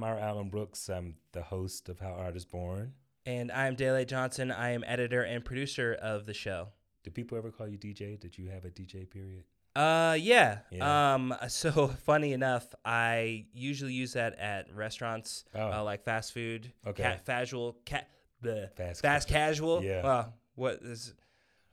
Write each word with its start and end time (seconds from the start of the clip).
I'm 0.00 0.04
R. 0.04 0.18
Alan 0.18 0.48
Brooks. 0.48 0.88
I'm 0.88 1.16
the 1.32 1.42
host 1.42 1.90
of 1.90 2.00
How 2.00 2.12
Art 2.12 2.34
is 2.34 2.46
Born. 2.46 2.94
And 3.26 3.52
I'm 3.52 3.74
Dele 3.74 4.06
Johnson. 4.06 4.50
I 4.50 4.70
am 4.70 4.82
editor 4.86 5.20
and 5.22 5.44
producer 5.44 5.92
of 6.00 6.24
the 6.24 6.32
show. 6.32 6.68
Do 7.04 7.10
people 7.10 7.36
ever 7.36 7.50
call 7.50 7.68
you 7.68 7.76
DJ? 7.76 8.18
Did 8.18 8.38
you 8.38 8.48
have 8.48 8.64
a 8.64 8.70
DJ 8.70 9.04
period? 9.10 9.44
Uh, 9.76 10.16
yeah. 10.18 10.60
Yeah. 10.70 11.14
Um, 11.14 11.34
so 11.48 11.88
funny 12.06 12.32
enough, 12.32 12.74
I 12.82 13.44
usually 13.52 13.92
use 13.92 14.14
that 14.14 14.38
at 14.38 14.74
restaurants, 14.74 15.44
Oh. 15.54 15.70
uh, 15.70 15.84
like 15.84 16.02
fast 16.02 16.32
food, 16.32 16.72
Okay. 16.86 17.02
ca- 17.02 17.18
casual, 17.26 17.76
ca- 17.84 18.06
the 18.40 18.70
Fast 18.78 19.02
fast 19.02 19.28
casual. 19.28 19.84
Yeah. 19.84 19.98
Uh, 19.98 20.24
what 20.54 20.78
is? 20.82 21.12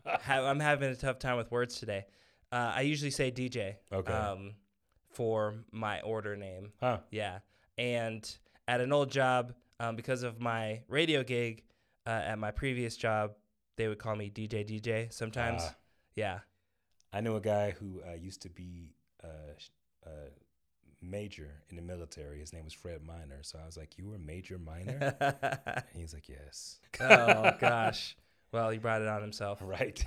ha- 0.05 0.43
I'm 0.49 0.59
having 0.59 0.89
a 0.91 0.97
tough 0.97 1.17
time 1.19 1.37
with 1.37 1.49
words 1.49 1.79
today. 1.79 2.03
Uh, 2.51 2.73
I 2.75 2.81
usually 2.81 3.11
say 3.11 3.31
DJ. 3.31 3.75
Okay. 3.89 4.11
Um, 4.11 4.55
for 5.13 5.55
my 5.71 6.01
order 6.01 6.35
name. 6.35 6.73
Huh. 6.81 6.99
Yeah. 7.09 7.39
And 7.77 8.37
at 8.67 8.81
an 8.81 8.91
old 8.91 9.11
job, 9.11 9.53
um, 9.79 9.95
because 9.95 10.23
of 10.23 10.39
my 10.39 10.81
radio 10.87 11.23
gig 11.23 11.63
uh, 12.05 12.09
at 12.09 12.39
my 12.39 12.51
previous 12.51 12.97
job, 12.97 13.31
they 13.77 13.87
would 13.87 13.99
call 13.99 14.15
me 14.15 14.29
DJ 14.29 14.65
DJ 14.65 15.11
sometimes. 15.13 15.61
Ah. 15.63 15.75
yeah. 16.15 16.39
I 17.13 17.21
knew 17.21 17.35
a 17.35 17.41
guy 17.41 17.71
who 17.71 18.01
uh, 18.07 18.15
used 18.15 18.41
to 18.41 18.49
be 18.49 18.95
a, 19.23 20.07
a 20.09 20.11
major 21.01 21.63
in 21.69 21.75
the 21.75 21.81
military. 21.81 22.39
His 22.39 22.53
name 22.53 22.65
was 22.65 22.73
Fred 22.73 23.01
Miner. 23.03 23.39
So 23.43 23.59
I 23.61 23.65
was 23.65 23.77
like, 23.77 23.97
"You 23.97 24.07
were 24.07 24.17
Major 24.17 24.57
Miner?" 24.57 25.15
and 25.21 25.83
he 25.93 26.01
was 26.01 26.13
like, 26.13 26.27
"Yes." 26.27 26.79
oh 26.99 27.51
gosh. 27.59 28.17
Well, 28.51 28.69
he 28.69 28.77
brought 28.77 29.01
it 29.01 29.07
on 29.07 29.21
himself. 29.21 29.59
right. 29.65 30.03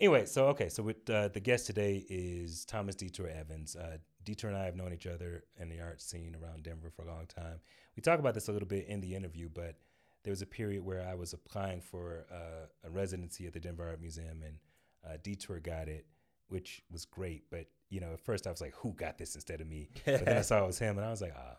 anyway, 0.00 0.26
so 0.26 0.46
okay, 0.48 0.68
so 0.68 0.82
with 0.82 1.08
uh, 1.08 1.28
the 1.28 1.40
guest 1.40 1.66
today 1.66 2.04
is 2.08 2.64
Thomas 2.64 2.94
Detour 2.94 3.28
Evans. 3.28 3.76
Uh, 3.76 3.98
Detour 4.24 4.50
and 4.50 4.58
I 4.58 4.64
have 4.64 4.76
known 4.76 4.92
each 4.92 5.06
other 5.06 5.44
in 5.58 5.68
the 5.68 5.80
art 5.80 6.00
scene 6.00 6.36
around 6.40 6.62
Denver 6.62 6.90
for 6.90 7.02
a 7.02 7.06
long 7.06 7.26
time. 7.26 7.60
We 7.96 8.02
talk 8.02 8.18
about 8.18 8.34
this 8.34 8.48
a 8.48 8.52
little 8.52 8.68
bit 8.68 8.86
in 8.86 9.00
the 9.00 9.14
interview, 9.14 9.48
but 9.52 9.76
there 10.24 10.30
was 10.30 10.42
a 10.42 10.46
period 10.46 10.84
where 10.84 11.06
I 11.06 11.14
was 11.14 11.32
applying 11.32 11.80
for 11.80 12.26
uh, 12.32 12.66
a 12.84 12.90
residency 12.90 13.46
at 13.46 13.52
the 13.52 13.60
Denver 13.60 13.88
Art 13.88 14.00
Museum, 14.00 14.42
and 14.44 14.56
uh, 15.04 15.16
Detour 15.22 15.58
got 15.60 15.88
it, 15.88 16.06
which 16.48 16.82
was 16.90 17.04
great. 17.04 17.44
But 17.50 17.66
you 17.90 18.00
know, 18.00 18.12
at 18.12 18.20
first 18.20 18.46
I 18.46 18.50
was 18.50 18.60
like, 18.60 18.74
"Who 18.76 18.92
got 18.92 19.18
this 19.18 19.34
instead 19.34 19.60
of 19.60 19.66
me?" 19.66 19.88
But 20.04 20.24
then 20.24 20.36
I 20.36 20.40
saw 20.42 20.62
it 20.62 20.66
was 20.66 20.78
him, 20.78 20.96
and 20.98 21.06
I 21.06 21.10
was 21.10 21.20
like, 21.20 21.34
"Ah, 21.36 21.58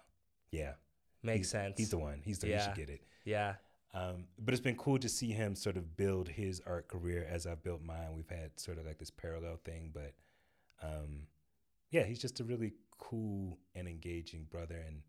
yeah, 0.52 0.74
Makes 1.24 1.38
he's- 1.38 1.50
sense. 1.52 1.74
He's 1.78 1.90
the 1.90 1.98
one. 1.98 2.22
He's 2.24 2.40
the 2.40 2.48
he 2.48 2.54
Yeah. 2.54 2.66
should 2.66 2.76
get 2.76 2.90
it." 2.90 3.02
yeah. 3.26 3.56
Um, 3.96 4.26
but 4.40 4.56
it's 4.56 4.64
been 4.64 4.76
cool 4.76 4.98
to 4.98 5.08
see 5.08 5.32
him 5.34 5.56
sort 5.56 5.78
of 5.78 5.96
build 5.96 6.28
his 6.28 6.60
art 6.66 6.88
career 6.88 7.28
as 7.30 7.46
I've 7.46 7.62
built 7.62 7.84
mine. 7.84 8.14
We've 8.16 8.28
had 8.28 8.60
sort 8.60 8.80
of 8.80 8.88
like 8.88 8.98
this 8.98 9.12
parallel 9.12 9.58
thing, 9.58 9.92
but 9.94 10.14
um, 10.82 11.28
yeah, 11.94 12.04
he's 12.04 12.20
just 12.20 12.40
a 12.40 12.44
really 12.44 12.74
cool 12.98 13.60
and 13.76 13.88
engaging 13.88 14.46
brother, 14.50 14.82
and 14.86 15.02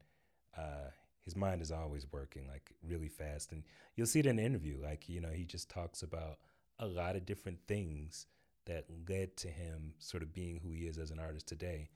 uh, 0.56 0.90
his 1.24 1.34
mind 1.34 1.62
is 1.62 1.72
always 1.72 2.06
working 2.12 2.46
like 2.46 2.70
really 2.86 3.08
fast. 3.08 3.52
And 3.52 3.64
you'll 3.96 4.06
see 4.06 4.20
it 4.20 4.26
in 4.26 4.38
an 4.38 4.44
interview, 4.44 4.78
like 4.82 5.08
you 5.08 5.20
know, 5.20 5.30
he 5.30 5.44
just 5.44 5.70
talks 5.70 6.02
about 6.02 6.38
a 6.78 6.86
lot 6.86 7.16
of 7.16 7.24
different 7.24 7.58
things 7.66 8.26
that 8.66 8.84
led 9.08 9.36
to 9.38 9.48
him 9.48 9.94
sort 9.98 10.22
of 10.22 10.32
being 10.32 10.60
who 10.62 10.70
he 10.72 10.82
is 10.86 10.98
as 10.98 11.10
an 11.10 11.18
artist 11.18 11.46
today. 11.46 11.88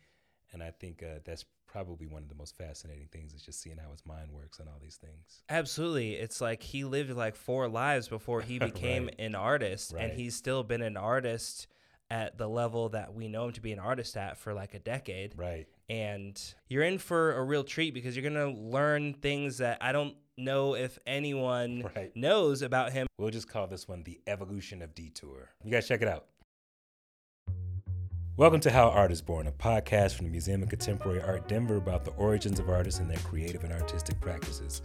And 0.52 0.62
I 0.62 0.70
think 0.70 1.02
uh, 1.02 1.18
that's 1.24 1.44
probably 1.66 2.06
one 2.06 2.22
of 2.22 2.28
the 2.30 2.34
most 2.34 2.56
fascinating 2.56 3.08
things 3.12 3.34
is 3.34 3.42
just 3.42 3.60
seeing 3.60 3.76
how 3.76 3.90
his 3.90 4.04
mind 4.06 4.30
works 4.32 4.60
on 4.60 4.68
all 4.68 4.78
these 4.82 4.96
things. 4.96 5.42
Absolutely. 5.50 6.14
It's 6.14 6.40
like 6.40 6.62
he 6.62 6.84
lived 6.84 7.10
like 7.10 7.36
four 7.36 7.68
lives 7.68 8.08
before 8.08 8.40
he 8.40 8.58
became 8.70 9.04
Right. 9.06 9.14
an 9.18 9.34
artist, 9.34 9.92
Right. 9.92 10.04
and 10.04 10.12
he's 10.14 10.34
still 10.34 10.62
been 10.62 10.80
an 10.82 10.96
artist 10.96 11.66
at 12.10 12.38
the 12.38 12.48
level 12.48 12.88
that 12.90 13.12
we 13.14 13.28
know 13.28 13.46
him 13.46 13.52
to 13.52 13.60
be 13.60 13.72
an 13.72 13.78
artist 13.78 14.16
at 14.16 14.38
for 14.38 14.54
like 14.54 14.74
a 14.74 14.78
decade. 14.78 15.34
Right. 15.36 15.66
and 15.90 16.40
you're 16.68 16.82
in 16.82 16.98
for 16.98 17.34
a 17.36 17.42
real 17.44 17.64
treat 17.64 17.92
because 17.94 18.16
you're 18.16 18.28
gonna 18.28 18.50
learn 18.50 19.14
things 19.14 19.58
that 19.58 19.78
I 19.80 19.92
don't 19.92 20.14
know 20.36 20.74
if 20.74 20.98
anyone 21.06 21.84
Right. 21.96 22.10
knows 22.16 22.62
about 22.62 22.92
him. 22.92 23.06
We'll 23.18 23.30
just 23.30 23.48
call 23.48 23.66
this 23.66 23.86
one 23.88 24.02
the 24.04 24.20
evolution 24.26 24.80
of 24.82 24.94
detour. 24.94 25.50
You 25.64 25.70
guys 25.70 25.86
check 25.88 26.00
it 26.02 26.08
out. 26.08 26.26
Welcome 28.36 28.60
to 28.60 28.70
How 28.70 28.88
Art 28.90 29.10
is 29.10 29.20
Born, 29.20 29.48
a 29.48 29.52
podcast 29.52 30.14
from 30.14 30.26
the 30.26 30.30
Museum 30.30 30.62
of 30.62 30.68
Contemporary 30.68 31.20
Art 31.20 31.48
Denver 31.48 31.76
about 31.76 32.04
the 32.04 32.12
origins 32.12 32.60
of 32.60 32.68
artists 32.70 33.00
and 33.00 33.10
their 33.10 33.18
creative 33.18 33.64
and 33.64 33.72
artistic 33.72 34.20
practices. 34.20 34.80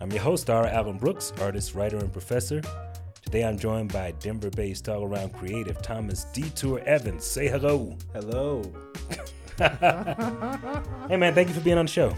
I'm 0.00 0.10
your 0.10 0.22
host, 0.22 0.46
Dara 0.46 0.72
Alan 0.72 0.96
Brooks, 0.96 1.32
artist, 1.42 1.74
writer, 1.74 1.98
and 1.98 2.10
professor. 2.10 2.62
Today 3.30 3.44
I'm 3.44 3.56
joined 3.56 3.92
by 3.92 4.10
Denver 4.18 4.50
based 4.50 4.88
all 4.88 5.04
around 5.04 5.32
creative 5.34 5.80
Thomas 5.82 6.24
Detour 6.32 6.80
Evans. 6.80 7.24
Say 7.24 7.46
hello. 7.46 7.96
Hello. 8.12 8.60
Hey 11.08 11.16
man, 11.16 11.32
thank 11.32 11.46
you 11.46 11.54
for 11.54 11.60
being 11.60 11.78
on 11.78 11.84
the 11.84 11.92
show. 11.92 12.08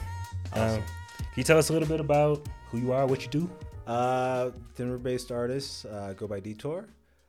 Um, 0.55 0.81
can 0.81 1.37
you 1.37 1.45
tell 1.45 1.59
us 1.59 1.69
a 1.69 1.75
little 1.75 1.87
bit 1.87 2.01
about 2.01 2.49
who 2.71 2.79
you 2.79 2.93
are, 2.93 3.07
what 3.07 3.21
you 3.23 3.29
do? 3.29 3.51
Uh, 3.87 4.53
Denver-based 4.75 5.31
artist. 5.31 5.85
Uh, 5.85 6.15
go 6.15 6.27
by 6.27 6.41
Detour. 6.41 6.89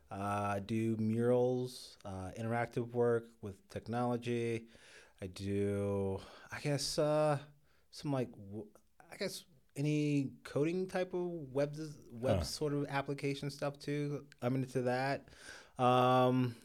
Uh, 0.09 0.53
I 0.55 0.61
do 0.65 0.95
murals, 0.97 1.97
uh, 2.05 2.31
interactive 2.39 2.89
work 2.93 3.25
with 3.41 3.55
technology. 3.69 4.63
I 5.21 5.27
do, 5.27 6.21
I 6.53 6.61
guess, 6.61 6.97
uh, 6.97 7.37
some 7.91 8.13
like, 8.13 8.29
I 9.11 9.17
guess 9.17 9.43
any 9.75 10.29
coding 10.43 10.87
type 10.87 11.13
of 11.13 11.21
web 11.51 11.75
web 12.11 12.37
Huh. 12.37 12.43
sort 12.43 12.73
of 12.73 12.85
application 12.89 13.49
stuff 13.49 13.79
too. 13.79 14.23
I'm 14.41 14.55
into 14.55 14.83
that. 14.83 15.25
Um, 15.79 16.55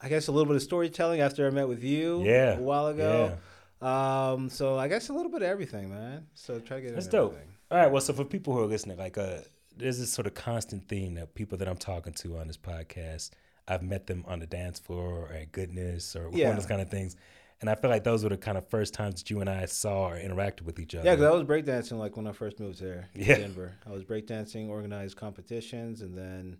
I 0.00 0.08
guess 0.08 0.28
a 0.28 0.32
little 0.32 0.46
bit 0.46 0.56
of 0.56 0.62
storytelling 0.62 1.20
after 1.20 1.46
I 1.46 1.50
met 1.50 1.68
with 1.68 1.82
you 1.82 2.22
Yeah, 2.24 2.58
a 2.58 2.60
while 2.60 2.86
ago. 2.88 3.36
Um, 3.80 4.48
so 4.50 4.78
I 4.78 4.88
guess 4.88 5.08
a 5.08 5.12
little 5.12 5.30
bit 5.30 5.42
of 5.42 5.48
everything, 5.48 5.90
man. 5.90 6.26
So 6.34 6.60
try 6.60 6.76
to 6.78 6.82
get 6.82 6.94
That's 6.94 7.06
dope. 7.08 7.32
everything. 7.32 7.48
All 7.70 7.78
right. 7.78 7.90
Well, 7.90 8.00
so 8.00 8.12
for 8.12 8.24
people 8.24 8.52
who 8.54 8.60
are 8.60 8.66
listening, 8.66 8.96
like, 8.98 9.18
uh, 9.18 9.38
there's 9.76 9.98
this 9.98 10.12
sort 10.12 10.26
of 10.26 10.34
constant 10.34 10.86
theme 10.88 11.14
that 11.14 11.34
people 11.34 11.58
that 11.58 11.68
I'm 11.68 11.76
talking 11.78 12.12
to 12.14 12.36
on 12.36 12.46
this 12.46 12.56
podcast, 12.58 13.30
I've 13.66 13.82
met 13.82 14.06
them 14.06 14.24
on 14.28 14.38
the 14.38 14.46
dance 14.46 14.78
floor 14.78 15.26
or 15.28 15.32
at 15.32 15.50
Goodness 15.52 16.14
or 16.14 16.28
one 16.28 16.38
Yeah. 16.38 16.50
of 16.50 16.56
those 16.56 16.66
kind 16.66 16.80
of 16.80 16.90
things. 16.90 17.16
And 17.62 17.70
I 17.70 17.76
feel 17.76 17.90
like 17.90 18.02
those 18.02 18.24
were 18.24 18.28
the 18.30 18.36
kind 18.36 18.58
of 18.58 18.68
first 18.68 18.92
times 18.92 19.22
that 19.22 19.30
you 19.30 19.40
and 19.40 19.48
I 19.48 19.66
saw 19.66 20.08
or 20.08 20.16
interacted 20.16 20.62
with 20.62 20.80
each 20.80 20.96
other. 20.96 21.06
Yeah, 21.06 21.14
because 21.14 21.28
I 21.28 21.30
was 21.30 21.44
breakdancing 21.44 21.96
like 21.96 22.16
when 22.16 22.26
I 22.26 22.32
first 22.32 22.58
moved 22.58 22.80
here 22.80 23.08
Yeah. 23.14 23.36
Denver. 23.36 23.72
I 23.86 23.92
was 23.92 24.02
breakdancing, 24.02 24.68
organized 24.68 25.16
competitions, 25.16 26.02
and 26.02 26.18
then 26.18 26.58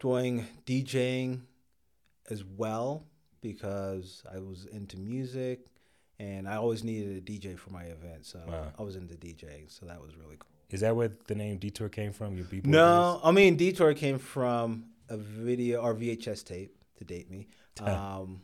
doing 0.00 0.46
DJing 0.64 1.42
as 2.30 2.42
well 2.42 3.04
because 3.42 4.22
I 4.34 4.38
was 4.38 4.64
into 4.64 4.98
music 4.98 5.66
and 6.18 6.48
I 6.48 6.56
always 6.56 6.82
needed 6.82 7.18
a 7.18 7.20
DJ 7.20 7.58
for 7.58 7.70
my 7.70 7.84
event. 7.84 8.24
So 8.24 8.40
Wow. 8.48 8.72
I 8.78 8.82
was 8.82 8.96
into 8.96 9.14
DJing. 9.14 9.70
So 9.70 9.84
that 9.84 10.00
was 10.00 10.16
really 10.16 10.36
cool. 10.38 10.48
Is 10.70 10.80
that 10.80 10.96
where 10.96 11.12
the 11.26 11.34
name 11.34 11.58
Detour 11.58 11.90
came 11.90 12.12
from? 12.12 12.34
Your 12.34 12.46
b 12.46 12.62
No, 12.64 13.20
I 13.22 13.30
mean, 13.30 13.56
Detour 13.56 13.92
came 13.92 14.18
from 14.18 14.86
a 15.10 15.18
video 15.18 15.82
or 15.82 15.94
VHS 15.94 16.44
tape 16.44 16.74
to 16.96 17.04
date 17.04 17.30
me 17.30 17.48
um, 17.82 18.40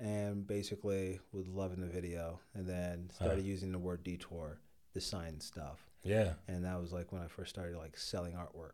and 0.00 0.46
basically 0.46 1.20
was 1.32 1.46
loving 1.48 1.80
the 1.80 1.86
video, 1.86 2.40
and 2.54 2.66
then 2.68 3.10
started 3.14 3.40
Huh. 3.42 3.46
using 3.46 3.72
the 3.72 3.78
word 3.78 4.02
detour, 4.02 4.58
the 4.92 5.00
sign 5.00 5.40
stuff, 5.40 5.86
Yeah. 6.02 6.34
and 6.48 6.64
that 6.64 6.80
was 6.80 6.92
like 6.92 7.12
when 7.12 7.22
I 7.22 7.28
first 7.28 7.50
started 7.50 7.76
like 7.76 7.96
selling 7.96 8.34
artwork, 8.34 8.72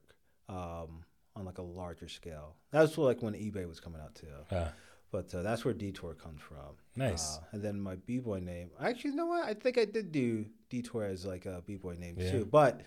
um, 0.48 1.04
on 1.36 1.44
like 1.44 1.58
a 1.58 1.62
larger 1.62 2.08
scale. 2.08 2.56
That 2.72 2.82
was 2.82 2.96
like 2.98 3.22
when 3.22 3.34
eBay 3.34 3.66
was 3.68 3.78
coming 3.80 4.00
out 4.00 4.14
too. 4.14 4.26
Uh, 4.54 4.68
But 5.12 5.34
uh, 5.34 5.42
that's 5.42 5.64
where 5.64 5.74
Detour 5.74 6.14
comes 6.14 6.40
from. 6.40 6.76
Nice. 6.96 7.38
Uh, 7.38 7.40
and 7.52 7.62
then 7.62 7.80
my 7.80 7.96
b 7.96 8.18
boy 8.18 8.38
name. 8.38 8.70
Actually, 8.80 9.10
you 9.10 9.16
know 9.16 9.26
what? 9.26 9.44
I 9.44 9.54
think 9.54 9.76
I 9.78 9.84
did 9.84 10.12
do 10.12 10.46
Detour 10.68 11.04
as 11.04 11.26
like 11.26 11.46
a 11.46 11.62
b 11.66 11.76
boy 11.76 11.94
name 11.98 12.14
Yeah. 12.18 12.30
too. 12.30 12.44
But 12.44 12.82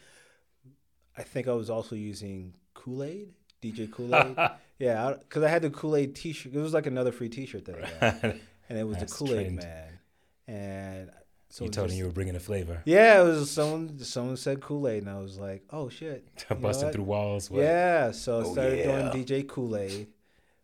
I 1.18 1.24
think 1.24 1.48
I 1.48 1.54
was 1.54 1.70
also 1.70 1.96
using 1.96 2.54
Kool 2.74 3.04
Aid, 3.04 3.34
DJ 3.62 3.92
Kool 3.92 4.16
Aid. 4.16 4.36
yeah, 4.80 5.14
because 5.20 5.44
I 5.44 5.50
had 5.50 5.62
the 5.62 5.70
Kool 5.70 5.96
Aid 5.96 6.16
T-shirt. 6.16 6.54
It 6.54 6.60
was 6.60 6.74
like 6.74 6.88
another 6.88 7.12
free 7.12 7.30
T-shirt 7.30 7.66
that 7.66 7.76
I 7.76 8.12
got, 8.12 8.24
and 8.70 8.78
it 8.78 8.88
was 8.88 8.98
That's 8.98 9.18
the 9.18 9.26
Kool 9.26 9.36
Aid. 9.38 9.54
Man. 9.54 10.00
And 10.48 11.12
So 11.50 11.66
you 11.66 11.72
told 11.72 11.86
him 11.86 11.90
just- 11.90 12.00
you 12.00 12.06
were 12.06 12.12
bringing 12.12 12.36
a 12.36 12.40
flavor. 12.40 12.82
Yeah, 12.86 13.22
it 13.22 13.26
was 13.26 13.52
someone. 13.52 14.00
Someone 14.00 14.38
said 14.38 14.60
Kool 14.62 14.88
Aid, 14.88 15.04
and 15.04 15.10
I 15.12 15.20
was 15.20 15.38
like, 15.38 15.64
"Oh 15.70 15.90
shit!" 15.90 16.28
Busting 16.62 16.92
through 16.92 17.04
walls. 17.04 17.52
what? 17.52 17.62
Yeah, 17.62 18.12
so 18.12 18.40
I 18.40 18.44
Oh, 18.44 18.54
started 18.54 18.80
yeah. 18.80 19.10
doing 19.12 19.26
DJ 19.26 19.48
Kool 19.48 19.76
Aid, 19.78 20.08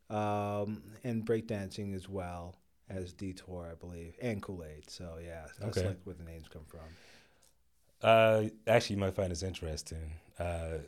um, 0.09 0.81
and 1.03 1.25
breakdancing 1.25 1.95
as 1.95 2.09
well 2.09 2.56
as 2.89 3.13
Detour, 3.13 3.69
I 3.71 3.75
believe, 3.75 4.15
and 4.21 4.41
Kool 4.41 4.63
Aid. 4.63 4.89
So 4.89 5.17
yeah, 5.23 5.45
that's 5.59 5.77
Okay. 5.77 5.88
like 5.88 6.00
where 6.03 6.15
the 6.15 6.23
names 6.23 6.47
come 6.51 6.63
from. 6.67 6.79
Uh, 8.01 8.44
actually, 8.67 8.95
you 8.95 9.00
might 9.00 9.13
find 9.13 9.31
this 9.31 9.44
interesting. 9.44 10.13
Uh, 10.39 10.79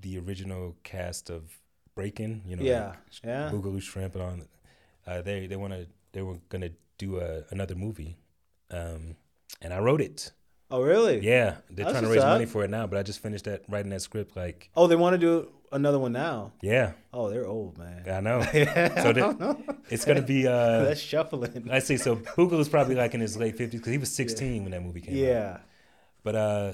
the 0.00 0.18
original 0.18 0.76
cast 0.82 1.30
of 1.30 1.58
Breaking, 1.94 2.42
you 2.46 2.56
know, 2.56 2.64
Yeah, 2.64 2.86
like 2.86 2.96
yeah. 3.22 3.50
Boogaloo 3.50 3.82
Shrimp 3.82 4.14
and 4.14 4.22
all. 4.22 4.36
Uh, 5.06 5.20
they 5.20 5.46
they 5.46 5.56
want 5.56 5.72
to 5.74 5.86
they 6.12 6.22
were 6.22 6.38
gonna 6.48 6.70
do 6.96 7.20
a, 7.20 7.44
another 7.50 7.74
movie, 7.74 8.16
um, 8.70 9.16
and 9.60 9.74
I 9.74 9.78
wrote 9.78 10.00
it. 10.00 10.32
Oh 10.70 10.80
really? 10.80 11.20
Yeah, 11.20 11.56
they're 11.68 11.84
That's 11.84 11.92
trying 11.92 12.04
to 12.04 12.08
raise 12.10 12.24
money 12.24 12.46
for 12.46 12.64
it 12.64 12.70
now, 12.70 12.86
but 12.86 12.98
I 12.98 13.02
just 13.02 13.20
finished 13.20 13.44
that 13.44 13.62
writing 13.68 13.90
that 13.90 14.00
script. 14.00 14.36
Like, 14.36 14.70
Oh, 14.74 14.86
they 14.86 14.96
want 14.96 15.14
to 15.14 15.18
do 15.18 15.50
another 15.72 15.98
one 15.98 16.12
now. 16.12 16.52
yeah, 16.62 16.92
Oh, 17.12 17.30
they're 17.30 17.46
old, 17.46 17.76
man. 17.78 18.08
I 18.08 18.20
know. 18.20 18.44
yeah. 18.54 19.02
So 19.02 19.64
it's 19.90 20.04
gonna 20.04 20.22
be. 20.22 20.46
Uh, 20.46 20.84
that's 20.84 21.00
shuffling. 21.00 21.68
I 21.70 21.80
see. 21.80 21.96
So 21.96 22.16
Boogaloo's 22.16 22.68
probably 22.68 22.94
like 22.94 23.14
in 23.14 23.20
his 23.20 23.36
late 23.36 23.56
fifties 23.56 23.80
because 23.80 23.92
he 23.92 23.98
was 23.98 24.10
sixteen 24.10 24.62
when 24.62 24.72
that 24.72 24.82
movie 24.82 25.00
came 25.00 25.14
out. 25.14 25.20
Yeah. 25.20 25.56
But 26.22 26.34
uh, 26.36 26.72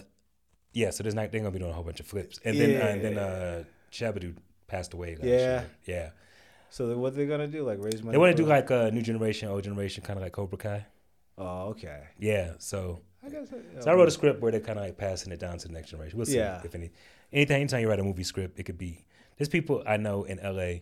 yeah. 0.73 0.91
So 0.91 1.03
there's 1.03 1.15
not 1.15 1.31
they're 1.33 1.41
gonna 1.41 1.50
be 1.50 1.59
doing 1.59 1.71
a 1.71 1.75
whole 1.75 1.85
bunch 1.85 2.00
of 2.00 2.06
flips, 2.06 2.39
and 2.45 2.59
then 2.59 2.81
uh, 2.81 2.85
and 2.87 3.03
then 3.05 3.15
Yeah. 3.15 3.21
uh, 3.23 3.65
Shabba-Doo 3.93 4.35
passed 4.67 4.93
away. 4.95 5.15
Last 5.17 5.25
Yeah. 5.25 5.37
year. 5.37 5.67
yeah. 5.87 6.11
So 6.71 6.97
what 6.99 7.17
they're 7.17 7.27
gonna 7.27 7.47
do? 7.49 7.65
Like 7.65 7.79
raise 7.81 8.03
money? 8.03 8.12
They 8.12 8.19
want 8.19 8.37
to 8.37 8.43
do 8.43 8.47
like 8.49 8.71
a 8.71 8.91
new 8.91 9.00
generation, 9.03 9.49
old 9.49 9.65
generation, 9.65 10.03
kind 10.05 10.19
of 10.19 10.23
like 10.23 10.33
Cobra 10.33 10.59
Kai. 10.59 10.87
Oh, 11.39 11.69
okay. 11.71 12.03
Yeah. 12.19 12.53
So 12.59 13.00
I 13.25 13.31
guess. 13.31 13.49
so 13.81 13.91
I 13.91 13.95
wrote 13.95 14.09
a 14.09 14.11
script 14.11 14.41
where 14.43 14.53
they're 14.53 14.61
kind 14.61 14.79
of 14.79 14.85
like 14.85 14.99
passing 14.99 15.33
it 15.33 15.41
down 15.41 15.56
to 15.59 15.67
the 15.69 15.73
next 15.73 15.91
generation. 15.91 16.19
We'll 16.19 16.27
see 16.27 16.37
Yeah. 16.37 16.61
if 16.65 16.75
any 16.75 16.91
anything. 17.32 17.56
Anytime 17.56 17.80
you 17.80 17.88
write 17.88 18.00
a 18.00 18.04
movie 18.04 18.25
script, 18.25 18.58
it 18.58 18.64
could 18.64 18.78
be. 18.78 19.04
There's 19.36 19.48
people 19.48 19.82
I 19.86 19.96
know 19.96 20.25
in 20.25 20.38
LA 20.42 20.80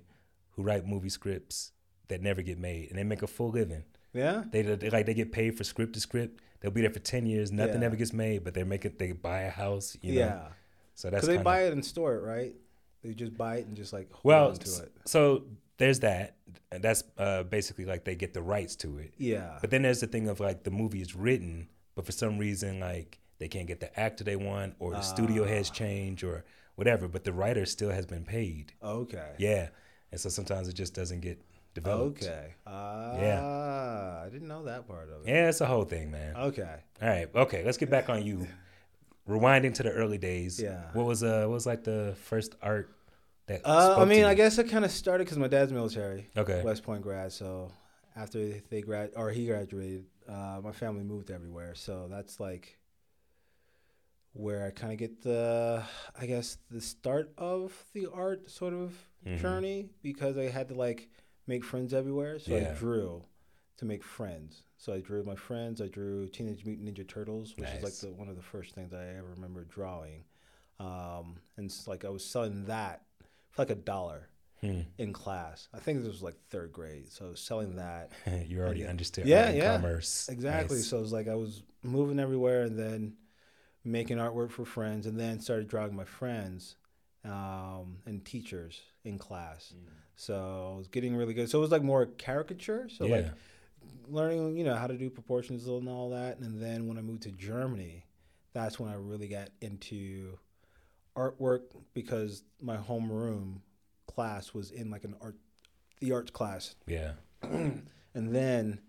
who 0.53 0.63
write 0.63 0.87
movie 0.87 1.09
scripts 1.11 1.73
that 2.09 2.23
never 2.23 2.43
get 2.43 2.59
made, 2.59 2.89
and 2.91 2.99
they 2.99 3.05
make 3.05 3.23
a 3.23 3.27
full 3.27 3.51
living. 3.51 3.85
Yeah. 4.13 4.45
They, 4.51 4.63
they 4.63 4.89
like 4.91 5.07
they 5.07 5.15
get 5.15 5.33
paid 5.33 5.57
for 5.59 5.65
script 5.65 5.93
to 5.95 6.01
script. 6.01 6.41
They'll 6.61 6.71
be 6.71 6.81
there 6.81 6.91
for 6.91 7.01
ten 7.01 7.27
years. 7.27 7.53
Nothing 7.53 7.81
Yeah. 7.83 7.87
ever 7.87 7.97
gets 7.97 8.13
made, 8.13 8.45
but 8.45 8.55
they 8.55 8.65
make 8.65 8.85
it. 8.85 8.99
they 8.99 9.13
buy 9.13 9.43
a 9.43 9.51
house. 9.51 9.97
You 10.01 10.15
know? 10.15 10.19
yeah. 10.21 10.49
So 10.95 11.11
that's 11.11 11.21
Because 11.21 11.27
they 11.29 11.33
kinda- 11.35 11.45
buy 11.45 11.63
it 11.65 11.73
and 11.75 11.85
store 11.85 12.15
it, 12.17 12.23
right? 12.23 12.55
They 13.03 13.13
just 13.13 13.37
buy 13.37 13.57
it 13.59 13.67
and 13.67 13.77
just 13.77 13.93
like 13.93 14.11
hold 14.11 14.25
well. 14.25 14.49
on 14.49 14.55
to 14.57 14.83
it. 14.85 14.93
So 15.05 15.45
there's 15.77 16.01
that. 16.01 16.37
That's 16.71 17.05
uh, 17.19 17.43
basically 17.43 17.85
like 17.85 18.05
they 18.05 18.15
get 18.15 18.33
the 18.33 18.41
rights 18.41 18.75
to 18.77 18.99
it. 18.99 19.13
Yeah. 19.19 19.59
But 19.61 19.71
then 19.71 19.83
there's 19.83 20.01
the 20.01 20.07
thing 20.07 20.29
of 20.29 20.41
like 20.41 20.65
the 20.65 20.71
movie 20.71 21.03
is 21.03 21.15
written, 21.15 21.69
but 21.95 22.07
for 22.07 22.13
some 22.13 22.39
reason 22.39 22.81
like 22.81 23.19
they 23.39 23.49
can't 23.49 23.67
get 23.67 23.81
the 23.81 23.99
actor 23.99 24.25
they 24.25 24.37
want, 24.37 24.75
or 24.79 24.93
the 24.93 25.01
studio 25.03 25.45
has 25.45 25.71
Ah. 25.71 25.75
changed, 25.75 26.25
or 26.25 26.45
whatever. 26.77 27.09
But 27.09 27.25
the 27.25 27.33
writer 27.33 27.67
still 27.67 27.91
has 27.91 28.07
been 28.07 28.25
paid. 28.25 28.73
Okay. 28.83 29.33
Yeah, 29.39 29.69
and 30.13 30.21
so 30.21 30.29
sometimes 30.29 30.69
it 30.69 30.75
just 30.75 30.95
doesn't 30.95 31.21
get 31.21 31.41
developed. 31.75 32.23
Okay. 32.23 32.55
Ah, 32.67 34.23
I 34.25 34.29
didn't 34.31 34.49
know 34.49 34.65
that 34.65 34.87
part 34.89 35.09
of 35.11 35.27
it. 35.27 35.29
Yeah, 35.29 35.49
it's 35.49 35.61
a 35.61 35.67
whole 35.67 35.85
thing, 35.85 36.11
man. 36.11 36.37
Okay. 36.37 36.77
All 37.03 37.09
right, 37.09 37.29
okay, 37.35 37.65
let's 37.65 37.77
get 37.79 37.91
back 37.91 38.09
on 38.09 38.25
you. 38.25 38.47
Rewinding 39.29 39.75
to 39.75 39.83
the 39.83 39.91
early 39.91 40.19
days. 40.19 40.61
Yeah. 40.63 40.83
What 40.93 41.05
was 41.07 41.23
uh 41.25 41.41
what 41.49 41.55
was 41.55 41.67
like 41.67 41.83
the 41.83 42.15
first 42.23 42.55
art 42.63 42.95
that 43.47 43.63
Uh, 43.65 43.97
I 43.99 44.05
mean? 44.05 44.25
I 44.25 44.35
guess 44.35 44.57
it 44.59 44.69
kind 44.71 44.85
of 44.85 44.91
started 44.93 45.25
because 45.25 45.37
my 45.39 45.49
dad's 45.49 45.73
military, 45.73 46.29
Okay. 46.37 46.63
West 46.63 46.85
Point 46.85 47.03
grad. 47.03 47.33
So 47.33 47.73
after 48.15 48.61
they 48.71 48.83
grad 48.83 49.11
or 49.17 49.31
he 49.31 49.47
graduated, 49.47 50.05
uh, 50.29 50.61
my 50.63 50.71
family 50.71 51.03
moved 51.03 51.33
everywhere. 51.33 51.75
So 51.75 52.07
that's 52.09 52.39
like 52.39 52.79
where 54.37 54.65
I 54.67 54.71
kind 54.71 54.93
of 54.93 54.99
get 54.99 55.23
the, 55.23 55.83
I 56.21 56.27
guess, 56.27 56.59
the 56.71 56.81
start 56.81 57.33
of 57.39 57.73
the 57.95 58.07
art 58.13 58.51
sort 58.51 58.75
of 58.75 58.93
Mhm. 59.25 59.39
journey 59.41 59.91
because 60.03 60.37
I 60.37 60.45
had 60.49 60.69
to 60.69 60.75
like 60.75 61.09
make 61.47 61.65
friends 61.65 61.95
everywhere. 61.95 62.39
So 62.39 62.55
Yeah. 62.57 62.71
I 62.71 62.75
drew 62.75 63.25
to 63.79 63.85
make 63.85 64.03
friends. 64.05 64.63
So 64.77 64.93
I 64.93 65.01
drew 65.01 65.23
my 65.25 65.37
friends. 65.37 65.81
I 65.81 65.89
drew 65.89 66.29
Teenage 66.29 66.65
Mutant 66.65 66.89
Ninja 66.89 67.07
Turtles, 67.07 67.57
which 67.57 67.69
is 67.71 67.83
like 67.83 67.95
the, 67.95 68.13
one 68.13 68.29
of 68.29 68.37
the 68.37 68.43
first 68.43 68.75
things 68.75 68.93
I 68.93 69.07
ever 69.17 69.29
remember 69.31 69.65
drawing. 69.65 70.25
Um, 70.79 71.41
and 71.57 71.67
it's 71.67 71.89
like 71.89 72.05
I 72.05 72.11
was 72.11 72.25
selling 72.25 72.67
that 72.67 73.03
for 73.51 73.63
like 73.63 73.71
a 73.71 73.75
dollar 73.75 74.29
Hmm. 74.61 74.81
in 74.99 75.13
class. 75.13 75.69
I 75.73 75.79
think 75.79 75.99
this 76.01 76.09
was 76.09 76.23
like 76.23 76.37
third 76.51 76.73
grade. 76.73 77.11
So 77.11 77.27
I 77.27 77.31
was 77.31 77.41
selling 77.41 77.77
that. 77.77 78.11
you 78.47 78.61
already 78.61 78.87
understood 78.87 79.27
Yeah, 79.27 79.51
yeah. 79.51 79.77
commerce. 79.77 80.29
Exactly. 80.29 80.77
Nice. 80.79 80.87
So 80.89 80.99
it 80.99 81.03
was 81.03 81.13
like 81.13 81.29
I 81.29 81.35
was 81.35 81.63
moving 81.83 82.19
everywhere 82.19 82.63
and 82.63 82.79
then 82.79 83.17
making 83.87 84.19
artwork 84.19 84.51
for 84.51 84.65
friends 84.65 85.07
and 85.07 85.19
then 85.19 85.41
started 85.41 85.69
drawing 85.69 85.95
my 85.95 86.05
friends 86.05 86.77
um, 87.25 87.99
and 88.05 88.25
teachers 88.25 88.81
in 89.05 89.19
class. 89.19 89.73
Mm. 89.75 89.89
So 90.17 90.73
I 90.75 90.79
was 90.79 90.89
getting 90.89 91.15
really 91.15 91.35
good. 91.35 91.49
So 91.49 91.59
it 91.59 91.63
was 91.63 91.71
like 91.71 91.83
more 91.83 92.07
caricature. 92.07 92.89
So 92.89 93.07
yeah. 93.07 93.17
like 93.17 93.33
learning, 94.09 94.57
you 94.57 94.65
know, 94.65 94.75
how 94.75 94.87
to 94.87 94.97
do 94.97 95.09
proportions 95.09 95.67
and 95.67 95.89
all 95.89 96.11
that. 96.11 96.39
And 96.39 96.61
then 96.61 96.89
when 96.89 96.99
I 96.99 97.03
moved 97.03 97.23
to 97.23 97.31
Germany, 97.31 98.05
that's 98.53 98.81
when 98.81 98.91
I 98.91 98.95
really 98.95 99.29
got 99.29 99.51
into 99.61 100.39
artwork 101.17 101.63
because 101.95 102.43
my 102.61 102.77
homeroom 102.77 103.61
class 104.07 104.53
was 104.53 104.71
in 104.71 104.91
like 104.91 105.05
an 105.05 105.15
art, 105.21 105.37
the 106.01 106.13
arts 106.13 106.31
class. 106.31 106.75
yeah. 106.87 107.13
And 108.17 108.35
then 108.35 108.81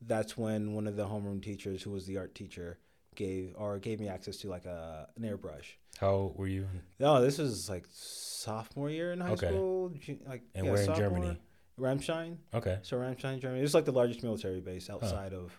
that's 0.00 0.38
when 0.38 0.72
one 0.72 0.86
of 0.86 0.94
the 0.94 1.06
homeroom 1.06 1.42
teachers, 1.42 1.82
who 1.82 1.90
was 1.90 2.06
the 2.06 2.16
art 2.16 2.32
teacher, 2.32 2.78
gave 3.14 3.54
or 3.56 3.78
gave 3.78 4.00
me 4.00 4.08
access 4.08 4.38
to 4.38 4.48
like 4.48 4.64
a 4.66 5.08
an 5.16 5.22
airbrush. 5.22 5.66
How 5.98 6.10
old 6.12 6.38
were 6.38 6.46
you? 6.46 6.66
No, 6.98 7.20
this 7.20 7.38
was 7.38 7.68
like 7.68 7.86
sophomore 7.90 8.90
year 8.90 9.12
in 9.12 9.20
high 9.20 9.30
Okay. 9.32 9.48
school. 9.48 9.92
Like 10.26 10.42
And 10.54 10.66
yeah, 10.66 10.72
where 10.72 10.82
in. 10.82 10.94
Germany? 10.94 11.40
Ramstein. 11.78 12.36
Okay. 12.54 12.78
So 12.82 12.96
Ramstein, 12.98 13.40
Germany. 13.40 13.62
It's 13.62 13.74
like 13.74 13.84
the 13.86 13.92
largest 13.92 14.22
military 14.22 14.60
base 14.60 14.90
outside 14.90 15.32
of 15.32 15.58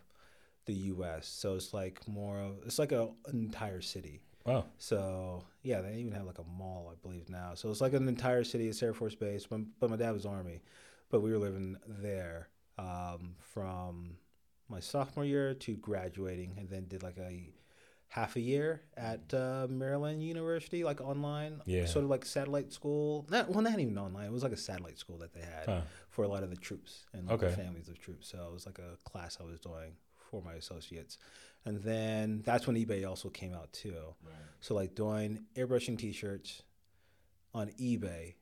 the 0.65 0.74
U.S. 0.74 1.27
So 1.27 1.56
it's 1.56 1.74
like 1.74 2.07
more 2.07 2.39
of 2.39 2.57
it's 2.65 2.80
like 2.80 2.92
a 2.92 3.09
an 3.27 3.39
entire 3.39 3.81
city. 3.81 4.21
Wow. 4.45 4.65
So 4.77 5.44
yeah, 5.63 5.81
they 5.81 5.95
even 5.98 6.13
have 6.13 6.25
like 6.25 6.39
a 6.39 6.44
mall, 6.44 6.92
I 6.92 6.95
believe 7.01 7.30
now. 7.30 7.53
So 7.56 7.69
it's 7.69 7.81
like 7.81 7.94
an 7.94 8.07
entire 8.07 8.44
city. 8.44 8.68
It's 8.68 8.81
Air 8.81 8.94
Force 8.94 9.15
Base, 9.15 9.45
but, 9.48 9.59
but 9.80 9.89
my 9.89 9.95
dad 9.95 10.12
was 10.12 10.25
Army, 10.25 10.62
but 11.09 11.21
we 11.21 11.31
were 11.31 11.38
living 11.38 11.77
there 11.88 12.50
um, 12.80 13.36
from 13.39 14.18
my 14.72 14.80
sophomore 14.80 15.26
year 15.26 15.54
to 15.54 15.76
graduating, 15.76 16.56
and 16.58 16.70
then 16.70 16.88
did 16.88 17.04
like 17.04 17.18
a 17.18 17.54
half 18.08 18.36
a 18.36 18.42
year 18.42 18.82
at 18.98 19.34
uh, 19.34 19.68
Maryland 19.70 20.22
University, 20.22 20.84
like 20.84 21.00
online, 21.00 21.62
Yeah. 21.66 21.86
sort 21.86 22.04
of 22.04 22.10
like 22.10 22.26
satellite 22.26 22.74
school. 22.74 23.26
Not 23.30 23.50
well, 23.50 23.62
not 23.62 23.80
even 23.80 23.98
online. 23.98 24.26
It 24.26 24.32
was 24.32 24.44
like 24.44 24.52
a 24.52 24.58
satellite 24.58 24.98
school 24.98 25.18
that 25.20 25.34
they 25.34 25.42
had 25.42 25.66
Huh. 25.66 25.82
for 26.10 26.25
a 26.25 26.28
lot 26.28 26.44
of 26.44 26.50
the 26.50 26.58
troops 26.58 27.06
and 27.13 27.28
like, 27.28 27.40
the 27.40 27.50
families 27.50 27.88
of 27.88 28.00
troops. 28.00 28.28
So 28.30 28.38
it 28.50 28.54
was 28.54 28.66
like 28.66 28.80
a 28.80 28.98
class 29.10 29.38
I 29.40 29.44
was 29.44 29.60
doing 29.60 29.94
for 30.30 30.42
my 30.42 30.54
associates. 30.54 31.18
And 31.66 31.82
then 31.84 32.42
that's 32.44 32.66
when 32.68 32.75
eBay 32.75 33.08
also 33.08 33.30
came 33.30 33.54
out 33.54 33.72
too. 33.72 34.16
So 34.62 34.75
like 34.75 34.96
doing 34.96 35.46
airbrushing 35.56 35.98
t-shirts 35.98 36.63
on 37.54 37.70
eBay 37.80 38.36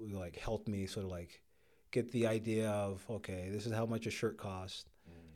like 0.00 0.36
helped 0.36 0.68
me 0.68 0.86
sort 0.86 1.04
of 1.04 1.12
like 1.12 1.42
get 1.90 2.10
the 2.12 2.26
idea 2.26 2.70
of 2.70 3.04
okay, 3.08 3.50
this 3.52 3.66
is 3.66 3.72
how 3.72 3.86
much 3.86 4.06
a 4.06 4.10
shirt 4.10 4.36
costs. 4.36 4.84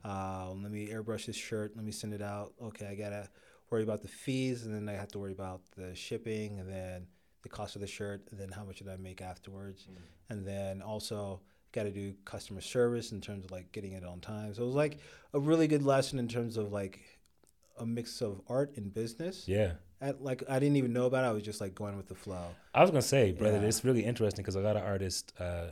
Uh, 0.04 0.50
let 0.62 0.70
me 0.70 0.88
airbrush 0.88 1.26
this 1.26 1.36
shirt. 1.36 1.72
Let 1.76 1.84
me 1.84 1.92
send 1.92 2.12
it 2.12 2.22
out. 2.22 2.52
Okay, 2.62 2.86
I 2.86 2.94
gotta 2.94 3.28
worry 3.70 3.82
about 3.82 4.02
the 4.02 4.08
fees, 4.08 4.64
and 4.66 4.74
then 4.74 4.88
I 4.94 4.98
have 4.98 5.08
to 5.12 5.18
worry 5.18 5.32
about 5.32 5.62
the 5.76 5.94
shipping, 5.94 6.58
and 6.60 6.68
then 6.68 7.06
the 7.42 7.48
cost 7.48 7.74
of 7.74 7.80
the 7.80 7.86
shirt, 7.86 8.26
and 8.30 8.38
then 8.38 8.50
how 8.50 8.64
much 8.64 8.78
did 8.78 8.88
I 8.88 8.96
make 8.96 9.20
afterwards, 9.22 9.86
and 10.28 10.46
then 10.46 10.82
also 10.82 11.40
got 11.72 11.82
to 11.84 11.90
do 11.90 12.14
customer 12.24 12.60
service 12.60 13.10
in 13.12 13.20
terms 13.20 13.44
of 13.44 13.50
like 13.50 13.72
getting 13.72 13.92
it 13.92 14.04
on 14.04 14.20
time. 14.20 14.54
So 14.54 14.62
it 14.62 14.66
was 14.66 14.74
like 14.76 14.98
a 15.32 15.40
really 15.40 15.66
good 15.66 15.82
lesson 15.82 16.18
in 16.20 16.28
terms 16.28 16.56
of 16.56 16.70
like 16.70 17.00
a 17.80 17.84
mix 17.84 18.20
of 18.22 18.40
art 18.48 18.76
and 18.76 18.94
business. 18.94 19.48
Yeah. 19.48 19.72
At, 20.00 20.22
like 20.22 20.44
I 20.48 20.58
didn't 20.60 20.76
even 20.76 20.92
know 20.92 21.06
about 21.06 21.24
it. 21.24 21.28
I 21.28 21.32
was 21.32 21.42
just 21.42 21.60
like 21.60 21.74
going 21.74 21.96
with 21.96 22.06
the 22.08 22.14
flow. 22.14 22.46
I 22.74 22.82
was 22.82 22.90
gonna 22.90 23.02
say, 23.02 23.32
brother, 23.32 23.58
Yeah. 23.60 23.66
it's 23.66 23.84
really 23.84 24.04
interesting 24.04 24.42
because 24.44 24.54
a 24.54 24.60
lot 24.60 24.76
of 24.76 24.82
artists 24.84 25.32
uh, 25.40 25.70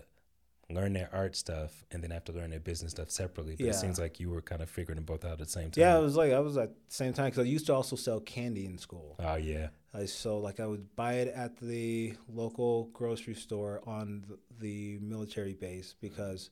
learn 0.74 0.92
their 0.92 1.08
art 1.12 1.36
stuff 1.36 1.84
and 1.90 2.02
then 2.02 2.10
have 2.10 2.24
to 2.24 2.32
learn 2.32 2.50
their 2.50 2.60
business 2.60 2.92
stuff 2.92 3.10
separately. 3.10 3.56
But 3.56 3.64
Yeah. 3.64 3.70
it 3.70 3.74
seems 3.74 3.98
like 3.98 4.18
you 4.20 4.30
were 4.30 4.42
kind 4.42 4.62
of 4.62 4.70
figuring 4.70 4.96
them 4.96 5.04
both 5.04 5.24
out 5.24 5.32
at 5.32 5.38
the 5.38 5.46
same 5.46 5.70
time. 5.70 5.80
Yeah, 5.82 5.98
it 5.98 6.02
was 6.02 6.16
like 6.16 6.32
I 6.32 6.40
was 6.40 6.56
at 6.56 6.70
the 6.88 6.94
same 6.94 7.12
time 7.12 7.26
because 7.26 7.40
I 7.46 7.48
used 7.48 7.66
to 7.66 7.74
also 7.74 7.96
sell 7.96 8.20
candy 8.20 8.66
in 8.66 8.78
school. 8.78 9.16
Oh 9.18 9.36
yeah. 9.36 9.68
I 9.94 10.06
so 10.06 10.38
like 10.38 10.58
I 10.60 10.66
would 10.66 10.94
buy 10.96 11.14
it 11.14 11.28
at 11.34 11.56
the 11.58 12.14
local 12.28 12.86
grocery 12.92 13.34
store 13.34 13.82
on 13.86 14.24
the, 14.28 14.38
the 14.60 14.98
military 15.00 15.54
base 15.54 15.94
because 16.00 16.50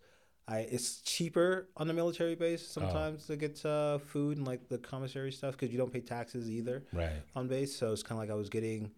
I 0.48 0.60
it's 0.60 1.00
cheaper 1.02 1.68
on 1.76 1.86
the 1.86 1.94
military 1.94 2.34
base 2.34 2.66
sometimes 2.66 3.26
to 3.28 3.36
get 3.36 3.64
uh, 3.64 3.98
food 3.98 4.36
and 4.36 4.46
like 4.46 4.68
the 4.68 4.78
commissary 4.78 5.32
stuff 5.32 5.52
because 5.56 5.70
you 5.72 5.78
don't 5.78 5.92
pay 5.92 6.00
taxes 6.00 6.50
either 6.50 6.84
Right. 6.92 7.22
on 7.36 7.46
base. 7.48 7.74
So 7.76 7.92
it's 7.92 8.02
kind 8.02 8.20
of 8.20 8.28
like 8.28 8.30
I 8.30 8.38
was 8.38 8.48
getting 8.50 8.90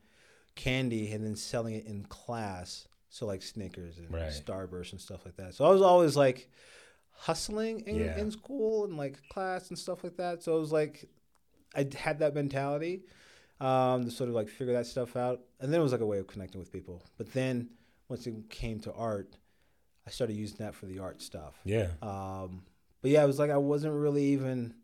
candy 0.55 1.13
and 1.13 1.25
then 1.25 1.37
selling 1.37 1.75
it 1.75 1.87
in 1.87 2.05
class. 2.05 2.87
So 3.13 3.27
like 3.27 3.43
Snickers 3.43 3.99
and 3.99 4.11
Right. 4.11 4.33
Starburst 4.33 4.93
and 4.93 5.01
stuff 5.01 5.25
like 5.27 5.37
that. 5.37 5.55
So 5.55 5.67
I 5.67 5.71
was 5.71 5.83
always 5.83 6.17
like, 6.17 6.49
hustling 7.13 7.81
in, 7.81 7.97
Yeah. 7.97 8.19
in 8.19 8.31
school 8.31 8.85
and 8.85 8.97
like 8.97 9.19
class 9.29 9.69
and 9.69 9.79
stuff 9.79 10.03
like 10.03 10.17
that. 10.17 10.43
So 10.43 10.57
it 10.57 10.61
was 10.61 10.73
like 10.73 11.09
I 11.75 11.87
had 11.95 12.19
that 12.21 12.35
mentality 12.35 13.03
um, 13.61 14.05
to 14.07 14.11
sort 14.11 14.29
of 14.31 14.35
like 14.35 14.49
figure 14.49 14.73
that 14.73 14.87
stuff 14.87 15.15
out, 15.15 15.41
and 15.61 15.71
then 15.73 15.79
it 15.79 15.83
was 15.83 15.93
like 15.93 16.01
a 16.01 16.07
way 16.07 16.19
of 16.19 16.27
connecting 16.27 16.59
with 16.59 16.73
people. 16.73 17.03
But 17.19 17.33
then 17.35 17.69
once 18.09 18.27
it 18.27 18.35
came 18.51 18.81
to 18.81 18.93
art, 18.95 19.37
I 20.07 20.11
started 20.11 20.35
using 20.35 20.57
that 20.61 20.75
for 20.75 20.87
the 20.87 20.99
art 20.99 21.21
stuff. 21.23 21.55
Yeah. 21.65 21.89
Um, 22.01 22.63
but 23.03 23.11
yeah, 23.11 23.23
it 23.23 23.27
was 23.27 23.39
like 23.39 23.51
I 23.51 23.59
wasn't 23.59 23.95
really 23.95 24.25
even 24.33 24.75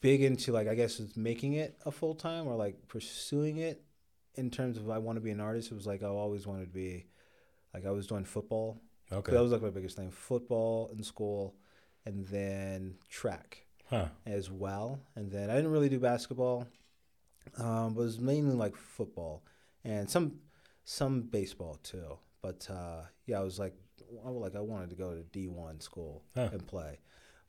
big 0.00 0.22
into 0.22 0.52
like 0.52 0.68
I 0.68 0.74
guess 0.76 1.00
it's 1.00 1.16
making 1.16 1.54
it 1.54 1.76
a 1.84 1.90
full 1.90 2.14
time 2.14 2.46
or 2.46 2.54
like 2.54 2.86
pursuing 2.88 3.58
it 3.58 3.82
in 4.36 4.50
terms 4.50 4.76
of 4.78 4.88
I 4.90 4.98
want 4.98 5.16
to 5.16 5.20
be 5.20 5.30
an 5.30 5.40
artist. 5.40 5.70
It 5.70 5.74
was 5.74 5.86
like 5.86 6.02
I 6.02 6.06
always 6.06 6.46
wanted 6.46 6.66
to 6.66 6.72
be 6.72 7.06
like 7.74 7.86
I 7.86 7.90
was 7.90 8.06
doing 8.06 8.24
football. 8.24 8.80
Okay. 9.12 9.32
That 9.32 9.42
was 9.42 9.52
like 9.52 9.62
my 9.62 9.70
biggest 9.70 9.96
thing: 9.96 10.10
football 10.10 10.90
in 10.92 11.02
school, 11.02 11.54
and 12.06 12.26
then 12.28 12.94
track 13.08 13.66
Huh. 13.88 14.08
as 14.24 14.50
well. 14.50 15.00
And 15.16 15.30
then 15.30 15.50
I 15.50 15.56
didn't 15.56 15.72
really 15.72 15.88
do 15.88 15.98
basketball, 15.98 16.68
um, 17.58 17.94
but 17.94 18.02
it 18.02 18.04
was 18.04 18.20
mainly 18.20 18.54
like 18.54 18.76
football 18.76 19.42
and 19.84 20.08
some 20.08 20.38
some 20.84 21.22
baseball 21.22 21.78
too. 21.82 22.18
But 22.42 22.68
uh, 22.70 23.02
yeah, 23.26 23.40
I 23.40 23.42
was 23.42 23.58
like, 23.58 23.74
I 24.24 24.30
was 24.30 24.40
like 24.40 24.56
I 24.56 24.60
wanted 24.60 24.90
to 24.90 24.96
go 24.96 25.14
to 25.14 25.22
D 25.22 25.48
one 25.48 25.80
school 25.80 26.22
Huh. 26.34 26.50
and 26.52 26.66
play, 26.66 27.00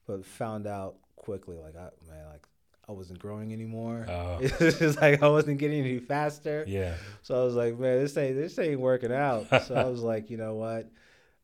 but 0.07 0.25
found 0.25 0.65
out 0.67 0.95
quickly 1.15 1.57
like 1.57 1.75
I 1.75 1.89
man 2.09 2.25
like 2.31 2.47
I 2.89 2.93
wasn't 2.93 3.19
growing 3.19 3.53
anymore. 3.53 4.05
Oh. 4.09 4.39
It's 4.41 4.79
just 4.79 5.00
like 5.01 5.21
I 5.23 5.27
wasn't 5.29 5.59
getting 5.59 5.79
any 5.81 6.00
faster. 6.00 6.65
Yeah. 6.67 6.95
So 7.21 7.39
I 7.41 7.43
was 7.45 7.55
like, 7.55 7.77
man, 7.79 8.00
this 8.00 8.17
ain't 8.17 8.35
this 8.35 8.57
ain't 8.59 8.79
working 8.79 9.11
out. 9.13 9.47
so 9.67 9.75
I 9.75 9.85
was 9.85 10.01
like, 10.01 10.29
you 10.29 10.38
know 10.38 10.55
what? 10.55 10.89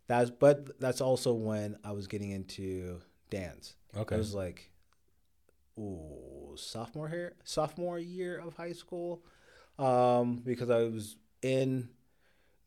That's 0.07 0.29
but 0.29 0.79
that's 0.79 1.01
also 1.01 1.33
when 1.33 1.77
I 1.83 1.91
was 1.91 2.07
getting 2.07 2.31
into 2.31 2.99
dance. 3.29 3.75
Okay. 3.95 4.15
It 4.15 4.17
was 4.17 4.33
like, 4.33 4.71
ooh, 5.79 6.53
sophomore 6.55 7.07
here, 7.09 7.33
sophomore 7.43 7.99
year 7.99 8.37
of 8.39 8.55
high 8.55 8.73
school, 8.73 9.23
um, 9.79 10.41
because 10.45 10.69
I 10.69 10.83
was 10.83 11.15
in 11.41 11.89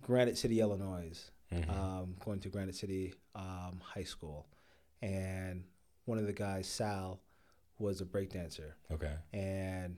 Granite 0.03 0.39
City, 0.39 0.61
Illinois, 0.61 1.31
Mhm. 1.53 1.69
um, 1.71 2.17
going 2.25 2.41
to 2.41 2.49
Granite 2.49 2.77
City 2.77 3.13
um, 3.35 3.81
High 3.83 4.05
School, 4.05 4.47
and 5.03 5.65
one 6.05 6.19
of 6.19 6.27
the 6.27 6.33
guys, 6.33 6.67
Sal, 6.69 7.21
was 7.81 8.01
a 8.01 8.05
breakdancer, 8.05 8.73
okay. 8.93 9.15
and 9.33 9.97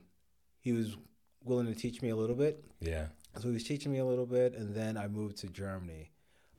he 0.59 0.71
was 0.71 0.95
willing 1.43 1.67
to 1.67 1.75
teach 1.75 2.01
me 2.01 2.09
a 2.09 2.15
little 2.15 2.35
bit. 2.35 2.63
Yeah. 2.79 3.07
So 3.37 3.47
he 3.49 3.53
was 3.53 3.63
teaching 3.63 3.91
me 3.91 3.97
a 3.99 4.05
little 4.05 4.25
bit, 4.25 4.55
and 4.55 4.73
then 4.75 4.95
I 4.97 5.07
moved 5.07 5.37
to 5.37 5.47
Germany 5.47 6.11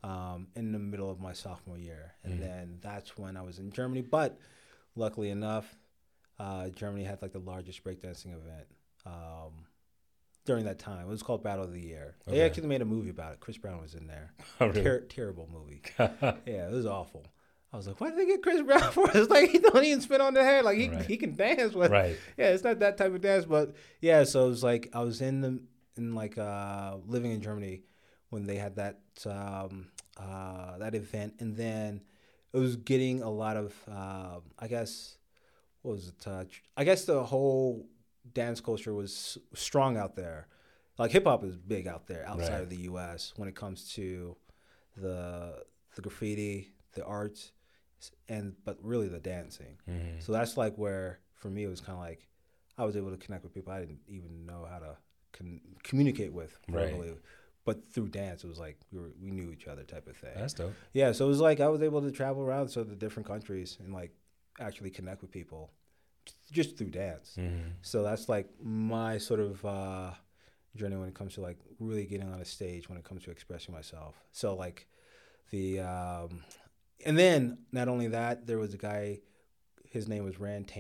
um, 0.03 0.49
in 0.55 0.73
the 0.73 0.79
middle 0.79 1.11
of 1.11 1.19
my 1.21 1.33
sophomore 1.33 1.79
year, 1.79 2.13
and 2.25 2.35
Mhm. 2.35 2.41
then 2.41 2.79
that's 2.83 3.17
when 3.17 3.37
I 3.39 3.43
was 3.43 3.59
in 3.59 3.71
Germany. 3.73 4.03
But 4.03 4.39
luckily 4.97 5.31
enough, 5.31 5.75
uh, 6.39 6.69
Germany 6.71 7.05
had 7.05 7.23
like 7.23 7.33
the 7.33 7.39
largest 7.39 7.83
breakdancing 7.85 8.35
event 8.37 8.67
um, 9.07 9.67
during 10.45 10.65
that 10.67 10.79
time. 10.79 11.07
It 11.07 11.11
was 11.11 11.23
called 11.23 11.43
Battle 11.43 11.65
of 11.65 11.73
the 11.73 11.81
Year. 11.81 12.17
They 12.27 12.43
actually 12.43 12.67
made 12.67 12.83
a 12.83 12.85
movie 12.85 13.09
about 13.11 13.33
it. 13.33 13.41
Chris 13.41 13.57
Brown 13.57 13.81
was 13.81 13.95
in 13.95 14.07
there. 14.07 14.33
Oh, 14.61 14.67
really? 14.67 14.83
Ter- 14.83 15.01
terrible 15.07 15.49
movie. 15.51 15.81
Yeah, 16.47 16.69
it 16.69 16.73
was 16.73 16.85
awful. 16.87 17.25
I 17.75 17.77
was 17.77 17.89
like, 17.89 18.01
why 18.01 18.11
did 18.11 18.19
they 18.21 18.27
get 18.27 18.43
Chris 18.43 18.63
Brown 18.63 18.93
for? 18.93 19.11
It's 19.13 19.29
like 19.37 19.51
he 19.51 19.59
don't 19.59 19.83
even 19.85 20.01
spit 20.01 20.21
on 20.21 20.33
the 20.33 20.45
head. 20.45 20.65
Like 20.65 20.79
he, 20.79 20.89
Right. 20.89 21.05
he 21.05 21.17
can 21.17 21.35
dance, 21.35 21.75
but 21.75 21.91
right. 21.91 22.17
yeah, 22.39 22.51
it's 22.51 22.63
not 22.63 22.79
that 22.79 22.97
type 22.97 23.13
of 23.13 23.21
dance, 23.21 23.45
but 23.47 23.75
yeah. 24.01 24.23
So 24.25 24.47
it 24.47 24.49
was 24.51 24.63
like 24.63 24.91
I 24.95 25.03
was 25.03 25.21
in 25.21 25.41
the 25.41 25.61
in 25.97 26.15
like 26.15 26.39
uh 26.39 26.97
living 27.07 27.33
in 27.33 27.41
Germany 27.41 27.83
when 28.31 28.45
they 28.47 28.57
had 28.57 28.77
that 28.77 29.01
um 29.27 29.89
uh 30.17 30.79
that 30.79 30.95
event, 30.95 31.35
and 31.41 31.57
then 31.57 32.03
it 32.53 32.59
was 32.59 32.77
getting 32.77 33.23
a 33.23 33.31
lot 33.31 33.57
of 33.57 33.75
uh, 33.91 34.39
I 34.59 34.69
guess 34.69 35.19
what 35.83 35.97
was 35.97 36.09
it? 36.09 36.27
Uh, 36.29 36.45
I 36.77 36.85
guess 36.85 37.05
the 37.07 37.25
whole 37.25 37.87
dance 38.33 38.61
culture 38.61 38.95
was 38.95 39.37
strong 39.53 39.97
out 39.97 40.15
there. 40.15 40.47
Like 40.97 41.11
hip 41.11 41.25
hop 41.25 41.43
is 41.43 41.57
big 41.57 41.89
out 41.89 42.07
there 42.07 42.25
outside 42.29 42.53
Right. 42.53 42.63
of 42.63 42.71
the 42.71 42.83
U.S. 42.83 43.33
when 43.37 43.49
it 43.49 43.57
comes 43.57 43.93
to 43.95 44.37
the 44.97 45.65
the 45.97 46.03
graffiti, 46.03 46.71
the 46.95 47.05
art, 47.05 47.33
s- 47.33 47.51
and 48.29 48.55
but 48.65 48.79
really 48.83 49.09
the 49.09 49.21
dancing. 49.21 49.79
Mhm. 49.89 50.23
So 50.23 50.33
that's 50.33 50.57
like 50.57 50.77
where, 50.77 51.21
for 51.35 51.49
me, 51.51 51.65
it 51.65 51.69
was 51.69 51.81
kind 51.81 51.97
of 51.99 52.05
like 52.05 52.29
I 52.77 52.85
was 52.85 52.97
able 52.97 53.11
to 53.11 53.17
connect 53.17 53.45
with 53.45 53.55
people 53.55 53.73
I 53.73 53.81
didn't 53.81 54.01
even 54.09 54.47
know 54.47 54.67
how 54.69 54.79
to 54.79 54.97
con- 55.33 55.61
communicate 55.83 56.33
with 56.33 56.59
Right. 56.69 57.19
But 57.65 57.89
through 57.91 58.09
dance, 58.09 58.45
it 58.45 58.49
was 58.49 58.59
like 58.59 58.79
we, 58.93 58.99
were, 59.01 59.13
we 59.23 59.31
knew 59.31 59.51
each 59.51 59.67
other 59.67 59.85
type 59.85 60.07
of 60.07 60.17
thing. 60.17 60.35
That's 60.37 60.53
dope. 60.53 60.75
yeah, 60.93 61.13
so 61.13 61.25
it 61.25 61.29
was 61.29 61.41
like 61.41 61.61
I 61.61 61.69
was 61.69 61.81
able 61.83 62.03
to 62.03 62.11
travel 62.11 62.43
around 62.43 62.69
so 62.69 62.85
the 62.85 62.95
different 62.95 63.27
countries 63.27 63.79
and 63.83 63.95
like 63.95 64.13
actually 64.61 64.91
connect 64.91 65.23
with 65.23 65.31
people 65.31 65.71
just 66.53 66.77
through 66.77 66.91
dance. 66.91 67.35
hmm 67.37 67.71
So 67.83 68.03
that's 68.03 68.29
like 68.29 68.49
my 68.63 69.19
sort 69.19 69.41
of 69.41 69.65
uh, 69.65 70.11
journey 70.77 70.97
when 70.97 71.09
it 71.09 71.15
comes 71.15 71.35
to 71.35 71.41
like 71.41 71.59
really 71.79 72.05
getting 72.05 72.31
on 72.31 72.41
a 72.41 72.45
stage 72.45 72.89
when 72.89 72.99
it 72.99 73.05
comes 73.05 73.23
to 73.25 73.31
expressing 73.31 73.75
myself. 73.75 74.15
So 74.33 74.55
like 74.55 74.87
the 75.51 75.81
um, 75.81 76.43
and 77.05 77.19
then 77.19 77.59
not 77.73 77.89
only 77.89 78.09
that, 78.09 78.47
there 78.47 78.59
was 78.59 78.75
a 78.75 78.79
guy, 78.79 79.21
his 79.91 80.09
name 80.09 80.25
was 80.25 80.39
Rand 80.39 80.71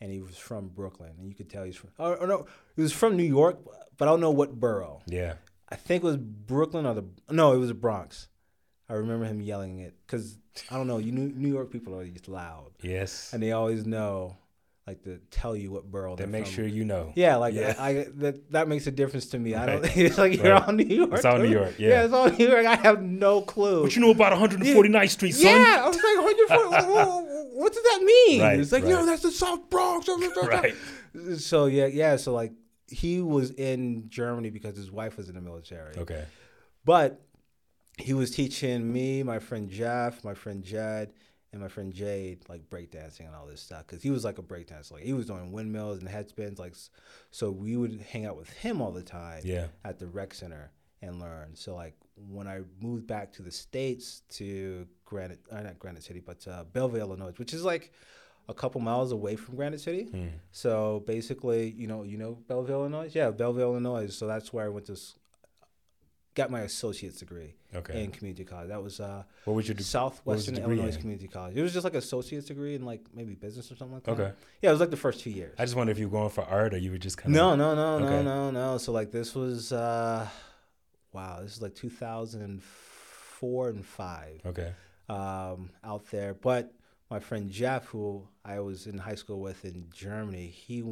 and 0.00 0.12
he 0.12 0.20
was 0.20 0.36
from 0.36 0.68
Brooklyn, 0.68 1.12
and 1.18 1.28
you 1.28 1.34
could 1.34 1.48
tell 1.50 1.64
he's 1.64 1.76
from. 1.76 1.90
Oh, 1.98 2.16
oh 2.20 2.26
no, 2.26 2.46
he 2.74 2.82
was 2.82 2.92
from 2.92 3.16
New 3.16 3.24
York, 3.24 3.58
but 3.96 4.06
I 4.08 4.10
don't 4.10 4.20
know 4.20 4.30
what 4.30 4.58
borough. 4.60 5.00
Yeah. 5.06 5.34
I 5.68 5.74
think 5.76 6.04
it 6.04 6.06
was 6.06 6.16
Brooklyn 6.16 6.86
or 6.86 6.94
the 6.94 7.04
no, 7.30 7.52
it 7.52 7.58
was 7.58 7.68
the 7.68 7.74
Bronx. 7.74 8.28
I 8.88 8.92
remember 8.94 9.24
him 9.24 9.40
yelling 9.40 9.80
it 9.80 9.94
because 10.06 10.38
I 10.70 10.76
don't 10.76 10.86
know. 10.86 10.98
You 10.98 11.10
New 11.12 11.52
York 11.52 11.72
people 11.72 11.98
are 11.98 12.06
just 12.06 12.28
loud, 12.28 12.70
Yes. 12.82 13.32
and 13.32 13.42
they 13.42 13.50
always 13.52 13.84
know 13.84 14.36
like 14.86 15.02
to 15.02 15.18
tell 15.32 15.56
you 15.56 15.70
what 15.72 15.90
borough 15.90 16.14
They 16.14 16.22
they're 16.24 16.30
make 16.30 16.44
from. 16.44 16.54
sure 16.54 16.66
you 16.66 16.84
know. 16.84 17.12
Yeah, 17.16 17.36
like 17.36 17.54
Yeah. 17.54 17.74
I 17.78 18.06
that 18.16 18.50
that 18.52 18.68
makes 18.68 18.86
a 18.86 18.92
difference 18.92 19.26
to 19.26 19.38
me. 19.38 19.54
I 19.54 19.66
don't. 19.66 19.82
Right. 19.82 19.96
It's 20.06 20.16
like 20.18 20.34
you're 20.36 20.52
Right. 20.52 20.62
all 20.62 20.72
New 20.72 20.84
York. 20.84 21.12
It's 21.14 21.24
all 21.24 21.38
New. 21.38 21.48
York, 21.48 21.74
yeah. 21.78 21.88
yeah. 21.88 22.04
it's 22.04 22.14
all 22.14 22.30
New 22.30 22.48
York. 22.48 22.66
I 22.66 22.76
have 22.76 23.02
no 23.02 23.40
clue. 23.42 23.82
What 23.82 23.96
you 23.96 24.02
know 24.02 24.10
about 24.12 24.32
149th 24.32 25.10
Street, 25.10 25.32
son? 25.32 25.44
yeah, 25.50 25.82
I 25.84 25.88
was 25.88 25.96
like, 25.96 26.16
140, 26.50 27.58
what 27.58 27.72
does 27.72 27.82
that 27.82 28.02
mean? 28.04 28.40
Right, 28.40 28.60
it's 28.60 28.70
like, 28.72 28.84
right. 28.84 28.90
yo, 28.90 29.06
that's 29.06 29.22
the 29.22 29.32
South 29.32 29.68
Bronx. 29.70 30.08
Right. 30.36 30.74
So 31.38 31.66
yeah, 31.66 31.86
yeah. 31.86 32.16
So 32.16 32.32
like, 32.32 32.52
he 32.88 33.20
was 33.20 33.50
in 33.52 34.08
Germany 34.08 34.50
because 34.50 34.76
his 34.76 34.90
wife 34.90 35.16
was 35.16 35.28
in 35.28 35.34
the 35.34 35.40
military. 35.40 35.96
Okay. 35.96 36.24
But 36.84 37.20
he 37.98 38.12
was 38.12 38.30
teaching 38.30 38.92
me, 38.92 39.22
my 39.22 39.38
friend 39.40 39.68
Jeff, 39.68 40.22
my 40.22 40.34
friend 40.34 40.62
Jed, 40.62 41.12
and 41.52 41.62
my 41.62 41.68
friend 41.68 41.92
Jade 41.92 42.40
like 42.48 42.68
breakdancing 42.68 43.26
and 43.26 43.34
all 43.34 43.46
this 43.46 43.60
stuff 43.62 43.86
because 43.86 44.02
he 44.02 44.10
was 44.10 44.24
like 44.24 44.38
a 44.38 44.42
breakdancer. 44.42 44.92
Like 44.92 45.04
he 45.04 45.12
was 45.12 45.26
doing 45.26 45.52
windmills 45.52 46.00
and 46.00 46.08
head 46.08 46.28
spins. 46.28 46.58
Like 46.58 46.74
so, 47.30 47.50
we 47.50 47.76
would 47.76 48.00
hang 48.10 48.26
out 48.26 48.36
with 48.36 48.50
him 48.50 48.80
all 48.82 48.92
the 48.92 49.02
time 49.02 49.42
Yeah. 49.44 49.66
at 49.84 49.98
the 49.98 50.06
rec 50.06 50.34
center 50.34 50.70
and 51.02 51.20
learn. 51.20 51.54
So 51.54 51.74
like 51.74 51.94
when 52.30 52.46
I 52.48 52.62
moved 52.80 53.06
back 53.06 53.32
to 53.34 53.42
the 53.42 53.50
states 53.50 54.22
to 54.30 54.86
Granite, 55.04 55.40
uh, 55.52 55.60
not 55.60 55.78
Granite 55.78 56.02
City, 56.02 56.20
but 56.20 56.46
uh, 56.48 56.64
Belleville, 56.72 57.00
Illinois, 57.08 57.32
which 57.36 57.54
is 57.54 57.64
like 57.64 57.92
a 58.48 58.54
couple 58.54 58.80
miles 58.80 59.12
away 59.12 59.36
from 59.36 59.56
Granite 59.56 59.80
City. 59.80 60.04
Hmm. 60.04 60.28
So 60.52 61.02
basically, 61.06 61.70
you 61.70 61.86
know, 61.86 62.02
you 62.04 62.16
know 62.16 62.38
Belleville, 62.48 62.80
Illinois. 62.80 63.10
Yeah, 63.14 63.30
Belleville, 63.30 63.72
Illinois. 63.72 64.08
So 64.14 64.26
that's 64.26 64.52
where 64.52 64.64
I 64.64 64.68
went 64.68 64.86
to. 64.86 64.96
Got 66.36 66.50
my 66.50 66.60
associate's 66.60 67.18
degree 67.18 67.54
Okay. 67.74 68.04
in 68.04 68.10
community 68.12 68.44
college. 68.44 68.68
That 68.68 68.82
was 68.82 69.00
uh, 69.00 69.24
what 69.46 69.54
would 69.54 69.66
you 69.66 69.74
do? 69.74 69.82
Southwestern 69.82 70.54
degree 70.54 70.76
Illinois 70.76 70.94
in? 70.94 71.00
Community 71.00 71.26
College. 71.28 71.56
It 71.56 71.62
was 71.62 71.72
just 71.72 71.82
like 71.84 71.94
associate's 71.94 72.46
degree 72.46 72.74
in 72.74 72.84
like 72.84 73.00
maybe 73.14 73.34
business 73.34 73.72
or 73.72 73.76
something 73.76 73.94
like 73.94 74.04
that. 74.04 74.12
Okay. 74.12 74.32
Yeah, 74.62 74.68
it 74.70 74.72
was 74.72 74.80
like 74.80 74.90
the 74.90 74.96
first 74.98 75.20
two 75.20 75.30
years. 75.30 75.54
I 75.58 75.64
just 75.64 75.74
wonder 75.74 75.90
if 75.92 75.98
you 75.98 76.08
were 76.08 76.18
going 76.18 76.30
for 76.30 76.44
art 76.44 76.74
or 76.74 76.78
you 76.78 76.90
were 76.92 76.98
just 76.98 77.16
kind 77.18 77.34
No, 77.34 77.52
of. 77.52 77.58
no, 77.58 77.74
no, 77.74 77.98
no, 77.98 78.04
Okay. 78.04 78.22
no, 78.22 78.50
no. 78.50 78.76
So 78.78 78.92
like 78.92 79.10
this 79.10 79.34
was 79.34 79.72
uh, 79.72 80.28
wow. 81.12 81.40
This 81.42 81.56
is 81.56 81.62
like 81.62 81.74
2004 82.60 83.68
and 83.70 83.84
five 83.84 84.40
Okay. 84.44 84.72
um, 85.08 85.70
out 85.84 86.06
there. 86.10 86.34
But 86.34 86.72
my 87.10 87.18
friend 87.20 87.50
Jeff, 87.50 87.86
who 87.86 88.28
I 88.44 88.60
was 88.60 88.86
in 88.86 88.98
high 88.98 89.14
school 89.14 89.40
with 89.40 89.64
in 89.64 89.86
Germany, 89.92 90.48
he 90.48 90.82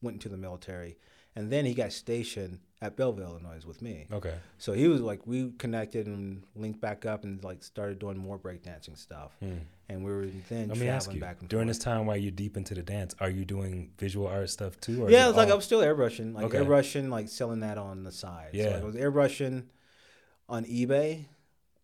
went 0.00 0.14
into 0.16 0.28
the 0.28 0.36
military, 0.36 0.98
and 1.34 1.50
then 1.50 1.64
he 1.64 1.74
got 1.74 1.92
stationed 1.92 2.60
at 2.82 2.96
Belleville, 2.96 3.30
Illinois, 3.30 3.64
with 3.64 3.80
me. 3.80 4.06
Okay. 4.12 4.34
So 4.58 4.72
he 4.74 4.88
was 4.88 5.00
like, 5.00 5.26
we 5.26 5.52
connected 5.52 6.06
and 6.06 6.42
linked 6.56 6.80
back 6.80 7.06
up, 7.06 7.22
and 7.24 7.42
like 7.44 7.62
started 7.62 7.98
doing 7.98 8.18
more 8.18 8.38
breakdancing 8.38 8.98
stuff. 8.98 9.32
Hmm. 9.40 9.58
And 9.88 10.04
we 10.04 10.10
were 10.10 10.26
then 10.48 10.68
Let 10.68 10.78
me 10.78 10.88
ask 10.88 11.04
traveling 11.06 11.16
you. 11.16 11.20
back 11.20 11.36
and 11.40 11.48
During 11.48 11.66
forth. 11.68 11.76
this 11.76 11.84
time 11.84 12.06
while 12.06 12.16
you're 12.16 12.30
deep 12.30 12.56
into 12.56 12.74
the 12.74 12.82
dance, 12.82 13.14
are 13.20 13.30
you 13.30 13.44
doing 13.44 13.90
visual 13.98 14.26
art 14.26 14.50
stuff 14.50 14.80
too? 14.80 15.04
Or 15.04 15.10
yeah, 15.10 15.26
it 15.26 15.28
it's 15.30 15.38
like 15.38 15.50
I 15.50 15.54
was 15.54 15.64
still 15.64 15.80
airbrushing, 15.80 16.34
like 16.34 16.46
Okay. 16.46 16.58
airbrushing, 16.58 17.08
like 17.08 17.28
selling 17.28 17.60
that 17.60 17.78
on 17.78 18.02
the 18.02 18.12
side. 18.12 18.50
so, 18.52 18.58
Yeah. 18.58 18.68
like, 18.70 18.82
I 18.82 18.84
was 18.84 18.94
airbrushing 18.96 19.64
on 20.48 20.64
eBay, 20.64 21.26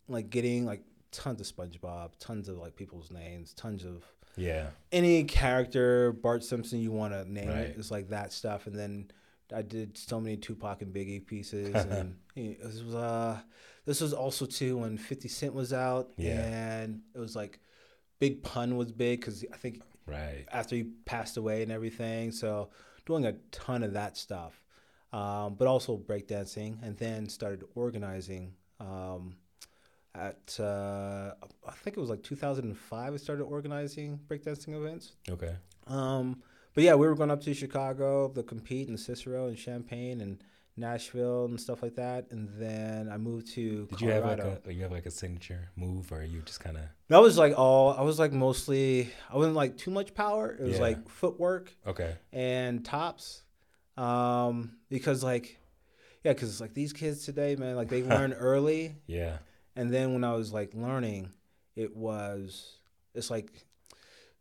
like 0.08 0.30
getting 0.30 0.64
like 0.66 0.82
tons 1.12 1.40
of 1.40 1.46
SpongeBob, 1.46 2.10
tons 2.18 2.48
of 2.48 2.58
like 2.58 2.76
people's 2.76 3.10
names, 3.10 3.52
tons 3.54 3.84
of 3.84 4.04
Yeah. 4.36 4.68
any 4.90 5.24
character, 5.24 6.12
Bart 6.12 6.42
Simpson 6.44 6.80
you 6.80 6.90
want 6.92 7.12
to 7.12 7.30
name 7.30 7.48
Right. 7.48 7.58
it. 7.66 7.76
It's 7.78 7.90
like 7.90 8.08
that 8.08 8.32
stuff, 8.32 8.66
and 8.66 8.74
then 8.74 9.10
I 9.54 9.62
did 9.62 9.96
so 9.96 10.20
many 10.20 10.36
Tupac 10.36 10.82
and 10.82 10.94
Biggie 10.94 11.24
pieces, 11.26 11.74
and 11.86 12.16
you 12.34 12.50
know, 12.50 12.68
this 12.68 12.82
was 12.82 12.94
uh, 12.94 13.38
this 13.84 14.00
was 14.00 14.12
also 14.12 14.46
too 14.46 14.78
when 14.78 14.98
Fifty 14.98 15.28
Cent 15.28 15.54
was 15.54 15.72
out, 15.72 16.10
Yeah. 16.16 16.42
and 16.44 17.00
it 17.14 17.18
was 17.18 17.34
like 17.36 17.60
Big 18.18 18.42
Pun 18.42 18.76
was 18.76 18.92
big 18.92 19.20
because 19.20 19.44
I 19.52 19.56
think 19.56 19.82
Right. 20.06 20.46
after 20.52 20.74
he 20.76 20.84
passed 21.04 21.36
away 21.36 21.62
and 21.62 21.70
everything. 21.70 22.32
So 22.32 22.70
doing 23.06 23.26
a 23.26 23.32
ton 23.50 23.82
of 23.82 23.92
that 23.92 24.16
stuff, 24.16 24.62
um, 25.12 25.54
but 25.54 25.66
also 25.68 25.96
breakdancing, 25.98 26.82
and 26.82 26.96
then 26.96 27.28
started 27.28 27.64
organizing. 27.74 28.54
Um, 28.80 29.36
at 30.14 30.58
uh, 30.58 31.34
I 31.66 31.72
think 31.72 31.96
it 31.96 32.00
was 32.00 32.10
like 32.10 32.22
2005. 32.22 33.12
I 33.12 33.16
started 33.16 33.44
organizing 33.44 34.18
breakdancing 34.28 34.74
events. 34.76 35.12
Okay. 35.28 35.54
Um, 35.86 36.42
but 36.78 36.84
yeah, 36.84 36.94
we 36.94 37.08
were 37.08 37.16
going 37.16 37.32
up 37.32 37.40
to 37.42 37.52
Chicago 37.54 38.28
to 38.28 38.42
compete 38.44 38.86
in 38.88 38.96
Cicero 38.96 39.48
and 39.48 39.56
Champaign 39.56 40.20
and 40.20 40.38
Nashville 40.76 41.46
and 41.46 41.60
stuff 41.60 41.82
like 41.82 41.96
that. 41.96 42.26
And 42.30 42.48
then 42.56 43.08
I 43.10 43.16
moved 43.16 43.48
to 43.54 43.86
Did 43.86 44.00
you 44.00 44.10
have 44.10 44.22
Colorado. 44.22 44.50
like 44.50 44.66
a 44.68 44.72
you 44.72 44.82
have 44.84 44.92
like 44.92 45.04
a 45.06 45.10
signature 45.10 45.70
move, 45.74 46.12
or 46.12 46.22
you 46.22 46.40
just 46.42 46.60
kind 46.60 46.76
of 46.76 46.84
that 47.08 47.20
was 47.20 47.36
like 47.36 47.58
all. 47.58 47.94
I 47.94 48.02
was 48.02 48.20
like 48.20 48.32
mostly. 48.32 49.10
I 49.28 49.36
wasn't 49.36 49.56
like 49.56 49.76
too 49.76 49.90
much 49.90 50.14
power. 50.14 50.52
It 50.56 50.62
was 50.62 50.74
Yeah. 50.76 50.82
like 50.82 51.08
footwork 51.08 51.74
okay? 51.84 52.14
and 52.32 52.84
tops, 52.84 53.42
um, 53.96 54.76
because 54.88 55.24
like, 55.24 55.58
yeah, 56.22 56.32
because 56.32 56.48
it's 56.48 56.60
like 56.60 56.74
these 56.74 56.92
kids 56.92 57.24
today, 57.24 57.56
man, 57.56 57.74
like 57.74 57.88
they 57.88 58.02
learn 58.14 58.32
early, 58.34 58.94
Yeah. 59.08 59.38
and 59.74 59.92
then 59.92 60.12
when 60.12 60.22
I 60.22 60.34
was 60.34 60.52
like 60.52 60.74
learning, 60.74 61.30
it 61.74 61.96
was 61.96 62.78
it's 63.14 63.30
like 63.30 63.50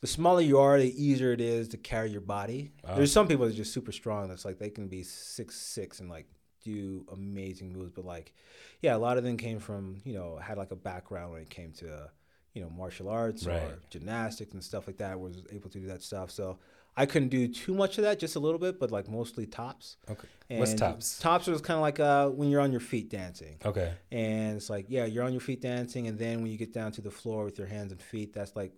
the 0.02 0.08
smaller 0.08 0.42
you 0.42 0.60
are, 0.60 0.78
the 0.80 1.04
easier 1.04 1.32
it 1.32 1.42
is 1.42 1.68
to 1.70 1.78
carry 1.78 2.10
your 2.12 2.22
body. 2.22 2.72
Oh. 2.88 2.96
There's 2.96 3.12
some 3.12 3.28
people 3.28 3.46
that 3.46 3.54
are 3.54 3.58
just 3.58 3.74
super 3.74 3.92
strong. 3.92 4.28
That's 4.30 4.46
like 4.46 4.60
they 4.60 4.70
can 4.70 4.88
be 4.88 5.04
six 5.04 5.56
six 5.56 6.00
and 6.00 6.10
like 6.10 6.28
do 6.64 7.06
amazing 7.12 7.74
moves. 7.74 7.92
But 7.92 8.06
like, 8.06 8.34
yeah, 8.82 8.96
a 8.96 8.98
lot 9.00 9.18
of 9.18 9.24
them 9.24 9.38
came 9.38 9.60
from 9.60 10.02
you 10.06 10.14
know 10.14 10.38
had 10.38 10.58
like 10.58 10.72
a 10.72 10.76
background 10.76 11.34
when 11.34 11.42
it 11.42 11.50
came 11.50 11.72
to 11.74 12.10
you 12.54 12.62
know 12.62 12.70
martial 12.70 13.10
arts 13.10 13.46
Right. 13.46 13.62
or 13.62 13.80
gymnastics 13.90 14.54
and 14.54 14.64
stuff 14.64 14.88
like 14.88 14.98
that. 14.98 15.20
Was 15.20 15.42
able 15.52 15.70
to 15.72 15.80
do 15.80 15.88
that 15.88 16.04
stuff. 16.04 16.32
So 16.32 16.60
I 17.00 17.06
couldn't 17.06 17.30
do 17.30 17.48
too 17.48 17.76
much 17.76 18.00
of 18.00 18.04
that, 18.06 18.18
just 18.18 18.36
a 18.36 18.40
little 18.40 18.58
bit, 18.60 18.80
but 18.80 18.90
like 18.92 19.08
mostly 19.08 19.46
tops. 19.46 19.98
Okay. 20.10 20.28
What's 20.60 20.74
tops? 20.74 21.20
Tops 21.20 21.46
was 21.48 21.62
kind 21.62 21.76
of 21.78 21.82
like 21.82 22.00
uh, 22.00 22.30
when 22.30 22.50
you're 22.50 22.62
on 22.62 22.72
your 22.72 22.80
feet 22.82 23.10
dancing. 23.10 23.58
Okay. 23.64 23.94
And 24.12 24.58
it's 24.58 24.70
like, 24.70 24.86
yeah, 24.90 25.06
you're 25.06 25.24
on 25.24 25.32
your 25.32 25.42
feet 25.42 25.62
dancing, 25.62 26.08
and 26.08 26.18
then 26.18 26.42
when 26.42 26.52
you 26.52 26.58
get 26.58 26.74
down 26.74 26.92
to 26.94 27.02
the 27.02 27.12
floor 27.12 27.44
with 27.46 27.58
your 27.60 27.68
hands 27.68 27.92
and 27.92 28.02
feet, 28.02 28.34
that's 28.34 28.56
like 28.56 28.72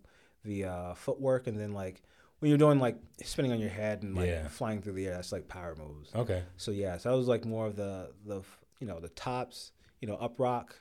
the 0.44 0.66
uh, 0.66 0.94
footwork. 0.94 1.48
And 1.48 1.60
then 1.60 1.74
like 1.74 2.02
when 2.40 2.50
you're 2.50 2.58
doing 2.58 2.80
like 2.80 2.98
spinning 3.24 3.52
on 3.52 3.60
your 3.60 3.70
head 3.70 4.04
and 4.04 4.16
like 4.16 4.28
Yeah. 4.28 4.48
flying 4.48 4.82
through 4.82 4.94
the 4.94 5.08
air, 5.08 5.16
that's 5.16 5.32
like 5.32 5.48
power 5.48 5.76
moves. 5.76 6.14
Okay. 6.16 6.44
So 6.58 6.72
yeah, 6.72 6.98
so 6.98 7.10
that 7.12 7.18
was 7.18 7.28
like 7.28 7.46
more 7.46 7.68
of 7.68 7.76
the 7.76 8.12
the 8.26 8.42
you 8.80 8.88
know 8.88 9.00
the 9.00 9.10
tops, 9.10 9.72
you 10.00 10.08
know 10.08 10.16
up 10.16 10.40
rock, 10.40 10.76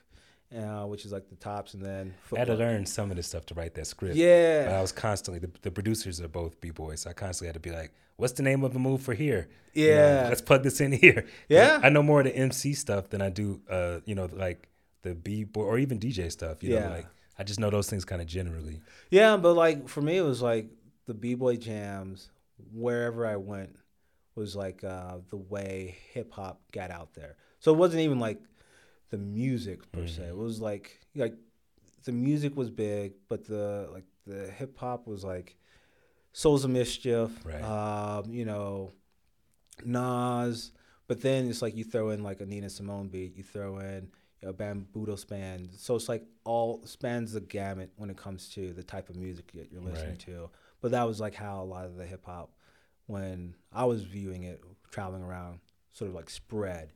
uh, 0.57 0.83
which 0.85 1.05
is 1.05 1.11
like 1.11 1.29
the 1.29 1.35
tops, 1.35 1.73
and 1.73 1.83
then 1.83 2.13
I 2.33 2.39
had 2.39 2.47
to 2.47 2.55
learn 2.55 2.85
some 2.85 3.11
of 3.11 3.17
this 3.17 3.27
stuff 3.27 3.45
to 3.47 3.53
write 3.53 3.73
that 3.75 3.87
script. 3.87 4.15
But 4.15 4.19
Yeah, 4.19 4.75
I 4.77 4.81
was 4.81 4.91
constantly 4.91 5.39
the, 5.39 5.51
the 5.61 5.71
producers 5.71 6.21
are 6.21 6.27
both 6.29 6.59
b 6.61 6.69
boys, 6.69 7.01
so 7.01 7.09
I 7.09 7.13
constantly 7.13 7.47
had 7.47 7.55
to 7.55 7.59
be 7.59 7.71
like, 7.71 7.91
"What's 8.15 8.33
the 8.33 8.43
name 8.43 8.63
of 8.63 8.71
the 8.73 8.79
move 8.79 9.01
for 9.01 9.13
here? 9.13 9.49
You 9.73 9.93
know, 9.93 10.07
yeah, 10.07 10.27
let's 10.29 10.41
plug 10.41 10.63
this 10.63 10.79
in 10.81 10.91
here." 10.93 11.25
Yeah. 11.49 11.79
I 11.83 11.89
know 11.89 12.01
more 12.03 12.21
of 12.21 12.25
the 12.25 12.35
MC 12.35 12.73
stuff 12.73 13.09
than 13.09 13.21
I 13.21 13.29
do, 13.29 13.61
uh, 13.69 13.99
you 14.05 14.15
know, 14.15 14.29
like 14.31 14.69
the 15.01 15.13
b 15.13 15.43
boy 15.43 15.63
or 15.63 15.77
even 15.77 15.99
DJ 15.99 16.31
stuff. 16.31 16.63
You 16.63 16.71
Yeah. 16.71 16.83
know, 16.87 16.89
like 16.95 17.07
I 17.39 17.43
just 17.43 17.59
know 17.59 17.69
those 17.69 17.89
things 17.89 18.03
kind 18.05 18.21
of 18.21 18.27
generally. 18.27 18.81
yeah. 19.09 19.37
But 19.37 19.53
like 19.53 19.87
for 19.87 20.01
me, 20.01 20.17
it 20.17 20.21
was 20.23 20.41
like 20.41 20.67
the 21.07 21.13
b 21.13 21.33
boy 21.35 21.55
jams 21.55 22.29
wherever 22.73 23.25
I 23.25 23.37
went 23.37 23.75
was 24.35 24.55
like 24.55 24.83
uh, 24.83 25.17
the 25.29 25.37
way 25.37 25.95
hip 26.13 26.31
hop 26.33 26.61
got 26.73 26.91
out 26.91 27.13
there. 27.13 27.37
So 27.59 27.73
it 27.73 27.77
wasn't 27.77 28.01
even 28.01 28.19
like 28.19 28.39
the 29.09 29.17
music 29.17 29.89
per 29.91 30.05
se. 30.05 30.21
Mhm. 30.23 30.29
It 30.29 30.35
was 30.37 30.59
like 30.61 30.99
like 31.15 31.35
the 32.03 32.11
music 32.11 32.55
was 32.55 32.69
big, 32.69 33.13
but 33.29 33.45
the 33.47 33.89
like 33.91 34.05
the 34.27 34.51
hip 34.51 34.77
hop 34.77 35.07
was 35.07 35.23
like 35.23 35.55
Souls 36.33 36.63
of 36.63 36.69
Mischief, 36.71 37.31
Right. 37.43 37.63
um, 37.63 38.31
you 38.31 38.45
know, 38.45 38.91
Nas. 39.85 40.71
But 41.07 41.21
then 41.21 41.49
it's 41.49 41.61
like 41.61 41.75
you 41.75 41.83
throw 41.83 42.09
in 42.11 42.21
like 42.23 42.39
a 42.41 42.45
Nina 42.45 42.69
Simone 42.69 43.07
beat, 43.07 43.35
you 43.35 43.43
throw 43.43 43.79
in 43.79 44.09
a 44.43 44.53
Bambudo 44.53 45.17
span. 45.17 45.69
So 45.77 45.95
it's 45.95 46.09
like 46.09 46.23
all 46.45 46.81
spans 46.85 47.33
the 47.33 47.41
gamut 47.41 47.91
when 47.97 48.09
it 48.09 48.17
comes 48.17 48.49
to 48.49 48.71
the 48.73 48.83
type 48.83 49.09
of 49.09 49.15
music 49.15 49.51
that 49.53 49.71
you're 49.71 49.81
listening 49.81 50.11
Right. 50.11 50.19
to. 50.19 50.49
But 50.81 50.91
that 50.91 51.03
was 51.07 51.19
like 51.19 51.35
how 51.35 51.61
a 51.61 51.65
lot 51.65 51.85
of 51.85 51.95
the 51.95 52.05
hip 52.05 52.25
hop, 52.25 52.51
when 53.07 53.55
I 53.73 53.85
was 53.85 54.03
viewing 54.03 54.43
it, 54.43 54.61
traveling 54.91 55.23
around, 55.23 55.59
sort 55.93 56.09
of 56.09 56.15
like 56.15 56.29
spread. 56.29 56.93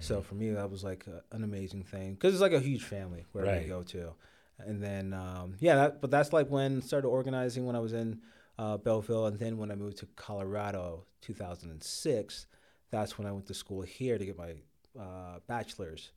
So 0.00 0.16
Mm-hmm. 0.16 0.28
for 0.28 0.34
me, 0.34 0.50
that 0.50 0.70
was 0.70 0.84
like 0.84 1.06
a, 1.06 1.22
an 1.34 1.42
amazing 1.44 1.82
thing 1.82 2.14
because 2.14 2.34
it's 2.34 2.42
like 2.42 2.52
a 2.52 2.60
huge 2.60 2.84
family 2.84 3.24
wherever 3.32 3.52
Right. 3.52 3.62
you 3.62 3.68
go 3.68 3.82
to. 3.82 4.12
And 4.58 4.82
then 4.82 5.12
um, 5.12 5.54
yeah, 5.58 5.74
that, 5.76 6.00
but 6.00 6.10
that's 6.10 6.32
like 6.32 6.48
when 6.48 6.78
I 6.78 6.80
started 6.80 7.08
organizing 7.08 7.66
when 7.66 7.76
I 7.76 7.80
was 7.80 7.92
in 7.92 8.20
uh, 8.58 8.78
Belleville, 8.78 9.26
and 9.26 9.38
then 9.38 9.58
when 9.58 9.70
I 9.70 9.74
moved 9.74 9.98
to 9.98 10.06
Colorado, 10.16 11.04
2006, 11.20 12.46
that's 12.90 13.18
when 13.18 13.26
I 13.26 13.32
went 13.32 13.46
to 13.46 13.54
school 13.54 13.82
here 13.82 14.16
to 14.18 14.24
get 14.24 14.38
my 14.38 14.54
uh, 14.98 15.40
bachelor's 15.46 16.10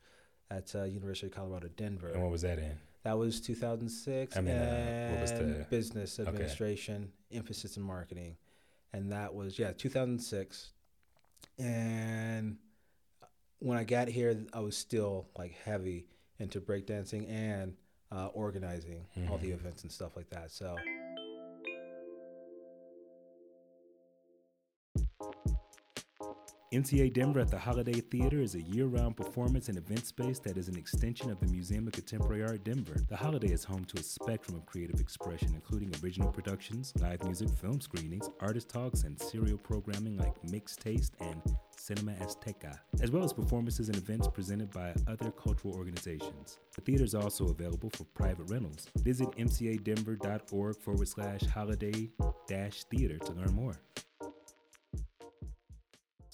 at 0.51 0.73
uh, 0.75 0.83
University 0.83 1.27
of 1.27 1.33
Colorado 1.33 1.69
Denver. 1.77 2.09
And 2.09 2.21
what 2.21 2.31
was 2.31 2.41
that 2.41 2.59
in? 2.59 2.77
That 3.03 3.17
was 3.17 3.39
2006. 3.41 4.35
I 4.35 4.41
mean, 4.41 4.55
uh, 4.55 4.57
and 4.59 5.11
what 5.13 5.21
was 5.21 5.31
the- 5.31 5.65
business 5.69 6.19
administration, 6.19 7.11
emphasis 7.31 7.77
in 7.77 7.83
marketing, 7.83 8.35
and 8.93 9.11
that 9.11 9.33
was 9.33 9.57
yeah 9.59 9.71
2006. 9.71 10.71
And 11.57 12.57
when 13.59 13.77
I 13.77 13.83
got 13.83 14.07
here, 14.07 14.37
I 14.53 14.59
was 14.59 14.77
still 14.77 15.27
like 15.37 15.53
heavy 15.65 16.07
into 16.39 16.61
breakdancing 16.61 17.29
and 17.29 17.75
uh, 18.11 18.27
organizing 18.27 19.05
all 19.29 19.37
the 19.37 19.49
Mhm. 19.51 19.53
events 19.53 19.83
and 19.83 19.91
stuff 19.91 20.15
like 20.15 20.29
that. 20.31 20.51
So 20.51 20.75
MCA 26.71 27.11
Denver 27.11 27.39
at 27.39 27.49
the 27.49 27.57
Holiday 27.57 27.99
Theater 27.99 28.41
is 28.41 28.53
a 28.53 28.61
year 28.61 28.85
round 28.85 29.17
performance 29.17 29.69
and 29.69 29.77
event 29.79 30.05
space 30.05 30.37
that 30.37 30.55
is 30.55 30.67
an 30.67 30.77
extension 30.77 31.31
of 31.31 31.39
the 31.39 31.47
Museum 31.47 31.87
of 31.87 31.93
Contemporary 31.93 32.43
Art 32.43 32.63
Denver. 32.63 32.95
The 33.09 33.15
Holiday 33.15 33.51
is 33.51 33.63
home 33.63 33.85
to 33.85 33.97
a 33.97 34.03
spectrum 34.03 34.55
of 34.55 34.67
creative 34.67 34.99
expression, 34.99 35.49
including 35.55 35.91
original 36.03 36.31
productions, 36.31 36.93
live 36.99 37.23
music, 37.23 37.49
film 37.57 37.81
screenings, 37.81 38.29
artist 38.39 38.69
talks, 38.69 39.01
and 39.01 39.19
serial 39.19 39.57
programming 39.57 40.15
like 40.17 40.35
Mixed 40.51 40.79
Taste 40.79 41.15
and 41.19 41.41
Cinema 41.75 42.11
Azteca, 42.21 42.77
as 43.01 43.09
well 43.09 43.23
as 43.23 43.33
performances 43.33 43.87
and 43.87 43.97
events 43.97 44.27
presented 44.27 44.69
by 44.69 44.93
other 45.07 45.31
cultural 45.31 45.73
organizations. 45.73 46.59
The 46.75 46.81
theater 46.81 47.03
is 47.03 47.15
also 47.15 47.47
available 47.47 47.89
for 47.95 48.03
private 48.13 48.47
rentals. 48.47 48.87
Visit 48.99 49.31
mcadenver.org 49.31 50.77
forward 50.77 51.07
slash 51.07 51.41
holiday 51.47 52.11
dash 52.47 52.83
theater 52.83 53.17
to 53.17 53.31
learn 53.31 53.55
more. 53.55 53.79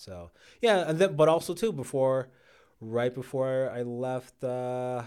So 0.05 0.31
yeah, 0.61 0.87
and 0.89 0.99
then 0.99 1.15
but 1.15 1.27
also 1.27 1.53
too 1.53 1.71
before, 1.73 2.29
right 2.79 3.13
before 3.13 3.71
I 3.73 3.81
left 3.81 4.43
uh, 4.43 5.03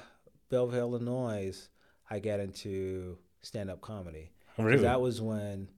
Belleville, 0.50 0.78
Illinois, 0.94 1.68
I 2.10 2.18
got 2.18 2.40
into 2.40 3.18
stand 3.42 3.70
up 3.70 3.80
comedy. 3.80 4.32
'Cause 4.56 4.64
Really? 4.64 4.82
That 4.82 5.00
was 5.00 5.20
when 5.22 5.68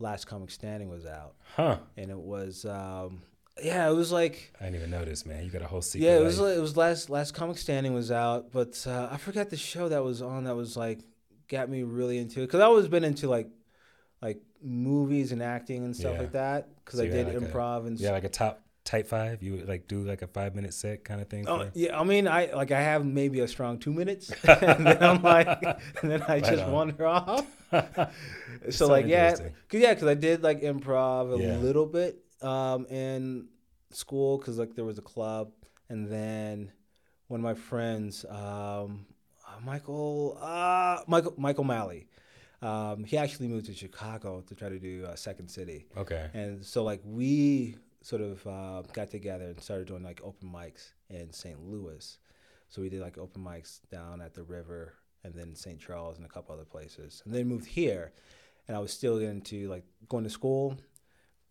Last 0.00 0.26
Comic 0.26 0.50
Standing 0.50 0.88
was 0.88 1.06
out, 1.06 1.34
Huh. 1.54 1.78
and 1.96 2.10
it 2.10 2.18
was 2.18 2.64
um, 2.64 3.22
yeah, 3.62 3.88
it 3.88 3.94
was 3.94 4.10
like 4.10 4.52
I 4.60 4.64
didn't 4.64 4.76
even 4.80 4.90
notice, 4.90 5.24
man. 5.24 5.44
You 5.44 5.50
got 5.50 5.62
a 5.62 5.66
whole 5.68 5.80
secret. 5.82 6.06
yeah, 6.08 6.18
it 6.18 6.22
was 6.24 6.40
life. 6.40 6.48
like, 6.50 6.58
it 6.58 6.60
was 6.60 6.76
last 6.76 7.08
Last 7.08 7.34
Comic 7.34 7.58
Standing 7.58 7.94
was 7.94 8.10
out, 8.10 8.50
but 8.52 8.84
uh, 8.86 9.08
I 9.12 9.16
forgot 9.16 9.48
the 9.50 9.56
show 9.56 9.88
that 9.88 10.02
was 10.02 10.20
on 10.22 10.44
that 10.44 10.56
was 10.56 10.76
like 10.76 11.00
got 11.48 11.68
me 11.70 11.84
really 11.84 12.18
into 12.18 12.40
it 12.42 12.46
because 12.46 12.60
I 12.60 12.64
always 12.64 12.88
been 12.88 13.04
into 13.04 13.28
like 13.28 13.48
like 14.22 14.40
movies 14.62 15.32
and 15.32 15.42
acting 15.42 15.84
and 15.84 15.94
stuff 15.94 16.14
Yeah. 16.14 16.20
like 16.20 16.32
that 16.32 16.68
because 16.84 16.98
So 16.98 17.04
I 17.04 17.08
did 17.08 17.26
like 17.26 17.36
a- 17.36 17.40
improv 17.40 17.86
and 17.86 17.98
yeah, 18.00 18.12
like 18.12 18.24
a 18.24 18.28
top 18.28 18.62
type 18.84 19.06
five. 19.08 19.42
You 19.42 19.52
would 19.54 19.68
like 19.68 19.88
do 19.88 20.02
like 20.04 20.22
a 20.22 20.26
five 20.26 20.54
minute 20.54 20.72
set 20.74 21.04
kind 21.04 21.20
of 21.20 21.28
thing. 21.28 21.46
Oh 21.48 21.58
for- 21.64 21.70
yeah, 21.74 21.98
I 21.98 22.04
mean, 22.04 22.26
I 22.28 22.52
like 22.54 22.70
I 22.70 22.80
have 22.80 23.04
maybe 23.04 23.40
a 23.40 23.48
strong 23.48 23.78
two 23.78 23.92
minutes, 23.92 24.30
and 24.44 24.86
then 24.86 25.02
I'm 25.02 25.22
like, 25.22 25.48
and 26.02 26.10
then 26.10 26.22
I 26.22 26.34
Right 26.34 26.44
just 26.44 26.62
on. 26.62 26.72
wander 26.72 27.06
off. 27.06 27.46
so 28.70 28.86
like 28.88 29.06
yeah, 29.06 29.32
cause 29.32 29.40
yeah, 29.80 29.94
cause 29.94 30.04
I 30.08 30.14
did 30.14 30.42
like 30.42 30.62
improv 30.62 31.38
a 31.38 31.42
Yeah. 31.42 31.56
little 31.58 31.86
bit 31.86 32.22
um 32.42 32.86
in 32.86 33.48
school, 33.90 34.38
cause 34.38 34.58
like 34.58 34.74
there 34.74 34.84
was 34.84 34.98
a 34.98 35.02
club, 35.02 35.50
and 35.88 36.08
then 36.10 36.72
one 37.28 37.40
of 37.40 37.44
my 37.44 37.54
friends, 37.54 38.24
um, 38.30 39.06
uh, 39.46 39.58
Michael, 39.64 40.38
uh, 40.40 41.00
Michael, 41.08 41.34
Michael 41.36 41.64
Malley, 41.64 42.06
um, 42.62 43.04
he 43.04 43.18
actually 43.18 43.48
moved 43.48 43.66
to 43.66 43.74
Chicago 43.74 44.40
to 44.40 44.54
try 44.54 44.68
to 44.68 44.78
do 44.78 45.04
uh, 45.06 45.14
Second 45.14 45.48
City. 45.48 45.86
Okay. 45.96 46.28
And 46.32 46.64
so 46.64 46.82
like 46.82 47.00
we 47.04 47.76
sort 48.02 48.22
of 48.22 48.46
uh, 48.46 48.82
got 48.92 49.10
together 49.10 49.44
and 49.46 49.60
started 49.60 49.86
doing 49.88 50.02
like 50.02 50.20
open 50.22 50.48
mics 50.48 50.92
in 51.10 51.32
St. 51.32 51.60
Louis. 51.60 52.18
So 52.68 52.82
we 52.82 52.88
did 52.88 53.00
like 53.00 53.18
open 53.18 53.42
mics 53.42 53.80
down 53.90 54.20
at 54.20 54.34
the 54.34 54.42
river 54.42 54.94
and 55.24 55.34
then 55.34 55.54
St. 55.54 55.78
Charles 55.78 56.16
and 56.16 56.24
a 56.24 56.28
couple 56.28 56.54
other 56.54 56.64
places. 56.64 57.22
And 57.24 57.34
then 57.34 57.46
moved 57.46 57.66
here 57.66 58.12
and 58.68 58.76
I 58.76 58.80
was 58.80 58.92
still 58.92 59.18
getting 59.18 59.36
into 59.36 59.68
like 59.68 59.84
going 60.08 60.24
to 60.24 60.30
school, 60.30 60.76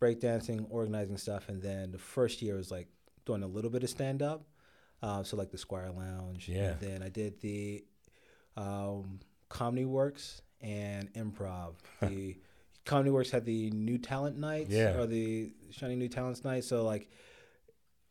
breakdancing, 0.00 0.66
organizing 0.70 1.18
stuff. 1.18 1.48
And 1.48 1.62
then 1.62 1.92
the 1.92 1.98
first 1.98 2.42
year 2.42 2.56
was 2.56 2.70
like 2.70 2.88
doing 3.24 3.42
a 3.42 3.46
little 3.46 3.70
bit 3.70 3.82
of 3.82 3.90
stand 3.90 4.22
up. 4.22 4.46
Uh, 5.02 5.22
so 5.22 5.36
like 5.36 5.50
the 5.50 5.58
Squire 5.58 5.90
Lounge. 5.90 6.48
Yeah. 6.48 6.70
And 6.70 6.80
then 6.80 7.02
I 7.02 7.10
did 7.10 7.40
the 7.40 7.84
um, 8.56 9.20
Comedy 9.48 9.84
Works 9.84 10.42
and 10.60 11.12
improv. 11.14 11.74
The 12.00 12.36
Comedy 12.84 13.10
Works 13.10 13.30
had 13.30 13.44
the 13.44 13.70
New 13.70 13.98
Talent 13.98 14.38
Nights 14.38 14.70
Yeah. 14.70 14.96
or 14.96 15.06
the 15.06 15.52
Shining 15.70 15.98
New 15.98 16.08
Talents 16.08 16.44
Night. 16.44 16.62
So 16.64 16.84
like, 16.84 17.10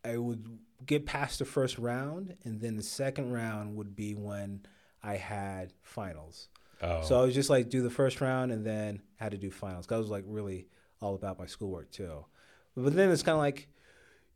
I 0.03 0.17
would 0.17 0.59
get 0.85 1.05
past 1.05 1.39
the 1.39 1.45
first 1.45 1.77
round, 1.79 2.35
and 2.43 2.59
then 2.59 2.75
the 2.75 2.83
second 2.83 3.31
round 3.31 3.75
would 3.77 3.95
be 3.95 4.13
when 4.15 4.65
I 5.01 5.15
had 5.15 5.71
finals. 5.81 6.49
Oh, 6.81 7.03
So 7.03 7.17
I 7.19 7.23
was 7.23 7.33
just 7.33 7.49
like 7.49 7.69
do 7.69 7.81
the 7.81 7.89
first 7.89 8.19
round 8.19 8.51
and 8.51 8.65
then 8.65 9.01
had 9.15 9.31
to 9.31 9.37
do 9.37 9.49
finals. 9.49 9.85
Cause 9.87 9.95
I 9.95 9.99
was 9.99 10.09
like 10.09 10.25
really 10.27 10.67
all 11.01 11.15
about 11.15 11.39
my 11.39 11.45
schoolwork 11.45 11.89
too. 11.91 12.25
But 12.75 12.93
then 12.95 13.09
it's 13.11 13.23
kind 13.23 13.35
of 13.35 13.39
like 13.39 13.69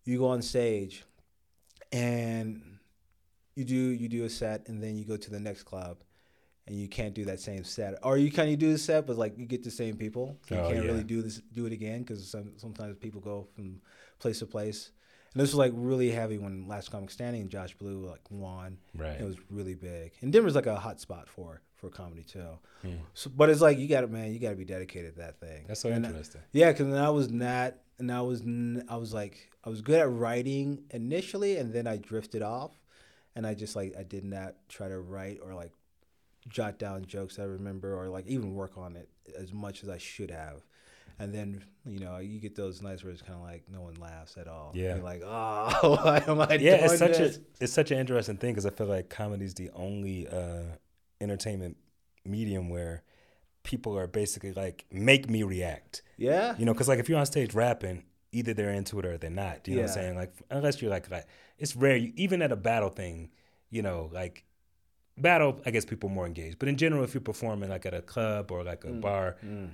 you 0.06 0.18
go 0.20 0.28
on 0.30 0.42
stage 0.42 1.04
and 1.92 2.62
you 3.56 3.66
do 3.66 3.76
you 3.76 4.08
do 4.08 4.24
a 4.24 4.30
set 4.30 4.68
and 4.70 4.82
then 4.82 4.96
you 4.98 5.04
go 5.06 5.18
to 5.18 5.30
the 5.30 5.40
next 5.40 5.64
club 5.64 5.98
and 6.70 6.80
you 6.80 6.88
can't 6.88 7.14
do 7.14 7.26
that 7.26 7.40
same 7.40 7.64
set 7.66 7.96
or 8.04 8.18
you 8.18 8.32
kind 8.32 8.50
of 8.54 8.58
do 8.60 8.72
the 8.72 8.78
set 8.78 9.06
but 9.06 9.18
like 9.18 9.38
you 9.38 9.46
get 9.46 9.64
the 9.64 9.72
same 9.72 9.96
people 9.98 10.38
you 10.50 10.56
Oh, 10.58 10.70
can't 10.72 10.84
yeah. 10.86 10.92
really 10.92 11.04
do 11.04 11.22
this 11.22 11.42
do 11.54 11.66
it 11.66 11.74
again 11.74 12.04
because 12.04 12.26
some, 12.30 12.54
sometimes 12.58 12.96
people 12.98 13.20
go 13.22 13.48
from 13.56 13.82
place 14.20 14.40
to 14.40 14.46
place 14.46 14.92
and 15.34 15.42
this 15.42 15.50
was 15.50 15.56
like 15.56 15.74
really 15.76 16.10
heavy 16.12 16.38
when 16.38 16.68
last 16.68 16.90
comic 16.92 17.12
standing 17.12 17.42
and 17.42 17.50
josh 17.50 17.74
blue 17.76 18.06
like 18.08 18.22
won 18.30 18.78
right. 18.96 19.20
it 19.20 19.24
was 19.26 19.36
really 19.50 19.76
big, 19.76 20.12
and 20.22 20.32
Denver's 20.32 20.56
like 20.56 20.66
a 20.68 20.76
hot 20.80 21.00
spot 21.02 21.28
for 21.28 21.62
for 21.76 21.90
comedy 21.90 22.24
too. 22.24 22.44
Hmm. 22.82 22.96
So, 23.14 23.30
but 23.30 23.50
it's 23.50 23.62
like 23.62 23.78
you 23.78 23.88
got 23.88 24.02
to 24.02 24.08
man, 24.08 24.34
you 24.34 24.40
got 24.40 24.50
to 24.50 24.56
be 24.58 24.66
dedicated 24.66 25.14
to 25.14 25.20
that 25.22 25.40
thing. 25.40 25.64
That's 25.68 25.80
so 25.80 25.90
And, 25.90 26.04
uh, 26.04 26.10
interesting. 26.10 26.42
Yeah, 26.52 26.72
because 26.74 26.94
I 26.94 27.08
was 27.10 27.30
not, 27.30 27.76
and 28.00 28.12
I 28.12 28.20
was 28.22 28.42
n- 28.42 28.84
I 28.90 28.98
was 28.98 29.14
like 29.14 29.50
I 29.64 29.70
was 29.70 29.80
good 29.82 30.00
at 30.00 30.10
writing 30.12 30.84
initially, 30.90 31.56
and 31.58 31.72
then 31.72 31.88
I 31.88 31.96
drifted 31.98 32.42
off, 32.42 32.72
and 33.36 33.48
I 33.48 33.54
just 33.54 33.76
like 33.78 33.94
I 33.98 34.04
did 34.04 34.26
not 34.26 34.56
try 34.68 34.90
to 34.90 35.00
write 35.00 35.40
or 35.42 35.54
like 35.54 35.72
jot 36.50 36.78
down 36.80 37.06
jokes 37.06 37.40
I 37.40 37.44
remember 37.44 37.96
or 37.96 38.10
like 38.10 38.28
even 38.28 38.54
work 38.56 38.78
on 38.78 38.96
it 38.96 39.10
as 39.38 39.54
much 39.54 39.84
as 39.84 39.90
I 39.90 39.98
should 39.98 40.32
have. 40.32 40.64
And 41.22 41.34
then 41.34 41.64
you 41.86 42.00
know 42.00 42.18
you 42.20 42.40
get 42.40 42.56
those 42.56 42.82
nights 42.82 43.04
where 43.04 43.12
it's 43.12 43.22
kind 43.22 43.36
of 43.38 43.42
like 43.44 43.64
no 43.70 43.82
one 43.82 43.96
laughs 43.96 44.38
at 44.38 44.48
all. 44.48 44.72
Yeah. 44.74 44.96
You're 44.96 45.04
like, 45.04 45.22
oh, 45.26 46.00
why 46.04 46.24
am 46.26 46.40
I 46.42 46.54
yeah, 46.54 46.78
doing 46.78 46.84
it's 46.86 46.98
such 46.98 47.18
this? 47.18 47.38
a 47.38 47.42
it's 47.64 47.74
such 47.74 47.92
an 47.92 48.00
interesting 48.00 48.38
thing 48.38 48.52
because 48.54 48.66
I 48.66 48.70
feel 48.70 48.88
like 48.88 49.10
comedy 49.10 49.46
is 49.46 49.54
the 49.54 49.70
only 49.76 50.28
uh, 50.28 50.64
entertainment 51.22 51.78
medium 52.26 52.70
where 52.70 53.04
people 53.64 53.98
are 53.98 54.08
basically 54.08 54.54
like 54.54 54.86
make 54.92 55.30
me 55.30 55.44
react. 55.44 56.02
yeah. 56.18 56.56
You 56.58 56.66
know, 56.66 56.74
because 56.74 56.88
like 56.88 57.00
if 57.00 57.10
you're 57.10 57.20
on 57.20 57.26
stage 57.26 57.54
rapping, 57.54 58.04
either 58.32 58.54
they're 58.54 58.72
into 58.72 58.98
it 59.00 59.06
or 59.06 59.18
they're 59.18 59.30
not. 59.30 59.64
Do 59.66 59.72
You 59.72 59.78
know 59.78 59.84
what 59.84 59.90
I'm 59.90 59.96
saying? 59.96 60.16
Like 60.16 60.34
unless 60.50 60.82
you're 60.82 60.92
like 60.92 61.12
like 61.12 61.28
it's 61.58 61.76
rare. 61.76 61.98
You, 61.98 62.14
even 62.16 62.42
at 62.42 62.52
a 62.54 62.56
battle 62.56 62.90
thing, 62.90 63.30
you 63.70 63.82
know, 63.82 64.10
like 64.14 64.46
battle, 65.22 65.60
I 65.66 65.72
guess 65.72 65.86
people 65.86 66.10
are 66.10 66.14
more 66.14 66.26
engaged. 66.26 66.60
But 66.60 66.70
in 66.70 66.78
general, 66.78 67.04
if 67.04 67.14
you're 67.14 67.22
performing 67.22 67.70
like 67.70 67.86
at 67.86 67.94
a 67.94 68.02
club 68.02 68.52
or 68.52 68.64
like 68.64 68.84
a 68.84 68.88
mm, 68.88 69.02
bar, 69.02 69.38
mm. 69.46 69.70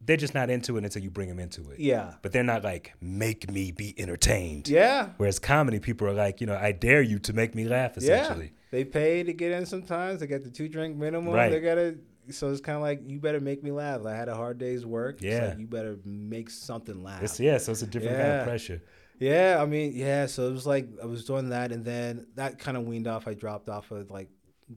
they're 0.00 0.16
just 0.16 0.34
not 0.34 0.50
into 0.50 0.76
it 0.76 0.84
until 0.84 1.02
you 1.02 1.10
bring 1.10 1.28
them 1.28 1.38
into 1.38 1.70
it. 1.70 1.80
Yeah. 1.80 2.14
But 2.22 2.32
they're 2.32 2.42
not 2.42 2.64
like 2.64 2.94
make 3.00 3.50
me 3.50 3.72
be 3.72 3.94
entertained. 3.98 4.68
Yeah. 4.68 5.10
Whereas 5.16 5.38
comedy 5.38 5.80
people 5.80 6.06
are 6.06 6.14
like, 6.14 6.40
you 6.40 6.46
know, 6.46 6.56
I 6.56 6.72
dare 6.72 7.02
you 7.02 7.18
to 7.20 7.32
make 7.32 7.54
me 7.54 7.64
laugh. 7.64 7.96
Essentially, 7.96 8.46
Yeah. 8.46 8.50
They 8.70 8.84
pay 8.84 9.22
to 9.22 9.32
get 9.32 9.52
in 9.52 9.66
sometimes. 9.66 10.18
They 10.18 10.26
got 10.26 10.42
the 10.42 10.50
two 10.50 10.68
drink 10.68 10.96
minimum. 10.96 11.32
Right. 11.32 11.50
They 11.50 11.60
gotta 11.60 11.96
so 12.30 12.50
it's 12.50 12.60
kinda 12.60 12.80
like 12.80 13.02
you 13.06 13.20
better 13.20 13.40
make 13.40 13.62
me 13.62 13.70
laugh. 13.70 14.04
I 14.06 14.14
had 14.14 14.28
a 14.28 14.34
hard 14.34 14.58
day's 14.58 14.86
work. 14.86 15.20
Yeah. 15.20 15.48
like 15.48 15.58
you 15.58 15.66
better 15.66 15.98
make 16.04 16.50
something 16.50 17.02
laugh. 17.02 17.22
it's 17.22 17.38
yeah. 17.38 17.58
So 17.58 17.72
it's 17.72 17.82
a 17.82 17.86
different 17.86 18.16
kind 18.16 18.32
of 18.32 18.44
pressure. 18.46 18.82
Yeah, 19.18 19.58
I 19.60 19.66
mean, 19.66 19.92
yeah, 19.94 20.26
so 20.26 20.48
it 20.48 20.52
was 20.52 20.66
like 20.66 20.88
I 21.02 21.06
was 21.06 21.24
doing 21.24 21.50
that 21.50 21.72
and 21.72 21.84
then 21.84 22.26
that 22.34 22.58
kind 22.58 22.76
of 22.76 22.84
weaned 22.84 23.06
off. 23.06 23.28
I 23.28 23.34
dropped 23.34 23.68
off 23.68 23.90
of 23.90 24.10
like 24.10 24.28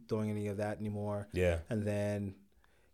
doing 0.07 0.29
any 0.29 0.47
of 0.47 0.57
that 0.57 0.79
anymore. 0.79 1.27
Yeah. 1.33 1.59
And 1.69 1.85
then 1.85 2.35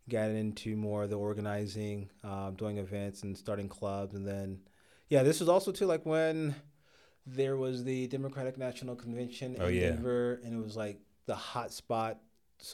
got 0.08 0.30
into 0.30 0.76
more 0.76 1.04
of 1.04 1.10
the 1.10 1.16
organizing, 1.16 2.10
um, 2.22 2.54
doing 2.56 2.78
events 2.78 3.22
and 3.22 3.36
starting 3.36 3.68
clubs 3.68 4.14
and 4.14 4.26
then 4.26 4.60
yeah, 5.08 5.22
this 5.22 5.38
was 5.40 5.48
also 5.48 5.70
too 5.70 5.86
like 5.86 6.04
when 6.06 6.54
there 7.26 7.56
was 7.56 7.84
the 7.84 8.06
Democratic 8.08 8.58
National 8.58 8.96
Convention 8.96 9.56
Oh, 9.60 9.66
in 9.66 9.74
yeah. 9.74 9.90
Denver 9.90 10.40
and 10.44 10.54
it 10.54 10.62
was 10.62 10.76
like 10.76 10.98
the 11.26 11.34
hot 11.34 11.72
spot 11.72 12.18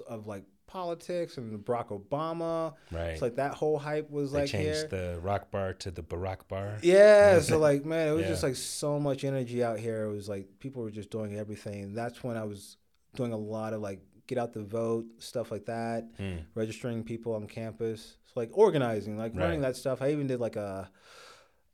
of 0.09 0.27
like 0.27 0.45
politics 0.67 1.37
and 1.37 1.65
Barack 1.65 1.89
Obama. 1.89 2.75
Right. 2.93 3.09
It's 3.11 3.23
like 3.23 3.37
that 3.37 3.55
whole 3.55 3.79
hype 3.79 4.09
was 4.11 4.31
they 4.33 4.41
like 4.43 4.51
changed 4.51 4.91
here. 4.93 5.15
the 5.15 5.21
rock 5.21 5.51
bar 5.51 5.73
to 5.75 5.91
the 5.91 6.03
Barack 6.03 6.47
bar. 6.49 6.79
Yeah, 6.83 7.41
so 7.41 7.59
like 7.69 7.85
man, 7.85 8.09
it 8.09 8.13
was 8.13 8.27
just 8.27 8.43
like 8.45 8.57
so 8.57 8.99
much 9.01 9.25
energy 9.25 9.63
out 9.65 9.79
here. 9.81 10.05
It 10.05 10.13
was 10.13 10.29
like 10.29 10.47
people 10.61 10.83
were 10.83 10.91
just 10.93 11.11
doing 11.11 11.37
everything. 11.37 11.95
That's 11.95 12.23
when 12.23 12.37
I 12.37 12.45
was 12.45 12.77
doing 13.17 13.33
a 13.33 13.37
lot 13.37 13.73
of 13.73 13.81
like 13.81 14.01
get 14.31 14.39
out 14.43 14.53
the 14.53 14.63
vote 14.81 15.05
stuff 15.19 15.51
like 15.55 15.67
that, 15.67 16.01
Hmm. 16.21 16.39
registering 16.55 17.03
people 17.13 17.35
on 17.35 17.47
campus, 17.49 18.01
so 18.27 18.35
like 18.43 18.51
organizing, 18.67 19.19
like 19.25 19.33
running 19.35 19.61
that 19.67 19.75
stuff. 19.77 20.01
I 20.03 20.13
even 20.15 20.27
did 20.29 20.41
like 20.47 20.57
a 20.57 20.89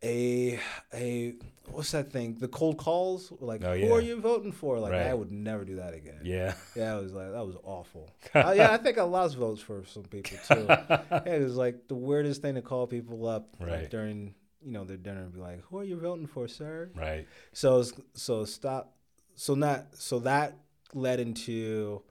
a 0.05 0.59
a 0.95 1.35
what's 1.71 1.91
that 1.93 2.13
thing? 2.13 2.37
The 2.39 2.49
cold 2.49 2.77
calls. 2.79 3.33
Like 3.41 3.65
Oh, 3.65 3.77
who 3.77 3.93
are 3.95 4.01
you 4.01 4.21
voting 4.21 4.53
for? 4.53 4.79
Like 4.79 4.93
I 4.93 5.15
would 5.15 5.33
never 5.33 5.65
do 5.65 5.77
that 5.77 5.95
again. 5.95 6.21
Yeah. 6.23 6.55
Yeah, 6.75 6.99
it 6.99 7.03
was 7.03 7.13
like 7.13 7.31
that 7.33 7.47
was 7.47 7.57
awful. 7.65 8.11
uh, 8.35 8.55
yeah, 8.57 8.73
I 8.73 8.77
think 8.77 8.99
I 8.99 9.03
lost 9.03 9.37
votes 9.37 9.61
for 9.63 9.85
some 9.85 10.05
people 10.05 10.37
too. 10.49 10.67
yeah, 10.69 11.23
it 11.35 11.43
was 11.43 11.57
like 11.57 11.89
the 11.89 11.95
weirdest 11.95 12.43
thing 12.43 12.55
to 12.57 12.63
call 12.63 12.87
people 12.87 13.27
up 13.27 13.49
like, 13.61 13.69
Right. 13.71 13.91
during 13.91 14.35
you 14.63 14.73
know 14.73 14.85
their 14.85 14.97
dinner 14.99 15.23
and 15.23 15.33
be 15.33 15.41
like, 15.41 15.61
"Who 15.69 15.79
are 15.79 15.85
you 15.85 15.99
voting 15.99 16.27
for, 16.27 16.47
sir?" 16.49 16.91
Right. 16.95 17.27
So 17.53 17.85
so 18.15 18.45
stop. 18.45 18.95
So 19.35 19.55
not 19.55 19.87
so 19.95 20.19
that 20.21 20.57
led 20.95 21.21
into 21.21 22.03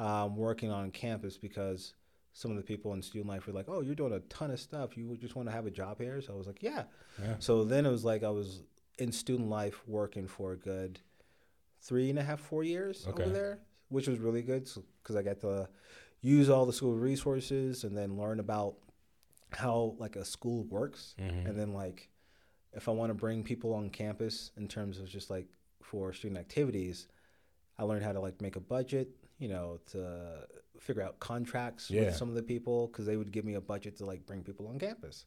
um, 0.00 0.34
working 0.36 0.70
on 0.70 0.90
campus 0.90 1.36
because 1.36 1.94
some 2.32 2.50
of 2.50 2.56
the 2.56 2.62
people 2.62 2.92
in 2.94 3.02
student 3.02 3.28
life 3.28 3.46
were 3.46 3.52
like, 3.52 3.68
"Oh, 3.68 3.80
you're 3.82 3.94
doing 3.94 4.12
a 4.14 4.20
ton 4.20 4.50
of 4.50 4.58
stuff. 4.60 4.96
You 4.96 5.16
just 5.16 5.36
want 5.36 5.48
to 5.48 5.52
have 5.52 5.66
a 5.66 5.70
job 5.70 6.00
here." 6.00 6.20
So 6.22 6.32
I 6.32 6.36
was 6.36 6.46
like, 6.46 6.62
"Yeah." 6.62 6.84
Yeah. 7.20 7.36
So 7.38 7.64
then 7.64 7.84
it 7.86 7.90
was 7.90 8.04
like 8.04 8.22
I 8.24 8.30
was 8.30 8.62
in 8.98 9.12
student 9.12 9.48
life 9.48 9.82
working 9.86 10.26
for 10.26 10.52
a 10.52 10.56
good 10.56 11.00
three 11.80 12.10
and 12.10 12.18
a 12.18 12.22
half, 12.22 12.40
four 12.40 12.62
years 12.64 13.06
Okay. 13.08 13.24
over 13.24 13.32
there, 13.32 13.58
which 13.88 14.06
was 14.08 14.18
really 14.18 14.42
good 14.42 14.68
because 15.02 15.16
I 15.16 15.22
got 15.22 15.40
to 15.40 15.68
use 16.22 16.48
all 16.50 16.66
the 16.66 16.72
school 16.72 16.94
resources 16.94 17.84
and 17.84 17.96
then 17.96 18.16
learn 18.16 18.40
about 18.40 18.76
how 19.52 19.96
like 19.98 20.16
a 20.16 20.24
school 20.24 20.64
works, 20.64 21.14
Mhm. 21.18 21.46
and 21.48 21.58
then 21.58 21.72
like 21.74 22.08
if 22.72 22.88
I 22.88 22.92
want 22.92 23.10
to 23.10 23.14
bring 23.14 23.42
people 23.42 23.74
on 23.74 23.90
campus 23.90 24.52
in 24.56 24.68
terms 24.68 24.98
of 25.00 25.06
just 25.08 25.28
like 25.28 25.48
for 25.82 26.12
student 26.12 26.38
activities, 26.38 27.08
I 27.78 27.82
learned 27.82 28.04
how 28.04 28.12
to 28.12 28.20
like 28.20 28.40
make 28.40 28.54
a 28.56 28.60
budget, 28.60 29.08
you 29.40 29.48
know, 29.48 29.80
to 29.90 30.46
figure 30.78 31.02
out 31.02 31.18
contracts 31.18 31.90
Yeah. 31.90 32.02
with 32.04 32.16
some 32.16 32.28
of 32.28 32.36
the 32.36 32.42
people 32.42 32.86
because 32.86 33.06
they 33.06 33.16
would 33.16 33.32
give 33.32 33.44
me 33.44 33.54
a 33.54 33.60
budget 33.60 33.96
to 33.98 34.06
like 34.06 34.24
bring 34.26 34.42
people 34.44 34.68
on 34.68 34.78
campus. 34.78 35.26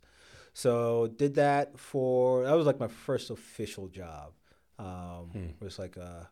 So 0.54 1.08
did 1.08 1.36
that 1.36 1.78
for 1.78 2.44
that 2.46 2.54
was 2.54 2.66
like 2.66 2.80
my 2.80 2.88
first 2.88 3.30
official 3.32 3.88
job. 3.90 4.34
Um, 4.80 5.30
Hmm. 5.34 5.46
It 5.60 5.64
was 5.64 5.78
like 5.80 5.98
uh, 5.98 6.24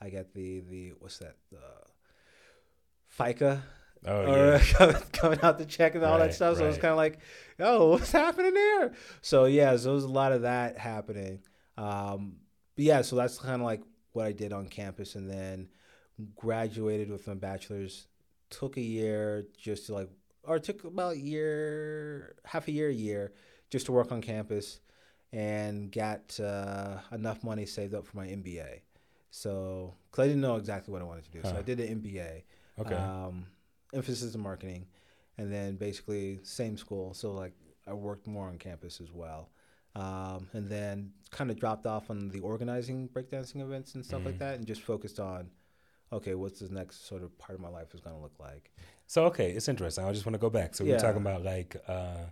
I 0.00 0.10
got 0.10 0.32
the 0.34 0.60
the 0.60 0.92
what's 1.00 1.18
that 1.18 1.36
the 1.50 1.58
FICA 3.18 3.62
Oh 4.04 4.22
or 4.32 4.36
yeah. 4.56 4.58
coming, 5.12 5.38
out 5.42 5.58
the 5.58 5.64
check 5.64 5.94
and 5.94 6.04
all 6.04 6.18
Right, 6.18 6.26
that 6.26 6.34
stuff. 6.34 6.56
So 6.58 6.64
it 6.64 6.68
was 6.68 6.76
kind 6.78 6.90
of 6.90 6.96
like, 6.96 7.20
oh, 7.60 7.90
what's 7.90 8.10
happening 8.10 8.52
there? 8.52 8.92
So 9.20 9.44
yeah, 9.44 9.76
so 9.76 9.84
there 9.84 9.92
was 9.94 10.02
a 10.04 10.08
lot 10.08 10.32
of 10.32 10.42
that 10.42 10.76
happening. 10.76 11.40
Um, 11.78 12.36
but 12.74 12.84
yeah, 12.84 13.02
so 13.02 13.14
that's 13.16 13.38
kind 13.38 13.54
of 13.62 13.64
like 13.64 13.80
what 14.12 14.26
I 14.26 14.32
did 14.32 14.52
on 14.52 14.66
campus, 14.66 15.14
and 15.14 15.30
then 15.30 15.68
graduated 16.36 17.10
with 17.10 17.26
my 17.26 17.34
bachelor's. 17.34 18.06
Took 18.50 18.76
a 18.76 18.80
year 18.82 19.46
just 19.56 19.86
to 19.86 19.94
like, 19.94 20.10
or 20.44 20.58
took 20.58 20.84
about 20.84 21.14
a 21.14 21.18
year, 21.18 22.34
half 22.44 22.68
a 22.68 22.72
year, 22.72 22.88
a 22.90 22.92
year, 22.94 23.32
just 23.70 23.86
to 23.86 23.92
work 23.92 24.12
on 24.12 24.20
campus, 24.20 24.80
and 25.32 25.90
got 25.90 26.38
uh, 26.38 26.98
enough 27.12 27.42
money 27.42 27.64
saved 27.64 27.94
up 27.94 28.06
for 28.06 28.16
my 28.18 28.26
MBA. 28.26 28.80
So, 29.30 29.94
because 30.10 30.24
I 30.24 30.26
didn't 30.28 30.42
know 30.42 30.56
exactly 30.56 30.92
what 30.92 31.00
I 31.00 31.06
wanted 31.06 31.24
to 31.24 31.30
do, 31.30 31.42
so 31.42 31.56
I 31.56 31.62
did 31.62 31.80
an 31.80 32.02
MBA 32.02 32.42
Okay. 32.78 32.94
um, 32.94 33.46
emphasis 33.94 34.34
in 34.34 34.42
marketing, 34.42 34.86
and 35.38 35.50
then 35.50 35.76
basically 35.76 36.40
same 36.42 36.76
school. 36.76 37.14
So 37.14 37.32
like 37.32 37.54
I 37.86 37.94
worked 37.94 38.26
more 38.26 38.48
on 38.48 38.58
campus 38.58 39.00
as 39.00 39.10
well, 39.10 39.48
um, 39.96 40.48
and 40.52 40.68
then 40.68 41.12
kind 41.30 41.50
of 41.50 41.58
dropped 41.58 41.86
off 41.86 42.10
on 42.10 42.28
the 42.28 42.40
organizing 42.40 43.08
breakdancing 43.08 43.62
events 43.62 43.94
and 43.94 44.04
stuff 44.04 44.26
like 44.26 44.34
Mhm. 44.34 44.40
that, 44.40 44.54
and 44.56 44.66
just 44.66 44.82
focused 44.82 45.18
on, 45.18 45.48
okay, 46.12 46.34
what's 46.34 46.60
the 46.60 46.68
next 46.72 47.06
sort 47.06 47.22
of 47.22 47.36
part 47.38 47.54
of 47.54 47.60
my 47.60 47.68
life 47.68 47.94
is 47.94 48.00
going 48.00 48.14
to 48.16 48.22
look 48.22 48.38
like? 48.38 48.70
So 49.06 49.24
okay, 49.26 49.50
it's 49.52 49.68
interesting. 49.68 50.04
I 50.04 50.12
just 50.12 50.26
want 50.26 50.34
to 50.34 50.38
go 50.40 50.50
back. 50.50 50.74
So 50.74 50.84
we 50.84 50.90
were 50.90 50.96
Yeah. 50.96 51.02
talking 51.02 51.20
about 51.20 51.42
like 51.44 51.76
uh, 51.88 52.26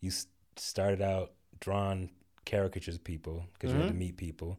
you 0.00 0.10
started 0.56 1.02
out 1.02 1.32
drawing 1.60 2.10
caricatures 2.46 2.96
of 2.96 3.04
people 3.04 3.44
because 3.54 3.72
you 3.72 3.78
had 3.78 3.88
to 3.88 3.94
Mhm. 3.94 3.98
meet 3.98 4.16
people. 4.16 4.58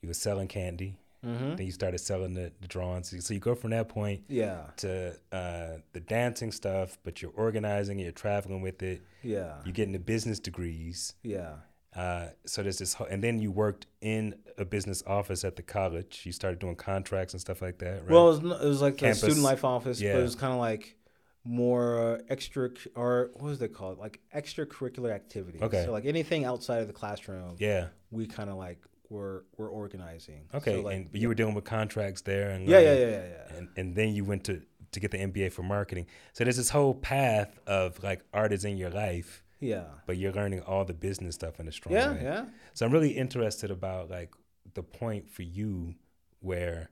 You 0.00 0.08
were 0.08 0.14
selling 0.14 0.48
candy. 0.48 0.98
Mm-hmm. 1.24 1.54
Then 1.54 1.66
you 1.66 1.72
started 1.72 1.98
selling 1.98 2.34
the, 2.34 2.52
the 2.60 2.66
drawings. 2.66 3.14
So 3.24 3.32
you 3.32 3.38
go 3.38 3.54
from 3.54 3.70
that 3.70 3.88
point 3.88 4.24
Yeah, 4.28 4.70
to 4.78 5.16
uh, 5.30 5.78
the 5.92 6.00
dancing 6.00 6.50
stuff, 6.50 6.98
but 7.04 7.22
you're 7.22 7.30
organizing, 7.36 8.00
you're 8.00 8.10
traveling 8.10 8.60
with 8.60 8.82
it. 8.82 9.02
yeah, 9.22 9.60
You're 9.64 9.72
getting 9.72 9.92
the 9.92 10.00
business 10.00 10.40
degrees. 10.40 11.14
yeah, 11.22 11.54
Uh, 11.94 12.28
so 12.46 12.62
there's 12.62 12.78
this, 12.78 12.94
whole, 12.94 13.06
and 13.08 13.22
then 13.22 13.38
you 13.38 13.50
worked 13.50 13.86
in 14.00 14.34
a 14.56 14.64
business 14.64 15.02
office 15.06 15.44
at 15.44 15.56
the 15.56 15.62
college. 15.62 16.22
You 16.24 16.32
started 16.32 16.58
doing 16.58 16.74
contracts 16.76 17.34
and 17.34 17.40
stuff 17.40 17.60
like 17.60 17.78
that, 17.78 18.02
right? 18.02 18.10
Well, 18.10 18.32
it 18.32 18.42
was, 18.42 18.60
it 18.62 18.66
was 18.66 18.80
like 18.82 18.96
Campus. 18.96 19.20
the 19.20 19.26
student 19.26 19.44
life 19.44 19.64
office, 19.64 20.00
but 20.00 20.06
it 20.06 20.22
was 20.22 20.34
kind 20.34 20.52
of 20.52 20.58
like 20.58 20.96
more 21.44 22.20
extra 22.28 22.70
or 22.94 23.30
what 23.34 23.42
was 23.44 23.62
it 23.62 23.74
called? 23.74 23.98
Like 23.98 24.20
extracurricular 24.34 25.12
activities. 25.12 25.60
Okay. 25.62 25.84
So 25.84 25.92
like 25.92 26.06
anything 26.06 26.44
outside 26.44 26.80
of 26.80 26.86
the 26.86 26.92
classroom, 26.92 27.56
Yeah. 27.58 27.88
we 28.10 28.26
kind 28.26 28.48
of 28.48 28.56
like 28.56 28.78
were 29.08 29.44
were 29.56 29.68
organizing. 29.68 30.44
Okay. 30.54 30.76
So, 30.76 30.80
like, 30.82 30.96
and 30.96 31.08
you 31.12 31.28
were 31.28 31.34
dealing 31.34 31.54
with 31.54 31.64
contracts 31.64 32.22
there, 32.22 32.50
and 32.50 32.66
yeah, 32.66 32.76
like- 32.76 32.84
yeah, 32.86 32.92
yeah, 32.94 33.06
yeah, 33.06 33.10
yeah. 33.50 33.56
and 33.56 33.68
and 33.76 33.94
then 33.96 34.10
you 34.14 34.24
went 34.24 34.44
to 34.44 34.62
to 34.92 35.00
get 35.00 35.10
the 35.10 35.18
MBA 35.18 35.50
for 35.52 35.62
marketing. 35.62 36.06
So 36.32 36.44
there's 36.44 36.56
this 36.58 36.70
whole 36.70 36.94
path 36.94 37.58
of 37.66 38.02
like 38.02 38.22
art 38.32 38.52
is 38.52 38.64
in 38.64 38.76
your 38.76 38.90
life, 38.90 39.41
Yeah. 39.62 39.84
but 40.06 40.16
you're 40.18 40.32
learning 40.32 40.60
all 40.62 40.84
the 40.84 40.92
business 40.94 41.34
stuff 41.36 41.60
in 41.60 41.68
a 41.68 41.72
strong 41.72 41.94
Yeah, 41.94 42.12
way. 42.12 42.20
yeah. 42.22 42.44
So 42.74 42.84
I'm 42.84 42.92
really 42.92 43.12
interested 43.12 43.70
about 43.70 44.10
like 44.10 44.30
the 44.74 44.82
point 44.82 45.30
for 45.30 45.42
you 45.42 45.94
where 46.40 46.90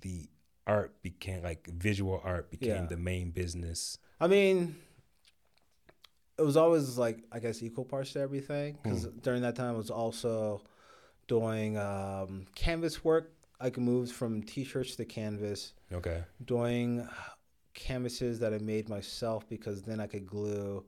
the 0.00 0.28
art 0.66 1.02
became 1.02 1.42
like 1.42 1.66
visual 1.68 2.20
art 2.24 2.50
became 2.50 2.68
Yeah. 2.84 2.86
the 2.86 2.96
main 2.96 3.30
business. 3.30 3.98
I 4.20 4.26
mean, 4.28 4.76
it 6.38 6.42
was 6.42 6.56
always 6.56 6.96
like 6.98 7.24
I 7.32 7.40
guess 7.40 7.62
equal 7.62 7.84
parts 7.84 8.12
to 8.12 8.20
everything 8.20 8.78
because 8.82 9.04
during 9.22 9.42
that 9.42 9.56
time 9.56 9.74
I 9.74 9.78
was 9.78 9.90
also 9.90 10.62
doing 11.26 11.76
um, 11.76 12.46
canvas 12.54 13.04
work. 13.04 13.32
I 13.60 13.72
moved 13.76 14.12
from 14.12 14.42
t-shirts 14.44 14.94
to 14.96 15.04
canvas, 15.04 15.72
Okay. 15.92 16.22
doing 16.44 17.08
canvases 17.74 18.38
that 18.38 18.54
I 18.54 18.58
made 18.58 18.88
myself 18.88 19.48
because 19.48 19.82
then 19.82 19.98
I 20.00 20.06
could 20.06 20.26
glue 20.28 20.84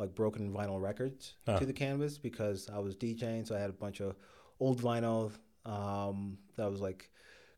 like 0.00 0.14
broken 0.14 0.52
vinyl 0.52 0.80
records 0.80 1.34
Huh. 1.46 1.58
to 1.58 1.66
the 1.66 1.72
canvas 1.72 2.18
because 2.18 2.68
I 2.68 2.78
was 2.78 2.96
DJing, 2.96 3.46
so 3.46 3.54
I 3.54 3.60
had 3.60 3.70
a 3.70 3.74
bunch 3.74 4.00
of 4.00 4.16
old 4.58 4.80
vinyl 4.82 5.30
um, 5.64 6.38
that 6.56 6.64
I 6.64 6.68
was 6.68 6.80
like 6.80 7.10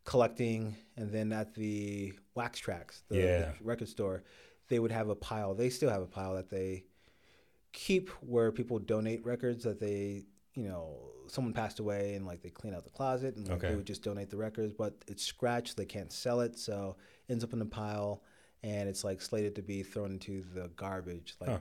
collecting, 0.05 0.77
and 0.97 1.11
then 1.11 1.33
at 1.33 1.55
the 1.55 2.13
Wax 2.35 2.61
Trax, 2.61 3.03
the, 3.09 3.17
the 3.59 3.65
record 3.65 3.89
store, 3.89 4.25
they 4.69 4.79
would 4.79 4.91
have 4.91 5.09
a 5.09 5.15
pile. 5.15 5.55
They 5.55 5.71
still 5.71 5.91
have 5.91 6.03
a 6.03 6.07
pile 6.07 6.35
that 6.35 6.51
they 6.51 6.85
keep 7.73 8.11
where 8.21 8.53
people 8.53 8.79
donate 8.79 9.25
records 9.25 9.65
that 9.65 9.81
they, 9.81 10.25
you 10.55 10.69
know, 10.69 10.99
someone 11.29 11.53
passed 11.55 11.79
away 11.79 12.15
and 12.15 12.27
like 12.27 12.43
they 12.43 12.51
clean 12.51 12.75
out 12.75 12.85
the 12.85 12.91
closet 12.91 13.37
and 13.37 13.47
like, 13.49 13.59
Okay. 13.59 13.69
they 13.69 13.77
would 13.77 13.87
just 13.87 14.03
donate 14.03 14.29
the 14.31 14.37
records, 14.37 14.73
but 14.75 14.95
it's 15.07 15.25
scratched. 15.25 15.77
They 15.77 15.87
can't 15.87 16.13
sell 16.13 16.41
it, 16.41 16.59
so 16.59 16.97
ends 17.29 17.45
up 17.45 17.53
in 17.53 17.63
a 17.63 17.67
pile, 17.67 18.23
and 18.63 18.89
it's 18.89 19.05
like 19.05 19.21
slated 19.21 19.55
to 19.57 19.63
be 19.63 19.83
thrown 19.83 20.13
into 20.13 20.43
the 20.55 20.69
garbage, 20.77 21.35
like 21.41 21.51
Huh. 21.51 21.59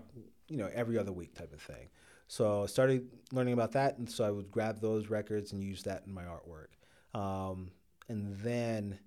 you 0.47 0.57
know, 0.57 0.69
every 0.73 0.97
other 0.97 1.11
week 1.11 1.33
type 1.35 1.53
of 1.53 1.61
thing. 1.61 1.89
So 2.27 2.63
I 2.63 2.65
started 2.67 3.09
learning 3.31 3.53
about 3.53 3.73
that, 3.73 3.97
and 3.97 4.09
so 4.09 4.23
I 4.23 4.31
would 4.31 4.51
grab 4.51 4.79
those 4.79 5.09
records 5.09 5.51
and 5.51 5.63
use 5.63 5.83
that 5.83 6.03
in 6.05 6.13
my 6.13 6.23
artwork. 6.23 6.67
Um, 7.19 7.71
and 8.07 8.37
then 8.37 8.99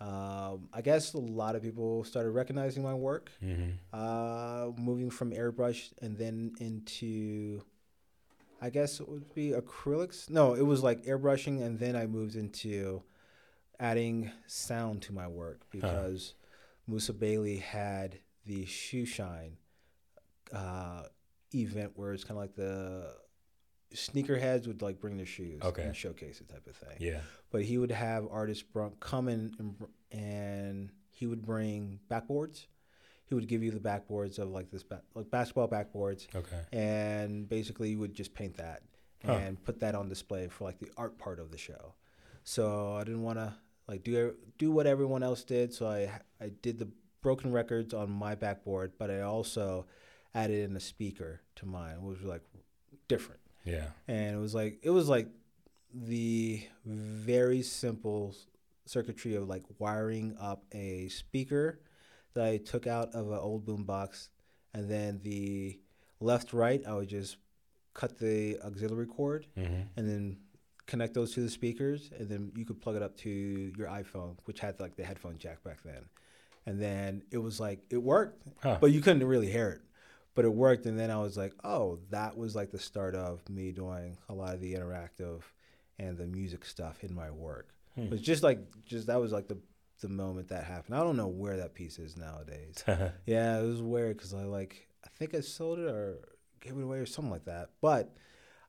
um, 0.00 0.68
I 0.72 0.80
guess 0.82 1.14
a 1.14 1.18
lot 1.18 1.56
of 1.56 1.62
people 1.62 2.04
started 2.04 2.30
recognizing 2.30 2.82
my 2.82 2.94
work, 2.94 3.30
Mm-hmm. 3.42 3.70
uh, 3.92 4.70
moving 4.80 5.10
from 5.10 5.32
airbrush 5.32 5.92
and 6.02 6.16
then 6.16 6.52
into, 6.60 7.62
I 8.60 8.70
guess 8.70 9.00
it 9.00 9.08
would 9.08 9.34
be 9.34 9.50
acrylics. 9.52 10.28
No, 10.30 10.54
it 10.54 10.62
was 10.66 10.82
like 10.82 11.04
airbrushing, 11.04 11.62
and 11.62 11.78
then 11.78 11.96
I 11.96 12.06
moved 12.06 12.36
into 12.36 13.02
adding 13.80 14.30
sound 14.46 15.02
to 15.02 15.12
my 15.12 15.26
work 15.26 15.62
because 15.70 16.34
Musa 16.88 17.12
Bailey 17.12 17.58
had 17.58 18.18
the 18.46 18.64
shoe 18.66 19.04
shine 19.04 19.58
uh, 20.52 21.02
event 21.54 21.92
where 21.94 22.12
it's 22.12 22.24
kind 22.24 22.32
of 22.38 22.42
like 22.42 22.54
the 22.54 23.12
sneakerheads 23.94 24.66
would 24.66 24.82
like 24.82 24.98
bring 25.00 25.16
their 25.16 25.26
shoes 25.26 25.60
Okay. 25.62 25.82
and 25.82 25.94
showcase 25.96 26.40
it 26.40 26.48
type 26.48 26.66
of 26.66 26.76
thing 26.76 26.96
Yeah. 26.98 27.20
but 27.50 27.62
he 27.62 27.78
would 27.78 27.90
have 27.90 28.26
artists 28.30 28.64
come 29.00 29.28
in 29.28 29.54
and, 29.58 29.76
and 30.10 30.90
he 31.10 31.26
would 31.26 31.42
bring 31.42 32.00
backboards. 32.10 32.66
He 33.26 33.34
would 33.34 33.48
give 33.48 33.62
you 33.62 33.70
the 33.70 33.80
backboards 33.80 34.38
of 34.38 34.48
like 34.50 34.70
this 34.70 34.82
ba- 34.82 35.02
like 35.14 35.30
basketball 35.30 35.68
backboards, 35.68 36.26
Okay. 36.34 36.60
and 36.72 37.46
basically 37.48 37.90
you 37.90 37.98
would 37.98 38.14
just 38.14 38.32
paint 38.34 38.56
that 38.56 38.82
Huh. 39.26 39.32
and 39.32 39.62
put 39.64 39.80
that 39.80 39.94
on 39.96 40.08
display 40.08 40.46
for 40.48 40.64
like 40.64 40.78
the 40.78 40.90
art 40.96 41.18
part 41.18 41.40
of 41.40 41.50
the 41.50 41.58
show. 41.58 41.94
So 42.44 42.94
I 42.94 43.04
didn't 43.04 43.22
want 43.22 43.38
to 43.38 43.52
like 43.88 44.04
do 44.04 44.34
do 44.58 44.70
what 44.70 44.86
everyone 44.86 45.22
else 45.22 45.44
did, 45.44 45.72
so 45.74 45.86
I 45.86 46.10
I 46.40 46.50
did 46.62 46.78
the 46.78 46.88
broken 47.22 47.50
records 47.52 47.92
on 47.94 48.10
my 48.10 48.34
backboard, 48.34 48.92
but 48.98 49.10
I 49.10 49.22
also 49.22 49.86
added 50.34 50.68
in 50.70 50.76
a 50.76 50.80
speaker 50.80 51.40
to 51.56 51.66
mine, 51.66 52.02
which 52.02 52.20
was 52.20 52.28
like 52.28 52.42
different 53.08 53.40
Yeah. 53.64 53.88
and 54.06 54.36
it 54.36 54.38
was 54.38 54.54
like 54.54 54.78
it 54.82 54.90
was 54.90 55.08
like 55.08 55.28
the 55.92 56.62
very 56.84 57.62
simple 57.62 58.34
circuitry 58.84 59.34
of 59.34 59.48
like 59.48 59.64
wiring 59.78 60.36
up 60.40 60.64
a 60.72 61.08
speaker 61.08 61.80
that 62.34 62.44
I 62.44 62.58
took 62.58 62.86
out 62.86 63.14
of 63.14 63.28
an 63.30 63.38
old 63.38 63.64
boom 63.64 63.84
box, 63.84 64.30
and 64.74 64.88
then 64.90 65.20
the 65.22 65.80
left 66.20 66.52
right 66.52 66.82
I 66.86 66.94
would 66.94 67.08
just 67.08 67.36
cut 67.94 68.18
the 68.18 68.58
auxiliary 68.64 69.06
cord 69.06 69.46
Mm-hmm. 69.56 69.82
and 69.96 70.08
then 70.08 70.36
connect 70.88 71.14
those 71.14 71.32
to 71.34 71.40
the 71.40 71.48
speakers, 71.50 72.10
and 72.18 72.28
then 72.28 72.50
you 72.56 72.64
could 72.64 72.80
plug 72.80 72.96
it 72.96 73.02
up 73.02 73.16
to 73.18 73.30
your 73.30 73.86
iPhone, 73.86 74.36
which 74.46 74.58
had 74.58 74.80
like 74.80 74.96
the 74.96 75.04
headphone 75.04 75.38
jack 75.38 75.62
back 75.62 75.78
then, 75.84 76.04
and 76.66 76.80
then 76.82 77.22
it 77.30 77.38
was 77.38 77.60
like 77.60 77.78
it 77.90 78.02
worked, 78.02 78.42
Huh. 78.62 78.78
but 78.80 78.90
you 78.90 79.00
couldn't 79.00 79.24
really 79.26 79.50
hear 79.50 79.68
it. 79.68 79.80
But 80.34 80.44
it 80.44 80.52
worked, 80.52 80.86
and 80.86 80.98
then 80.98 81.10
I 81.10 81.18
was 81.20 81.36
like, 81.36 81.52
"Oh, 81.64 81.98
that 82.10 82.36
was 82.36 82.54
like 82.56 82.70
the 82.70 82.78
start 82.78 83.14
of 83.14 83.48
me 83.48 83.70
doing 83.72 84.16
a 84.28 84.34
lot 84.34 84.54
of 84.54 84.60
the 84.60 84.74
interactive 84.74 85.42
and 85.98 86.16
the 86.16 86.26
music 86.26 86.64
stuff 86.64 87.04
in 87.04 87.14
my 87.14 87.30
work." 87.30 87.68
Hmm. 87.94 88.02
It 88.04 88.10
was 88.10 88.20
just 88.20 88.42
like, 88.42 88.58
just 88.84 89.06
that 89.08 89.20
was 89.20 89.30
like 89.32 89.46
the 89.48 89.58
the 90.00 90.08
moment 90.08 90.48
that 90.48 90.62
happened. 90.64 90.94
I 90.94 91.00
don't 91.00 91.16
know 91.16 91.26
where 91.26 91.56
that 91.58 91.74
piece 91.74 91.98
is 91.98 92.16
nowadays. 92.16 92.84
yeah, 93.26 93.58
it 93.60 93.66
was 93.66 93.82
weird 93.82 94.16
because 94.16 94.32
I 94.32 94.44
like, 94.44 94.86
I 95.04 95.08
think 95.18 95.34
I 95.34 95.40
sold 95.40 95.80
it 95.80 95.86
or 95.86 96.18
gave 96.60 96.76
it 96.78 96.82
away 96.84 96.98
or 96.98 97.06
something 97.06 97.32
like 97.32 97.46
that. 97.46 97.70
But 97.80 98.14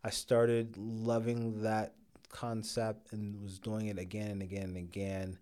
I 0.03 0.09
started 0.09 0.75
loving 0.77 1.61
that 1.61 1.93
concept 2.29 3.13
and 3.13 3.41
was 3.41 3.59
doing 3.59 3.87
it 3.87 3.99
again 3.99 4.31
and 4.31 4.41
again 4.41 4.63
and 4.63 4.77
again 4.77 5.37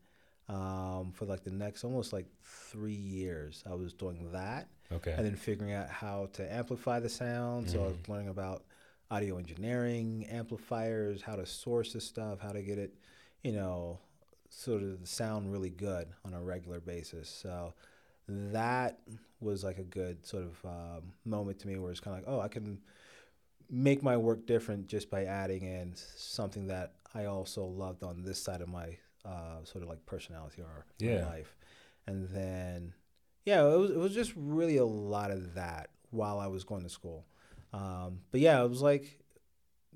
um, 0.50 1.12
for 1.14 1.26
like 1.26 1.44
the 1.44 1.52
next 1.52 1.84
almost 1.84 2.14
like 2.14 2.26
three 2.44 2.94
years. 2.94 3.64
I 3.70 3.76
was 3.76 3.94
doing 3.94 4.32
that 4.32 4.68
okay. 4.92 5.14
and 5.16 5.26
then 5.26 5.36
figuring 5.36 5.74
out 5.74 5.90
how 5.90 6.30
to 6.34 6.54
amplify 6.54 7.00
the 7.00 7.10
sound. 7.10 7.70
So 7.70 7.84
I 7.84 7.88
was 7.88 7.98
learning 8.08 8.30
about 8.30 8.64
audio 9.12 9.38
engineering, 9.38 10.26
amplifiers, 10.30 11.22
how 11.22 11.36
to 11.36 11.46
source 11.46 11.94
the 11.94 12.02
stuff, 12.02 12.40
how 12.42 12.52
to 12.52 12.62
get 12.62 12.78
it, 12.78 12.94
you 13.44 13.52
know, 13.52 14.00
sort 14.50 14.82
of 14.82 15.02
the 15.02 15.08
sound 15.08 15.52
really 15.52 15.70
good 15.70 16.08
on 16.26 16.34
a 16.34 16.42
regular 16.42 16.80
basis. 16.80 17.30
So 17.30 17.74
that 18.28 19.00
was 19.40 19.64
like 19.64 19.78
a 19.78 19.84
good 19.84 20.26
sort 20.26 20.44
of 20.44 20.66
um, 20.66 21.14
moment 21.26 21.60
to 21.60 21.68
me 21.68 21.78
where 21.78 21.92
it's 21.92 22.00
kind 22.00 22.18
of 22.18 22.24
like, 22.24 22.34
oh, 22.34 22.42
I 22.42 22.48
can 22.48 22.80
make 23.70 24.02
my 24.04 24.16
work 24.18 24.46
different 24.46 24.88
just 24.88 25.10
by 25.10 25.26
adding 25.26 25.64
in 25.64 25.94
something 25.96 26.68
that 26.68 26.94
I 27.14 27.26
also 27.26 27.66
loved 27.66 28.04
on 28.04 28.24
this 28.24 28.42
side 28.42 28.62
of 28.62 28.70
my 28.70 28.98
uh, 29.26 29.64
sort 29.64 29.84
of 29.84 29.90
like 29.90 30.06
personality 30.06 30.62
or 30.62 30.86
Yeah. 31.00 31.26
life. 31.26 31.56
And 32.06 32.30
then, 32.30 32.94
yeah, 33.46 33.66
it 33.66 33.78
was, 33.78 33.92
it 33.92 33.98
was 33.98 34.14
just 34.14 34.34
really 34.36 34.78
a 34.78 34.86
lot 34.86 35.32
of 35.32 35.56
that 35.56 35.90
while 36.12 36.40
I 36.40 36.48
was 36.48 36.64
going 36.64 36.84
to 36.84 36.90
school. 36.90 37.26
Um, 37.74 38.22
but 38.32 38.40
yeah, 38.40 38.64
it 38.64 38.70
was 38.70 38.82
like 38.82 39.20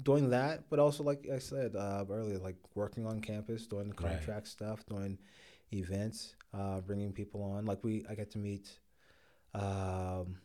doing 0.01 0.29
that, 0.31 0.69
but 0.69 0.79
also 0.79 1.03
like 1.03 1.27
I 1.33 1.39
said 1.39 1.75
uh, 1.75 2.03
earlier, 2.09 2.37
like 2.39 2.57
working 2.75 3.05
on 3.05 3.21
campus, 3.21 3.67
doing 3.67 3.87
the 3.89 3.95
Right. 4.03 4.11
contract 4.17 4.47
stuff, 4.47 4.85
doing 4.85 5.17
events, 5.71 6.35
uh, 6.53 6.81
bringing 6.81 7.13
people 7.13 7.41
on. 7.43 7.65
Like 7.65 7.83
we, 7.83 8.03
I 8.09 8.15
got 8.15 8.29
to 8.31 8.37
meet 8.37 8.79
um, 9.53 10.37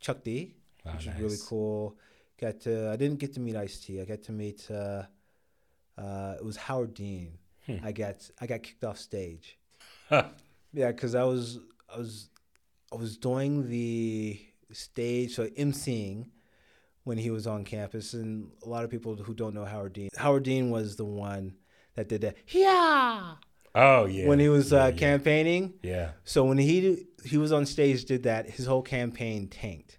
Chuck 0.00 0.22
D, 0.22 0.54
Wow, 0.84 0.92
which 0.92 1.06
is 1.06 1.14
really 1.18 1.38
cool. 1.46 1.96
Got 2.40 2.60
to, 2.62 2.90
I 2.90 2.96
didn't 2.96 3.18
get 3.18 3.32
to 3.34 3.40
meet 3.40 3.56
Ice 3.56 3.78
T. 3.78 4.00
I 4.00 4.04
got 4.04 4.22
to 4.24 4.32
meet. 4.32 4.68
Uh, 4.70 5.04
uh, 5.96 6.34
it 6.38 6.44
was 6.44 6.56
Howard 6.56 6.94
Dean. 6.94 7.38
Hmm. 7.66 7.76
I 7.84 7.92
got 7.92 8.28
I 8.40 8.46
got 8.46 8.62
kicked 8.62 8.84
off 8.84 8.98
stage. 8.98 9.58
Huh. 10.08 10.24
Yeah, 10.72 10.90
because 10.90 11.14
I 11.14 11.24
was 11.24 11.60
I 11.92 11.98
was 11.98 12.28
I 12.92 12.96
was 12.96 13.16
doing 13.16 13.68
the 13.70 14.40
stage, 14.72 15.34
so 15.34 15.46
emceeing 15.48 16.26
when 17.04 17.18
he 17.18 17.30
was 17.30 17.46
on 17.46 17.64
campus, 17.64 18.12
and 18.14 18.50
a 18.64 18.68
lot 18.68 18.84
of 18.84 18.90
people 18.90 19.14
who 19.16 19.34
don't 19.34 19.54
know 19.54 19.64
Howard 19.64 19.92
Dean. 19.92 20.10
Howard 20.16 20.42
Dean 20.42 20.70
was 20.70 20.96
the 20.96 21.04
one 21.04 21.54
that 21.94 22.08
did 22.08 22.22
that. 22.22 22.36
Yeah. 22.48 23.34
Oh 23.74 24.04
yeah. 24.06 24.26
When 24.26 24.38
he 24.38 24.48
was 24.48 24.72
yeah, 24.72 24.84
uh, 24.84 24.86
yeah. 24.88 24.92
campaigning, 24.96 25.74
Yeah. 25.82 26.10
so 26.24 26.44
when 26.44 26.58
he 26.58 27.06
he 27.24 27.38
was 27.38 27.52
on 27.52 27.66
stage, 27.66 28.04
did 28.04 28.24
that, 28.24 28.50
his 28.50 28.66
whole 28.66 28.82
campaign 28.82 29.48
tanked, 29.48 29.98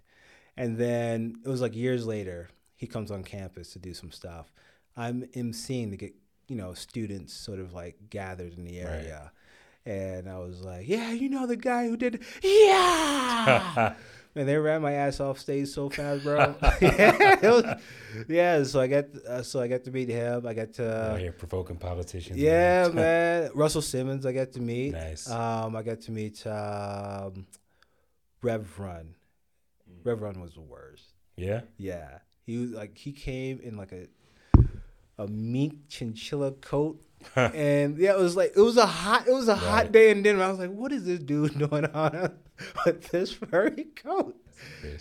and 0.56 0.76
then 0.76 1.36
it 1.44 1.48
was 1.48 1.60
like 1.60 1.74
years 1.76 2.06
later, 2.06 2.48
he 2.76 2.86
comes 2.86 3.10
on 3.10 3.22
campus 3.24 3.72
to 3.72 3.78
do 3.78 3.94
some 3.94 4.10
stuff. 4.10 4.52
I'm 4.96 5.22
emceeing 5.34 5.90
to 5.90 5.96
get 5.96 6.14
you 6.48 6.56
know 6.56 6.74
students 6.74 7.32
sort 7.34 7.58
of 7.60 7.72
like 7.74 7.96
gathered 8.10 8.54
in 8.56 8.64
the 8.64 8.80
Right. 8.82 8.90
area, 8.90 9.32
and 9.84 10.28
I 10.28 10.38
was 10.38 10.62
like, 10.62 10.88
yeah, 10.88 11.12
you 11.12 11.28
know 11.28 11.46
the 11.46 11.56
guy 11.56 11.86
who 11.88 11.96
did, 11.96 12.22
yeah. 12.42 13.94
And 14.38 14.46
they 14.46 14.58
ran 14.58 14.82
my 14.82 14.92
ass 14.92 15.18
off 15.18 15.38
stage 15.38 15.68
so 15.68 15.88
fast, 15.88 16.22
bro. 16.22 16.54
yeah, 16.82 17.38
was- 17.40 17.80
yeah, 18.28 18.62
so 18.64 18.80
I 18.80 18.86
got 18.86 19.06
uh, 19.26 19.42
so 19.42 19.60
I 19.62 19.66
got 19.66 19.82
to 19.84 19.90
meet 19.90 20.10
him. 20.10 20.46
I 20.46 20.52
got 20.52 20.74
to 20.74 21.12
Out 21.12 21.20
here 21.20 21.32
provoking 21.32 21.76
politicians. 21.78 22.36
yeah, 22.36 22.88
man. 22.92 23.50
Russell 23.54 23.80
Simmons, 23.80 24.26
I 24.26 24.32
got 24.32 24.52
to 24.52 24.60
meet. 24.60 24.92
Nice. 24.92 25.30
Um, 25.30 25.74
I 25.74 25.82
got 25.82 26.02
to 26.02 26.12
meet. 26.12 26.46
Um, 26.46 27.46
Rev 28.42 28.78
Run. 28.78 29.14
Rev 30.04 30.20
Run 30.22 30.40
was 30.40 30.54
the 30.54 30.60
worst. 30.60 31.04
Yeah. 31.36 31.62
Yeah, 31.76 32.18
he 32.44 32.58
was 32.58 32.70
like 32.70 32.96
he 32.96 33.12
came 33.12 33.60
in 33.62 33.76
like 33.76 33.92
a 33.92 34.06
a 35.18 35.26
mink 35.28 35.88
chinchilla 35.88 36.52
coat, 36.52 37.00
and 37.34 37.98
yeah, 37.98 38.12
it 38.12 38.18
was 38.18 38.36
like 38.36 38.52
it 38.56 38.60
was 38.60 38.76
a 38.76 38.86
hot 38.86 39.26
it 39.26 39.32
was 39.32 39.48
a 39.48 39.56
hot 39.56 39.92
day 39.92 40.10
in 40.10 40.22
Denver. 40.22 40.42
I 40.42 40.50
was 40.50 40.58
like, 40.58 40.70
what 40.70 40.92
is 40.92 41.04
this 41.04 41.20
dude 41.20 41.58
doing 41.70 41.86
on 41.86 42.32
with 42.84 43.08
this 43.08 43.32
furry 43.32 43.86
coat? 43.96 44.36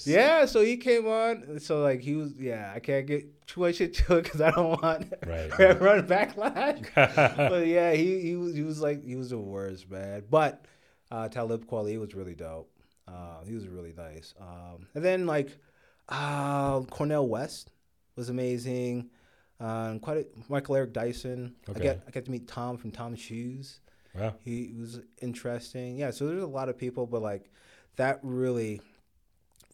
Yeah, 0.06 0.46
so 0.46 0.62
he 0.62 0.78
came 0.78 1.08
on. 1.08 1.60
So 1.60 1.82
like 1.82 2.02
he 2.02 2.16
was 2.16 2.34
yeah, 2.38 2.72
I 2.76 2.80
can't 2.80 3.06
get 3.08 3.48
too 3.48 3.62
much 3.62 3.80
into 3.82 4.18
it 4.18 4.24
because 4.24 4.42
I 4.42 4.52
don't 4.52 4.82
want 4.82 5.14
Right. 5.26 5.50
Rev 5.60 5.82
Run 5.82 6.08
backlash. 6.08 6.88
but 7.50 7.68
yeah, 7.68 7.94
he 7.94 8.22
he 8.22 8.36
was 8.36 8.54
he 8.56 8.64
was 8.64 8.82
like 8.82 9.06
he 9.06 9.16
was 9.16 9.30
the 9.30 9.38
worst 9.38 9.90
man. 9.90 10.24
But 10.30 10.66
uh, 11.12 11.30
Talib 11.30 11.66
Kweli 11.68 12.00
was 12.00 12.16
really 12.16 12.36
dope. 12.36 12.70
Uh, 13.08 13.44
he 13.46 13.54
was 13.54 13.68
really 13.68 13.94
nice. 13.96 14.34
Um, 14.40 14.88
and 14.96 15.04
then 15.04 15.26
like 15.28 15.58
uh, 16.10 16.82
Cornel 16.82 17.28
West 17.28 17.72
was 18.16 18.30
amazing. 18.30 19.10
Um, 19.60 20.00
quite 20.00 20.18
a, 20.18 20.26
Michael 20.50 20.76
Eric 20.76 20.94
Dyson. 20.94 21.56
I 21.68 21.72
Okay. 21.72 21.82
get 21.84 22.04
I 22.08 22.12
got 22.12 22.26
to 22.26 22.32
meet 22.32 22.48
Tom 22.48 22.78
from 22.78 22.92
Tom 22.92 23.16
Shoes. 23.16 23.80
Wow. 24.14 24.34
He 24.44 24.74
was 24.78 25.00
interesting. 25.22 25.98
Yeah, 25.98 26.12
so 26.12 26.28
there's 26.28 26.44
a 26.44 26.48
lot 26.48 26.70
of 26.70 26.78
people, 26.78 27.06
but 27.06 27.22
like 27.22 27.52
that 27.98 28.20
really 28.24 28.82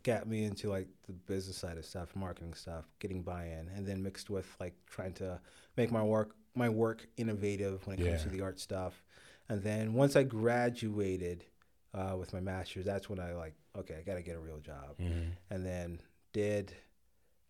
got 0.03 0.27
me 0.27 0.43
into 0.45 0.69
like 0.69 0.87
the 1.05 1.13
business 1.13 1.57
side 1.57 1.77
of 1.77 1.85
stuff, 1.85 2.15
marketing 2.15 2.53
stuff, 2.55 2.85
getting 2.99 3.21
buy-in, 3.21 3.69
and 3.75 3.85
then 3.85 4.01
mixed 4.01 4.29
with 4.29 4.47
like 4.59 4.73
trying 4.87 5.13
to 5.13 5.39
make 5.77 5.91
my 5.91 6.03
work 6.03 6.35
my 6.55 6.67
work 6.69 7.07
innovative 7.17 7.85
when 7.87 7.97
it 7.99 8.05
comes 8.05 8.23
to 8.23 8.29
the 8.29 8.41
art 8.41 8.59
stuff. 8.59 9.03
And 9.47 9.63
then 9.63 9.93
once 9.93 10.15
I 10.15 10.23
graduated 10.23 11.45
uh, 11.93 12.15
with 12.17 12.33
my 12.33 12.39
master's, 12.39 12.85
that's 12.85 13.09
when 13.09 13.19
I 13.19 13.33
like 13.33 13.53
okay, 13.77 13.95
I 13.99 14.01
got 14.01 14.15
to 14.15 14.21
get 14.21 14.35
a 14.35 14.39
real 14.39 14.59
job, 14.59 14.97
Mhm. 14.99 15.31
and 15.49 15.65
then 15.65 15.99
did 16.33 16.73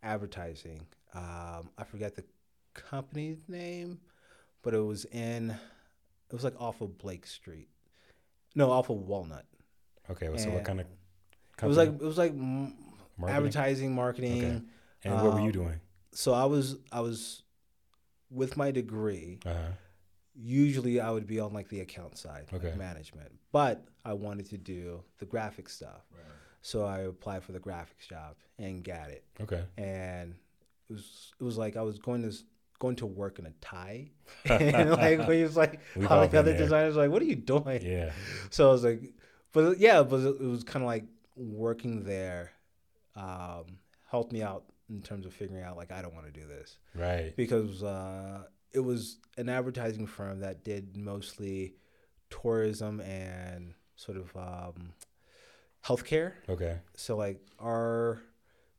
advertising. 0.03 0.85
Um, 1.13 1.69
I 1.77 1.83
forget 1.83 2.15
the 2.15 2.23
company's 2.73 3.47
name, 3.47 3.99
but 4.61 4.73
it 4.73 4.79
was 4.79 5.05
in 5.05 5.51
it 5.51 6.33
was 6.33 6.43
like 6.43 6.59
off 6.59 6.81
of 6.81 6.97
Blake 6.97 7.25
Street. 7.25 7.69
No, 8.55 8.71
off 8.71 8.89
of 8.89 8.97
Walnut. 8.97 9.45
Okay. 10.09 10.29
Well, 10.29 10.37
so 10.37 10.51
what 10.51 10.63
kind 10.63 10.81
of? 10.81 10.87
It 11.61 11.67
was 11.67 11.77
like 11.77 11.89
it 11.89 12.01
was 12.01 12.17
like 12.17 12.33
Marketing? 12.33 13.29
advertising, 13.29 13.95
marketing. 13.95 14.37
Okay. 14.43 14.61
And 15.03 15.21
what 15.21 15.33
were 15.33 15.39
you 15.39 15.47
um, 15.47 15.51
doing? 15.51 15.81
So 16.13 16.33
I 16.33 16.45
was 16.45 16.77
I 16.91 17.01
was 17.01 17.43
with 18.29 18.57
my 18.57 18.71
degree. 18.71 19.39
Uh 19.45 19.53
huh. 19.53 19.59
Usually 20.35 20.99
I 20.99 21.11
would 21.11 21.27
be 21.27 21.39
on 21.39 21.53
like 21.53 21.67
the 21.69 21.81
account 21.81 22.17
side, 22.17 22.45
Okay. 22.53 22.67
like 22.69 22.77
management. 22.77 23.31
But 23.51 23.83
I 24.05 24.13
wanted 24.13 24.49
to 24.51 24.57
do 24.57 25.03
the 25.19 25.25
graphic 25.25 25.67
stuff. 25.69 26.03
So 26.61 26.85
I 26.85 26.99
applied 27.01 27.43
for 27.43 27.51
the 27.53 27.59
graphics 27.59 28.07
job 28.07 28.35
and 28.59 28.83
got 28.83 29.09
it. 29.09 29.23
Okay. 29.41 29.63
and 29.77 30.35
it 30.89 30.93
was 30.93 31.33
it 31.39 31.43
was 31.43 31.57
like 31.57 31.75
I 31.77 31.81
was 31.81 31.97
going 31.99 32.21
to 32.29 32.35
going 32.79 32.95
to 32.97 33.05
work 33.05 33.37
in 33.39 33.45
a 33.45 33.51
tie, 33.61 34.09
and 34.45 34.89
like 35.05 35.19
when 35.19 35.37
he 35.37 35.43
was 35.43 35.55
like, 35.57 35.79
We've 35.95 36.09
all 36.11 36.27
the 36.27 36.39
other 36.39 36.51
there. 36.51 36.57
designers 36.59 36.95
like, 36.95 37.09
what 37.11 37.21
are 37.21 37.25
you 37.25 37.35
doing? 37.35 37.81
Yeah. 37.83 38.11
So 38.49 38.69
I 38.69 38.71
was 38.71 38.83
like, 38.83 39.01
but 39.53 39.77
yeah, 39.79 40.01
but 40.03 40.19
it 40.19 40.39
was 40.41 40.63
kind 40.63 40.83
of 40.83 40.87
like 40.87 41.05
working 41.35 42.03
there, 42.03 42.51
um, 43.15 43.65
helped 44.09 44.31
me 44.31 44.41
out 44.43 44.63
in 44.89 45.01
terms 45.01 45.25
of 45.25 45.33
figuring 45.33 45.63
out 45.63 45.77
like 45.77 45.91
I 45.91 46.01
don't 46.01 46.13
want 46.13 46.25
to 46.25 46.31
do 46.39 46.45
this 46.47 46.77
Right. 46.95 47.35
because 47.35 47.81
uh, 47.83 48.43
it 48.73 48.79
was 48.79 49.17
an 49.37 49.49
advertising 49.49 50.07
firm 50.07 50.39
that 50.39 50.63
did 50.63 50.95
mostly 50.97 51.75
tourism 52.29 52.99
and 53.01 53.73
sort 53.95 54.17
of 54.17 54.35
um, 54.35 54.93
healthcare 55.85 56.33
Okay. 56.49 56.77
so 56.95 57.15
like 57.17 57.39
our 57.59 58.21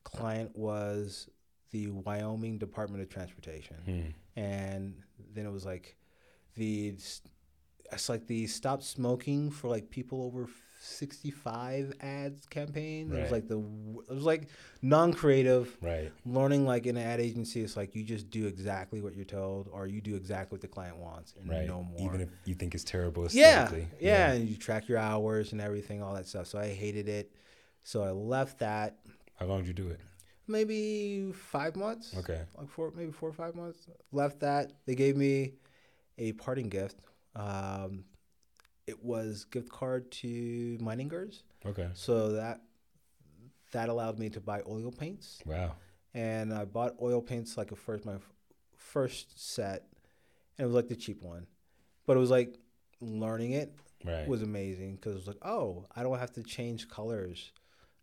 client 0.05 0.57
was 0.57 1.29
the 1.71 1.89
Wyoming 1.89 2.59
Department 2.59 3.03
of 3.03 3.09
Transportation, 3.09 3.77
Hmm. 3.85 4.41
and 4.41 5.03
then 5.35 5.47
it 5.47 5.53
was 5.53 5.65
like 5.65 5.97
the 6.55 6.89
it's 6.89 7.23
like 8.09 8.27
the 8.27 8.47
stop 8.47 8.83
smoking 8.83 9.51
for 9.51 9.69
like 9.69 9.91
people 9.91 10.23
over 10.23 10.49
65 10.85 11.95
ads 12.01 12.47
campaign. 12.47 13.13
It 13.13 13.21
was 13.23 13.31
like 13.31 13.47
the 13.49 13.59
it 13.59 14.15
was 14.15 14.25
like 14.25 14.49
non-creative 14.83 15.77
Right. 15.81 16.13
learning 16.27 16.67
like 16.67 16.87
in 16.87 16.97
an 16.97 17.07
ad 17.07 17.21
agency 17.21 17.63
it's 17.63 17.77
like 17.77 17.95
you 17.95 18.03
just 18.03 18.31
do 18.31 18.47
exactly 18.47 19.01
what 19.01 19.15
you're 19.15 19.25
told 19.25 19.69
or 19.73 19.87
you 19.87 20.01
do 20.01 20.17
exactly 20.17 20.57
what 20.57 20.61
the 20.61 20.69
client 20.69 20.97
wants 20.97 21.35
and 21.39 21.49
Right. 21.49 21.67
no 21.69 21.83
more 21.85 22.01
Even 22.01 22.21
if 22.21 22.29
you 22.45 22.55
think 22.55 22.75
it's 22.75 22.85
terrible 22.85 23.29
yeah, 23.31 23.63
aesthetically. 23.65 23.89
yeah, 24.01 24.33
and 24.33 24.49
you 24.49 24.57
track 24.57 24.89
your 24.89 24.99
hours 24.99 25.53
and 25.53 25.61
everything, 25.61 26.03
all 26.03 26.15
that 26.15 26.27
stuff. 26.27 26.47
So 26.49 26.59
I 26.59 26.69
hated 26.69 27.09
it. 27.09 27.33
So 27.85 28.03
I 28.03 28.11
left 28.11 28.59
that 28.61 28.99
How 29.37 29.47
long 29.47 29.59
did 29.61 29.69
you 29.69 29.75
do 29.75 29.89
it? 29.89 30.01
maybe 30.49 31.33
five 31.33 31.77
months. 31.77 32.15
Okay. 32.19 32.41
Like 32.59 32.69
four, 32.69 32.93
maybe 32.97 33.13
four 33.13 33.29
or 33.29 33.33
five 33.33 33.55
months. 33.55 33.87
Left 34.11 34.41
that. 34.41 34.73
They 34.87 34.95
gave 34.95 35.17
me 35.17 35.55
a 36.19 36.33
parting 36.33 36.69
gift. 36.69 36.97
Um, 37.37 38.05
it 38.87 39.05
was 39.05 39.45
gift 39.45 39.71
card 39.71 40.11
to 40.13 40.79
Meiningers. 40.81 41.43
Okay. 41.65 41.89
So 41.95 42.33
that 42.33 42.61
that 43.73 43.89
allowed 43.89 44.19
me 44.19 44.29
to 44.31 44.41
buy 44.41 44.61
oil 44.69 44.91
paints, 44.93 45.41
Wow. 45.47 45.77
and 46.15 46.53
I 46.53 46.65
bought 46.67 46.95
oil 47.01 47.23
paints 47.23 47.57
like 47.57 47.73
a 47.73 47.77
first 47.77 48.05
my 48.05 48.17
first 48.77 49.53
set, 49.55 49.85
and 50.59 50.65
it 50.65 50.67
was 50.67 50.75
like 50.75 50.89
the 50.89 50.97
cheap 50.97 51.23
one, 51.23 51.47
but 52.07 52.17
it 52.17 52.21
was 52.21 52.31
like 52.31 52.59
learning 53.01 53.53
it 53.53 53.73
Right. 54.05 54.27
was 54.27 54.43
amazing 54.43 54.97
because 54.97 55.13
it 55.13 55.17
was 55.19 55.27
like, 55.29 55.39
oh, 55.43 55.87
I 55.95 56.03
don't 56.03 56.19
have 56.19 56.33
to 56.33 56.43
change 56.43 56.89
colors 56.89 57.53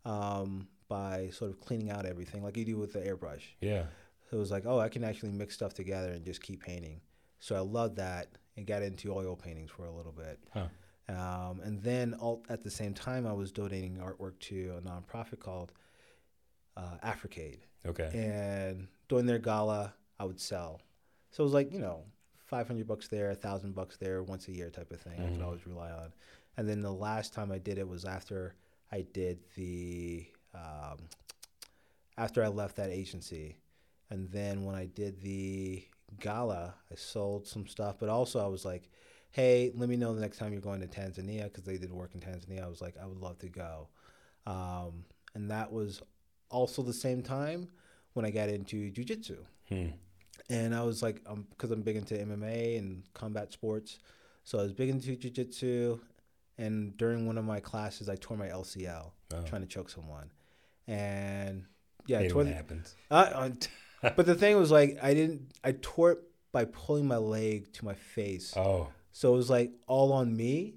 um, 0.05 0.67
by 0.87 1.29
sort 1.29 1.51
of 1.51 1.59
cleaning 1.59 1.91
out 1.91 2.05
everything 2.05 2.41
like 2.41 2.55
you 2.57 2.63
do 2.65 2.77
with 2.77 2.93
the 2.93 2.99
airbrush. 2.99 3.41
yeah. 3.61 3.83
So 4.29 4.37
it 4.37 4.39
was 4.39 4.51
like, 4.51 4.65
oh, 4.67 4.79
I 4.79 4.89
can 4.89 5.03
actually 5.03 5.31
mix 5.31 5.55
stuff 5.55 5.73
together 5.73 6.09
and 6.11 6.23
just 6.23 6.41
keep 6.43 6.61
painting. 6.63 7.01
So 7.39 7.55
I 7.55 7.59
loved 7.61 7.95
that 7.97 8.27
and 8.59 8.67
got 8.67 8.83
into 8.83 9.11
oil 9.13 9.35
paintings 9.35 9.71
for 9.71 9.85
a 9.85 9.91
little 9.91 10.11
bit. 10.11 10.37
Huh. 10.53 10.67
Um, 11.07 11.61
and 11.63 11.81
then 11.81 12.13
all, 12.15 12.43
at 12.49 12.61
the 12.63 12.69
same 12.69 12.93
time, 12.93 13.25
I 13.25 13.33
was 13.33 13.51
donating 13.51 13.95
artwork 13.97 14.37
to 14.41 14.75
a 14.77 14.81
nonprofit 14.81 15.39
called 15.39 15.71
uh, 16.77 16.97
Africade. 17.03 17.59
Okay. 17.85 18.11
And 18.13 18.87
during 19.07 19.25
their 19.25 19.39
gala, 19.39 19.93
I 20.19 20.25
would 20.25 20.39
sell. 20.39 20.81
So 21.31 21.41
it 21.43 21.45
was 21.45 21.53
like, 21.53 21.73
you 21.73 21.79
know, 21.79 22.03
500 22.45 22.85
bucks 22.87 23.07
there, 23.07 23.31
a 23.31 23.35
thousand 23.35 23.73
bucks 23.73 23.97
there 23.97 24.21
once 24.21 24.47
a 24.49 24.51
year 24.51 24.69
type 24.69 24.91
of 24.91 24.99
thing. 25.01 25.13
I 25.19 25.29
could 25.29 25.39
Mhm. 25.39 25.45
always 25.45 25.65
rely 25.65 25.89
on. 25.91 26.13
And 26.57 26.67
then 26.67 26.81
the 26.81 26.91
last 26.93 27.33
time 27.33 27.51
I 27.51 27.57
did 27.57 27.77
it 27.79 27.87
was 27.87 28.05
after 28.05 28.53
I 28.91 29.01
did 29.01 29.39
the, 29.55 30.27
um, 30.53 30.97
after 32.17 32.43
I 32.43 32.47
left 32.49 32.75
that 32.75 32.89
agency. 32.91 33.57
And 34.09 34.29
then 34.31 34.63
when 34.65 34.75
I 34.75 34.85
did 34.85 35.21
the 35.21 35.85
gala, 36.19 36.75
I 36.91 36.95
sold 36.95 37.47
some 37.47 37.67
stuff, 37.67 37.97
but 37.99 38.09
also 38.09 38.43
I 38.43 38.47
was 38.47 38.65
like, 38.65 38.89
hey, 39.31 39.71
let 39.75 39.89
me 39.89 39.95
know 39.95 40.13
the 40.15 40.21
next 40.21 40.37
time 40.37 40.51
you're 40.51 40.61
going 40.61 40.81
to 40.81 40.87
Tanzania 40.87 41.43
because 41.43 41.63
they 41.63 41.77
did 41.77 41.91
work 41.91 42.15
in 42.15 42.19
Tanzania. 42.21 42.63
I 42.63 42.67
was 42.67 42.81
like, 42.81 42.95
I 43.01 43.05
would 43.05 43.19
love 43.19 43.37
to 43.39 43.47
go. 43.49 43.87
Um, 44.47 45.05
and 45.35 45.51
that 45.51 45.71
was 45.71 46.01
also 46.49 46.81
the 46.81 46.93
same 46.93 47.21
time 47.21 47.69
when 48.13 48.25
I 48.25 48.31
got 48.31 48.49
into 48.49 48.91
jujitsu. 48.91 49.37
Hmm. 49.67 49.87
And 50.49 50.73
I 50.73 50.81
was 50.83 51.03
like, 51.03 51.21
um, 51.27 51.45
because 51.51 51.69
I'm 51.69 51.83
big 51.83 51.95
into 51.95 52.15
MMA 52.15 52.79
and 52.79 53.03
combat 53.13 53.51
sports. 53.53 53.99
So 54.45 54.57
I 54.57 54.63
was 54.63 54.73
big 54.73 54.89
into 54.89 55.15
jujitsu. 55.15 55.99
And 56.57 56.97
during 56.97 57.27
one 57.27 57.37
of 57.37 57.45
my 57.45 57.59
classes, 57.59 58.09
I 58.09 58.15
tore 58.15 58.35
my 58.37 58.47
LCL 58.47 59.11
Oh. 59.31 59.43
trying 59.43 59.61
to 59.61 59.67
choke 59.67 59.91
someone. 59.91 60.31
And 60.87 61.65
yeah, 62.07 62.17
I 62.17 62.21
Hate 62.23 62.31
tore 62.31 62.37
when 62.39 62.47
the, 62.49 62.55
happens. 62.55 62.95
uh, 63.11 63.49
but 64.15 64.25
the 64.25 64.35
thing 64.35 64.57
was 64.57 64.71
like 64.71 64.97
I 65.01 65.13
didn't 65.13 65.51
I 65.63 65.73
tore 65.73 66.11
it 66.11 66.19
by 66.51 66.65
pulling 66.65 67.07
my 67.07 67.17
leg 67.17 67.71
to 67.73 67.85
my 67.85 67.93
face. 67.93 68.55
Oh. 68.55 68.87
So 69.11 69.33
it 69.33 69.37
was 69.37 69.49
like 69.49 69.71
all 69.87 70.13
on 70.13 70.35
me. 70.35 70.75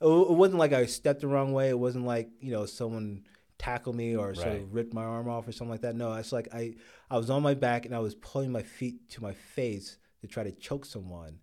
It, 0.00 0.06
it 0.06 0.30
wasn't 0.30 0.58
like 0.58 0.72
I 0.72 0.86
stepped 0.86 1.20
the 1.20 1.28
wrong 1.28 1.52
way. 1.52 1.68
It 1.68 1.78
wasn't 1.78 2.06
like 2.06 2.28
you 2.40 2.52
know 2.52 2.66
someone 2.66 3.24
tackled 3.58 3.96
me 3.96 4.16
or 4.16 4.34
sort 4.34 4.48
of 4.48 4.74
ripped 4.74 4.92
my 4.92 5.02
arm 5.04 5.28
off 5.28 5.48
or 5.48 5.52
something 5.52 5.70
like 5.70 5.80
that. 5.82 5.96
No, 5.96 6.12
it's 6.14 6.32
like 6.32 6.48
I 6.52 6.74
I 7.10 7.16
was 7.16 7.30
on 7.30 7.42
my 7.42 7.54
back 7.54 7.86
and 7.86 7.94
I 7.94 8.00
was 8.00 8.14
pulling 8.14 8.52
my 8.52 8.62
feet 8.62 9.08
to 9.10 9.22
my 9.22 9.32
face 9.32 9.98
to 10.20 10.26
try 10.26 10.42
to 10.42 10.52
choke 10.52 10.84
someone. 10.84 11.38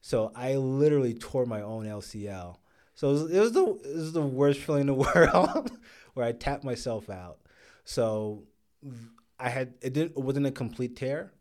So 0.00 0.32
I 0.34 0.56
literally 0.56 1.14
tore 1.14 1.46
my 1.46 1.62
own 1.62 1.84
LCL. 1.86 2.56
So 2.94 3.10
it 3.10 3.12
was, 3.12 3.30
it 3.30 3.40
was 3.40 3.52
the 3.52 3.64
it 3.64 3.96
was 3.96 4.12
the 4.12 4.22
worst 4.22 4.60
feeling 4.60 4.82
in 4.82 4.86
the 4.86 4.94
world 5.14 5.70
where 6.14 6.26
I 6.26 6.32
tapped 6.32 6.64
myself 6.64 7.10
out. 7.10 7.38
So 7.84 8.44
I 9.38 9.48
had 9.48 9.74
it 9.80 9.92
didn't 9.92 10.12
it 10.16 10.22
wasn't 10.22 10.46
a 10.46 10.50
complete 10.50 10.96
tear. 10.96 11.32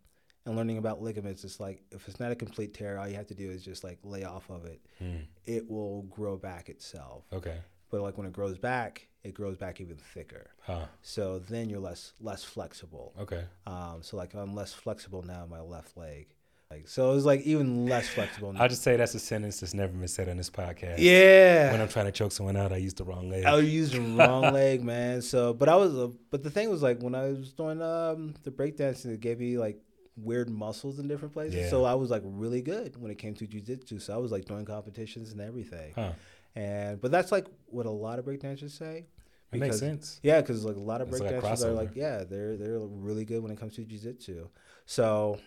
And 0.45 0.56
learning 0.56 0.78
about 0.78 1.02
ligaments, 1.02 1.43
it's 1.43 1.60
like 1.60 1.84
if 1.91 2.08
it's 2.08 2.22
not 2.22 2.32
a 2.32 2.36
complete 2.36 2.74
tear, 2.74 2.98
all 2.98 3.08
you 3.08 3.16
have 3.16 3.28
to 3.28 3.36
do 3.36 3.52
is 3.52 3.66
just 3.66 3.84
like 3.84 4.00
lay 4.04 4.24
off 4.24 4.50
of 4.50 4.64
it. 4.66 4.80
Hmm. 4.98 5.18
It 5.43 5.70
will 5.70 6.04
grow 6.04 6.38
back 6.38 6.70
itself. 6.70 7.26
Okay. 7.34 7.58
But 7.89 8.02
like 8.02 8.18
when 8.18 8.28
it 8.28 8.32
grows 8.32 8.58
back, 8.58 9.08
it 9.24 9.34
grows 9.34 9.58
back 9.58 9.82
even 9.82 9.98
thicker. 9.98 10.52
Huh. 10.62 10.86
So 11.02 11.39
then 11.39 11.70
you're 11.70 11.82
less 11.82 12.14
less 12.22 12.45
flexible. 12.45 13.14
Okay. 13.20 13.43
Um, 13.66 13.98
so 14.02 14.16
like 14.16 14.34
I'm 14.36 14.56
less 14.56 14.74
flexible 14.74 15.22
now 15.22 15.43
in 15.43 15.50
my 15.50 15.60
left 15.60 15.98
leg. 15.98 16.28
Like 16.70 16.88
so, 16.89 17.11
it 17.11 17.15
was 17.15 17.26
like 17.26 17.41
even 17.41 17.86
less 17.86 18.09
flexible. 18.09 18.53
I'll 18.57 18.68
just 18.68 18.84
say 18.84 18.97
that's 18.97 19.15
a 19.15 19.20
sentence 19.20 19.61
that's 19.61 19.74
never 19.74 19.93
been 19.93 20.07
said 20.07 20.28
on 20.28 20.36
this 20.36 20.49
podcast. 20.49 20.95
yeah. 20.97 21.72
When 21.72 21.80
I'm 21.80 21.88
trying 21.88 22.07
to 22.07 22.11
choke 22.11 22.34
someone 22.34 22.57
out, 22.57 22.74
I 22.74 22.78
use 22.78 22.93
the 22.93 23.05
wrong 23.05 23.30
leg. 23.30 23.45
I 23.45 23.53
was 23.55 23.70
using 23.70 24.18
wrong 24.18 24.41
leg, 24.53 24.84
man. 24.84 25.22
So, 25.22 25.53
but 25.53 25.70
I 25.70 25.76
was, 25.78 25.95
uh, 25.95 26.09
but 26.30 26.43
the 26.43 26.49
thing 26.49 26.70
was 26.70 26.84
like 26.84 27.01
when 27.01 27.15
I 27.15 27.30
was 27.30 27.53
doing 27.53 27.82
um 27.82 28.34
the 28.43 28.51
breakdancing, 28.51 29.13
it 29.13 29.22
gave 29.22 29.39
me 29.39 29.57
like 29.57 29.80
weird 30.18 30.49
muscles 30.49 30.99
in 30.99 31.07
different 31.07 31.34
places. 31.34 31.55
Yeah. 31.55 31.70
So 31.70 31.86
I 31.86 31.93
was 31.93 32.09
like 32.09 32.24
really 32.26 32.61
good 32.61 32.99
when 33.01 33.11
it 33.11 33.18
came 33.18 33.34
to 33.36 33.47
jujitsu. 33.47 34.01
So 34.01 34.13
I 34.13 34.18
was 34.18 34.34
like 34.34 34.43
doing 34.43 34.65
competitions 34.65 35.32
and 35.32 35.39
everything. 35.39 35.93
Huh. 35.95 36.11
And 36.55 36.99
but 36.99 37.11
that's 37.11 37.32
like 37.32 37.45
what 37.68 37.86
a 37.86 37.91
lot 37.91 38.20
of 38.20 38.26
breakdancers 38.26 38.72
say. 38.72 39.05
It 39.53 39.59
makes 39.59 39.80
sense. 39.80 40.20
Yeah, 40.22 40.41
because 40.41 40.65
like 40.65 40.76
a 40.76 40.80
lot 40.80 40.99
of 40.99 41.07
It's 41.07 41.22
like 41.22 41.32
breakdancers 41.32 41.63
are 41.63 41.72
like, 41.72 41.95
yeah, 41.95 42.26
they're 42.26 42.57
they're 42.57 42.80
really 42.80 43.24
good 43.24 43.41
when 43.41 43.51
it 43.53 43.57
comes 43.57 43.76
to 43.76 43.86
jujitsu. 43.86 44.49
So, 44.86 45.39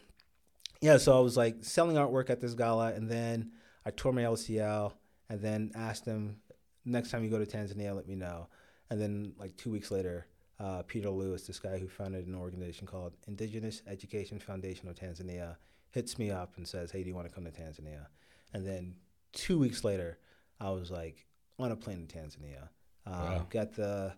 yeah, 0.80 0.96
so 0.96 1.16
I 1.16 1.20
was 1.20 1.36
like 1.36 1.56
selling 1.62 1.96
artwork 1.96 2.30
at 2.30 2.40
this 2.40 2.54
gala, 2.54 2.92
and 2.92 3.08
then 3.10 3.52
I 3.84 3.90
tore 3.90 4.12
my 4.12 4.22
LCL, 4.22 4.92
and 5.28 5.40
then 5.40 5.72
asked 5.74 6.04
them 6.04 6.36
next 6.84 7.10
time 7.10 7.22
you 7.24 7.30
go 7.30 7.38
to 7.42 7.46
Tanzania, 7.46 7.94
let 7.94 8.08
me 8.08 8.14
know. 8.16 8.48
And 8.88 9.00
then 9.00 9.32
like 9.38 9.56
two 9.56 9.70
weeks 9.70 9.90
later, 9.90 10.26
uh, 10.58 10.82
Peter 10.82 11.10
Lewis, 11.10 11.46
this 11.46 11.58
guy 11.58 11.78
who 11.78 11.88
founded 11.88 12.26
an 12.26 12.34
organization 12.34 12.86
called 12.86 13.12
Indigenous 13.28 13.82
Education 13.86 14.38
Foundation 14.38 14.88
of 14.88 14.96
Tanzania, 14.96 15.56
hits 15.90 16.18
me 16.18 16.30
up 16.30 16.56
and 16.56 16.66
says, 16.66 16.90
"Hey, 16.90 17.02
do 17.02 17.08
you 17.08 17.14
want 17.14 17.28
to 17.28 17.34
come 17.34 17.44
to 17.44 17.50
Tanzania?" 17.50 18.06
And 18.52 18.66
then 18.66 18.96
two 19.32 19.58
weeks 19.58 19.84
later, 19.84 20.18
I 20.60 20.70
was 20.70 20.90
like 20.90 21.26
on 21.58 21.72
a 21.72 21.76
plane 21.76 22.06
to 22.06 22.18
Tanzania. 22.18 22.68
Um, 23.06 23.14
Wow. 23.14 23.46
Got 23.50 23.74
the 23.74 24.14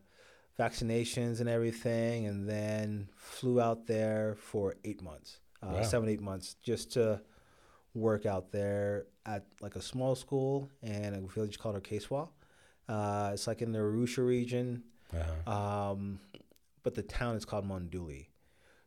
vaccinations 0.59 1.41
and 1.41 1.49
everything, 1.49 2.27
and 2.27 2.49
then 2.49 3.09
flew 3.17 3.61
out 3.61 3.87
there 3.87 4.37
for 4.37 4.77
eight 4.85 5.03
months, 5.03 5.41
uh, 5.63 5.73
Wow. 5.75 5.83
seven 5.83 6.09
eight 6.09 6.21
months, 6.21 6.55
just 6.63 6.93
to 6.93 7.21
work 7.95 8.25
out 8.27 8.51
there 8.53 9.07
at 9.27 9.45
like 9.61 9.77
a 9.77 9.83
small 9.83 10.15
school 10.15 10.71
in 10.83 11.15
a 11.15 11.21
village 11.21 11.59
called 11.59 11.77
Okeswa. 11.83 12.29
Uh, 12.89 13.31
it's 13.33 13.47
like 13.47 13.63
in 13.63 13.73
the 13.73 13.79
Arusha 13.79 14.27
region, 14.27 14.83
Uh-huh. 15.15 15.53
um, 15.93 16.19
but 16.83 16.95
the 16.95 17.03
town 17.03 17.37
is 17.37 17.45
called 17.45 17.65
Monduli. 17.67 18.27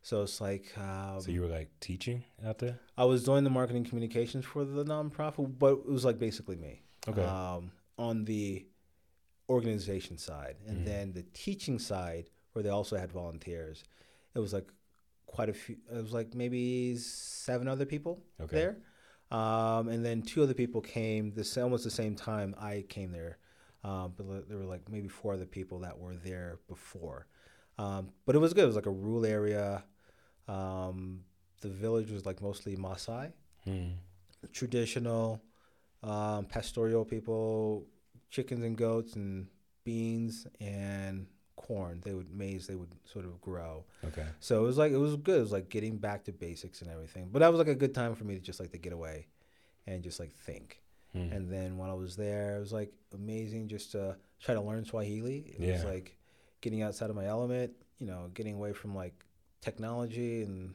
So 0.02 0.22
it's 0.24 0.40
like 0.42 0.76
um, 0.78 1.22
so 1.22 1.32
you 1.32 1.42
were 1.42 1.48
like 1.48 1.70
teaching 1.80 2.24
out 2.46 2.60
there? 2.60 2.80
I 2.98 3.06
was 3.06 3.24
doing 3.24 3.44
the 3.44 3.50
marketing 3.50 3.86
communications 3.86 4.46
for 4.46 4.64
the 4.66 4.84
nonprofit, 4.86 5.58
but 5.58 5.74
it 5.74 5.86
was 5.88 6.06
like 6.06 6.20
basically 6.20 6.56
me 6.58 6.82
Okay. 7.08 7.22
um, 7.24 7.72
on 7.98 8.26
the 8.26 8.66
organization 9.50 10.18
side, 10.18 10.58
and 10.68 10.80
Mhm. 10.82 10.86
then 10.86 11.14
the 11.14 11.24
teaching 11.34 11.80
side, 11.80 12.30
where 12.54 12.64
they 12.64 12.70
also 12.70 12.98
had 12.98 13.12
volunteers. 13.12 13.84
It 14.34 14.40
was 14.40 14.54
like 14.54 14.72
quite 15.26 15.50
a 15.50 15.54
few. 15.54 15.78
It 15.92 16.02
was 16.02 16.14
like 16.14 16.34
maybe 16.34 16.98
seven 16.98 17.68
other 17.68 17.86
people 17.86 18.24
Okay. 18.42 18.58
there, 18.58 18.78
um, 19.38 19.88
and 19.90 20.06
then 20.06 20.22
two 20.22 20.44
other 20.44 20.54
people 20.54 20.82
came 20.82 21.32
this 21.32 21.58
almost 21.58 21.84
the 21.84 21.90
same 21.92 22.16
time 22.16 22.56
I 22.60 22.86
came 22.90 23.12
there. 23.12 23.38
Um, 23.84 24.14
but 24.18 24.50
there 24.50 24.58
were 24.58 24.66
like 24.66 24.90
maybe 24.90 25.08
four 25.08 25.34
other 25.34 25.46
people 25.46 25.80
that 25.80 25.98
were 26.00 26.16
there 26.16 26.60
before. 26.68 27.28
Um, 27.78 28.10
but 28.26 28.36
it 28.36 28.40
was 28.40 28.54
good. 28.54 28.64
It 28.64 28.68
was 28.68 28.76
like 28.76 28.88
a 28.88 28.92
rural 28.92 29.26
area. 29.26 29.84
Um, 30.48 31.22
the 31.62 31.70
village 31.70 32.10
was 32.12 32.26
like 32.26 32.42
mostly 32.42 32.76
Maasai 32.78 33.32
Hmm. 33.64 33.94
traditional 34.54 35.42
um, 36.04 36.46
pastoral 36.46 37.06
people, 37.06 37.86
chickens 38.30 38.64
and 38.64 38.78
goats 38.78 39.16
and 39.16 39.48
beans 39.84 40.48
and 40.60 41.28
corn. 41.68 42.02
They 42.04 42.14
would 42.14 42.32
maize. 42.32 42.68
They 42.68 42.76
would 42.76 42.94
sort 43.06 43.26
of 43.26 43.42
grow. 43.42 43.86
Okay. 44.04 44.26
So 44.40 44.64
it 44.64 44.68
was 44.68 44.78
like 44.78 44.92
it 44.92 44.98
was 44.98 45.16
good. 45.16 45.38
It 45.38 45.42
was 45.42 45.52
like 45.52 45.70
getting 45.70 45.98
back 45.98 46.24
to 46.26 46.32
basics 46.32 46.82
and 46.82 46.90
everything. 46.92 47.30
But 47.32 47.40
that 47.40 47.50
was 47.50 47.58
like 47.60 47.68
a 47.68 47.76
good 47.84 47.94
time 47.96 48.14
for 48.16 48.24
me 48.24 48.36
to 48.36 48.42
just 48.42 48.60
like 48.60 48.72
to 48.72 48.78
get 48.78 48.94
away 48.94 49.28
and 49.88 50.04
just 50.04 50.20
like 50.20 50.32
think. 50.34 50.82
Hmm. 51.14 51.32
And 51.34 51.50
then 51.52 51.78
when 51.78 51.90
I 51.90 51.94
was 51.94 52.16
there, 52.16 52.58
it 52.58 52.60
was 52.60 52.74
like 52.74 52.92
amazing 53.14 53.68
just 53.68 53.92
to 53.94 54.18
try 54.42 54.54
to 54.54 54.62
learn 54.62 54.86
Swahili. 54.86 55.40
It 55.60 55.72
was 55.74 55.84
like 55.84 56.18
getting 56.62 56.82
outside 56.84 57.10
of 57.10 57.16
my 57.16 57.26
element. 57.26 57.72
You 58.00 58.08
know, 58.08 58.30
getting 58.34 58.56
away 58.56 58.74
from 58.74 58.94
like 58.96 59.14
technology 59.62 60.44
and 60.44 60.74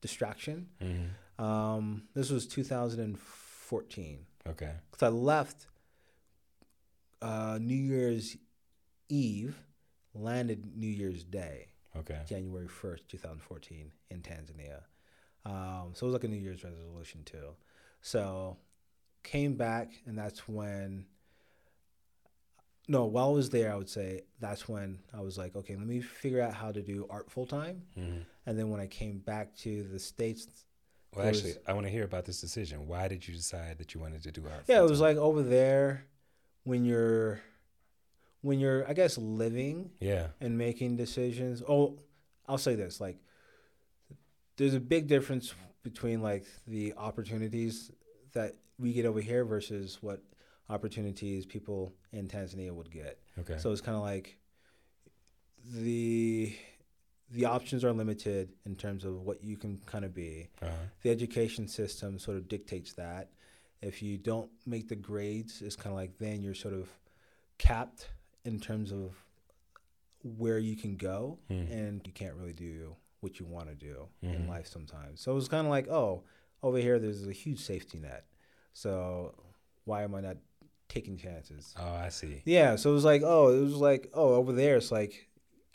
distraction. 0.00 0.68
Mhm. 0.82 1.42
Um, 1.42 2.02
this 2.14 2.30
was 2.30 2.46
2014 2.48 4.26
Okay. 4.46 4.72
because 4.90 5.02
I 5.06 5.08
left 5.10 5.66
uh, 7.22 7.58
New 7.60 7.74
Year's 7.76 8.36
Eve, 9.08 9.56
landed 10.22 10.64
New 10.76 10.88
Year's 10.88 11.24
Day, 11.24 11.68
Okay. 11.96 12.20
January 12.28 12.66
1st, 12.68 13.08
2014, 13.08 13.90
in 14.10 14.20
Tanzania. 14.22 14.82
Um, 15.44 15.92
so 15.94 16.04
it 16.04 16.10
was 16.10 16.12
like 16.14 16.24
a 16.24 16.28
New 16.28 16.36
Year's 16.36 16.64
resolution 16.64 17.22
too. 17.24 17.54
So 18.02 18.58
came 19.22 19.54
back, 19.54 19.90
and 20.06 20.16
that's 20.18 20.48
when. 20.48 21.06
No, 22.90 23.04
while 23.04 23.28
I 23.28 23.32
was 23.32 23.50
there, 23.50 23.70
I 23.72 23.76
would 23.76 23.90
say 23.90 24.22
that's 24.40 24.66
when 24.66 24.98
I 25.12 25.20
was 25.20 25.36
like, 25.36 25.54
okay, 25.54 25.76
let 25.76 25.86
me 25.86 26.00
figure 26.00 26.40
out 26.40 26.54
how 26.54 26.72
to 26.72 26.80
do 26.80 27.06
art 27.10 27.30
full 27.30 27.44
time. 27.44 27.82
Mhm. 27.98 28.24
And 28.46 28.58
then 28.58 28.70
when 28.70 28.80
I 28.80 28.86
came 28.86 29.18
back 29.18 29.54
to 29.56 29.82
the 29.84 29.98
states, 29.98 30.46
Well, 31.14 31.26
was- 31.26 31.44
actually, 31.44 31.62
I 31.66 31.74
want 31.74 31.84
to 31.86 31.90
hear 31.90 32.04
about 32.04 32.24
this 32.24 32.40
decision. 32.40 32.86
Why 32.86 33.06
did 33.08 33.28
you 33.28 33.34
decide 33.34 33.76
that 33.78 33.92
you 33.94 34.00
wanted 34.00 34.22
to 34.22 34.32
do 34.32 34.46
art? 34.46 34.64
Yeah, 34.68 34.80
it 34.82 34.88
was 34.88 35.00
like 35.00 35.18
over 35.18 35.42
there 35.42 36.06
when 36.64 36.86
you're 36.86 37.40
when 38.48 38.58
you're 38.58 38.88
I 38.88 38.94
guess 38.94 39.18
living 39.18 39.90
yeah. 40.00 40.28
and 40.40 40.56
making 40.56 40.96
decisions. 40.96 41.62
Oh, 41.68 41.98
I'll 42.48 42.56
say 42.56 42.74
this, 42.74 42.98
like 42.98 43.18
there's 44.56 44.72
a 44.72 44.80
big 44.80 45.06
difference 45.06 45.52
between 45.82 46.22
like 46.22 46.46
the 46.66 46.94
opportunities 46.96 47.92
that 48.32 48.54
we 48.78 48.94
get 48.94 49.04
over 49.04 49.20
here 49.20 49.44
versus 49.44 49.98
what 50.00 50.22
opportunities 50.70 51.44
people 51.44 51.92
in 52.10 52.26
Tanzania 52.26 52.72
would 52.72 52.90
get. 52.90 53.18
Okay. 53.38 53.58
So 53.58 53.70
it's 53.70 53.82
kind 53.82 53.96
of 53.96 54.02
like 54.02 54.38
the 55.62 56.56
the 57.30 57.44
options 57.44 57.84
are 57.84 57.92
limited 57.92 58.54
in 58.64 58.74
terms 58.74 59.04
of 59.04 59.20
what 59.20 59.44
you 59.44 59.58
can 59.58 59.78
kind 59.84 60.06
of 60.06 60.14
be 60.14 60.48
uh-huh. 60.62 60.72
the 61.02 61.10
education 61.10 61.68
system 61.68 62.18
sort 62.18 62.38
of 62.38 62.48
dictates 62.48 62.94
that. 62.94 63.28
If 63.82 64.02
you 64.02 64.16
don't 64.16 64.50
make 64.64 64.88
the 64.88 64.96
grades, 64.96 65.60
it's 65.60 65.76
kind 65.76 65.92
of 65.92 65.98
like 65.98 66.16
then 66.16 66.42
you're 66.42 66.54
sort 66.54 66.72
of 66.72 66.88
capped 67.58 68.08
in 68.48 68.58
terms 68.58 68.90
of 68.92 69.14
where 70.22 70.58
you 70.58 70.76
can 70.76 70.96
go, 70.96 71.38
Hmm. 71.48 71.54
and 71.70 72.06
you 72.06 72.12
can't 72.12 72.34
really 72.34 72.52
do 72.52 72.96
what 73.20 73.38
you 73.38 73.46
want 73.46 73.68
to 73.68 73.74
do 73.74 74.08
Mhm. 74.22 74.34
in 74.34 74.48
life 74.48 74.66
sometimes. 74.66 75.20
So 75.20 75.32
it 75.32 75.34
was 75.34 75.48
kind 75.48 75.66
of 75.66 75.70
like, 75.70 75.88
oh, 75.88 76.24
over 76.62 76.78
here 76.78 76.98
there's 76.98 77.26
a 77.26 77.32
huge 77.32 77.60
safety 77.60 77.98
net. 77.98 78.26
So 78.72 79.34
why 79.84 80.02
am 80.02 80.14
I 80.14 80.20
not 80.20 80.36
taking 80.88 81.16
chances? 81.16 81.74
Oh, 81.78 81.84
I 82.06 82.08
see. 82.08 82.42
Yeah, 82.44 82.76
so 82.76 82.90
it 82.90 82.94
was 82.94 83.04
like, 83.04 83.22
oh, 83.24 83.48
it 83.56 83.60
was 83.60 83.74
like, 83.76 84.10
oh, 84.14 84.34
over 84.34 84.52
there 84.52 84.76
it's 84.76 84.90
like 84.92 85.26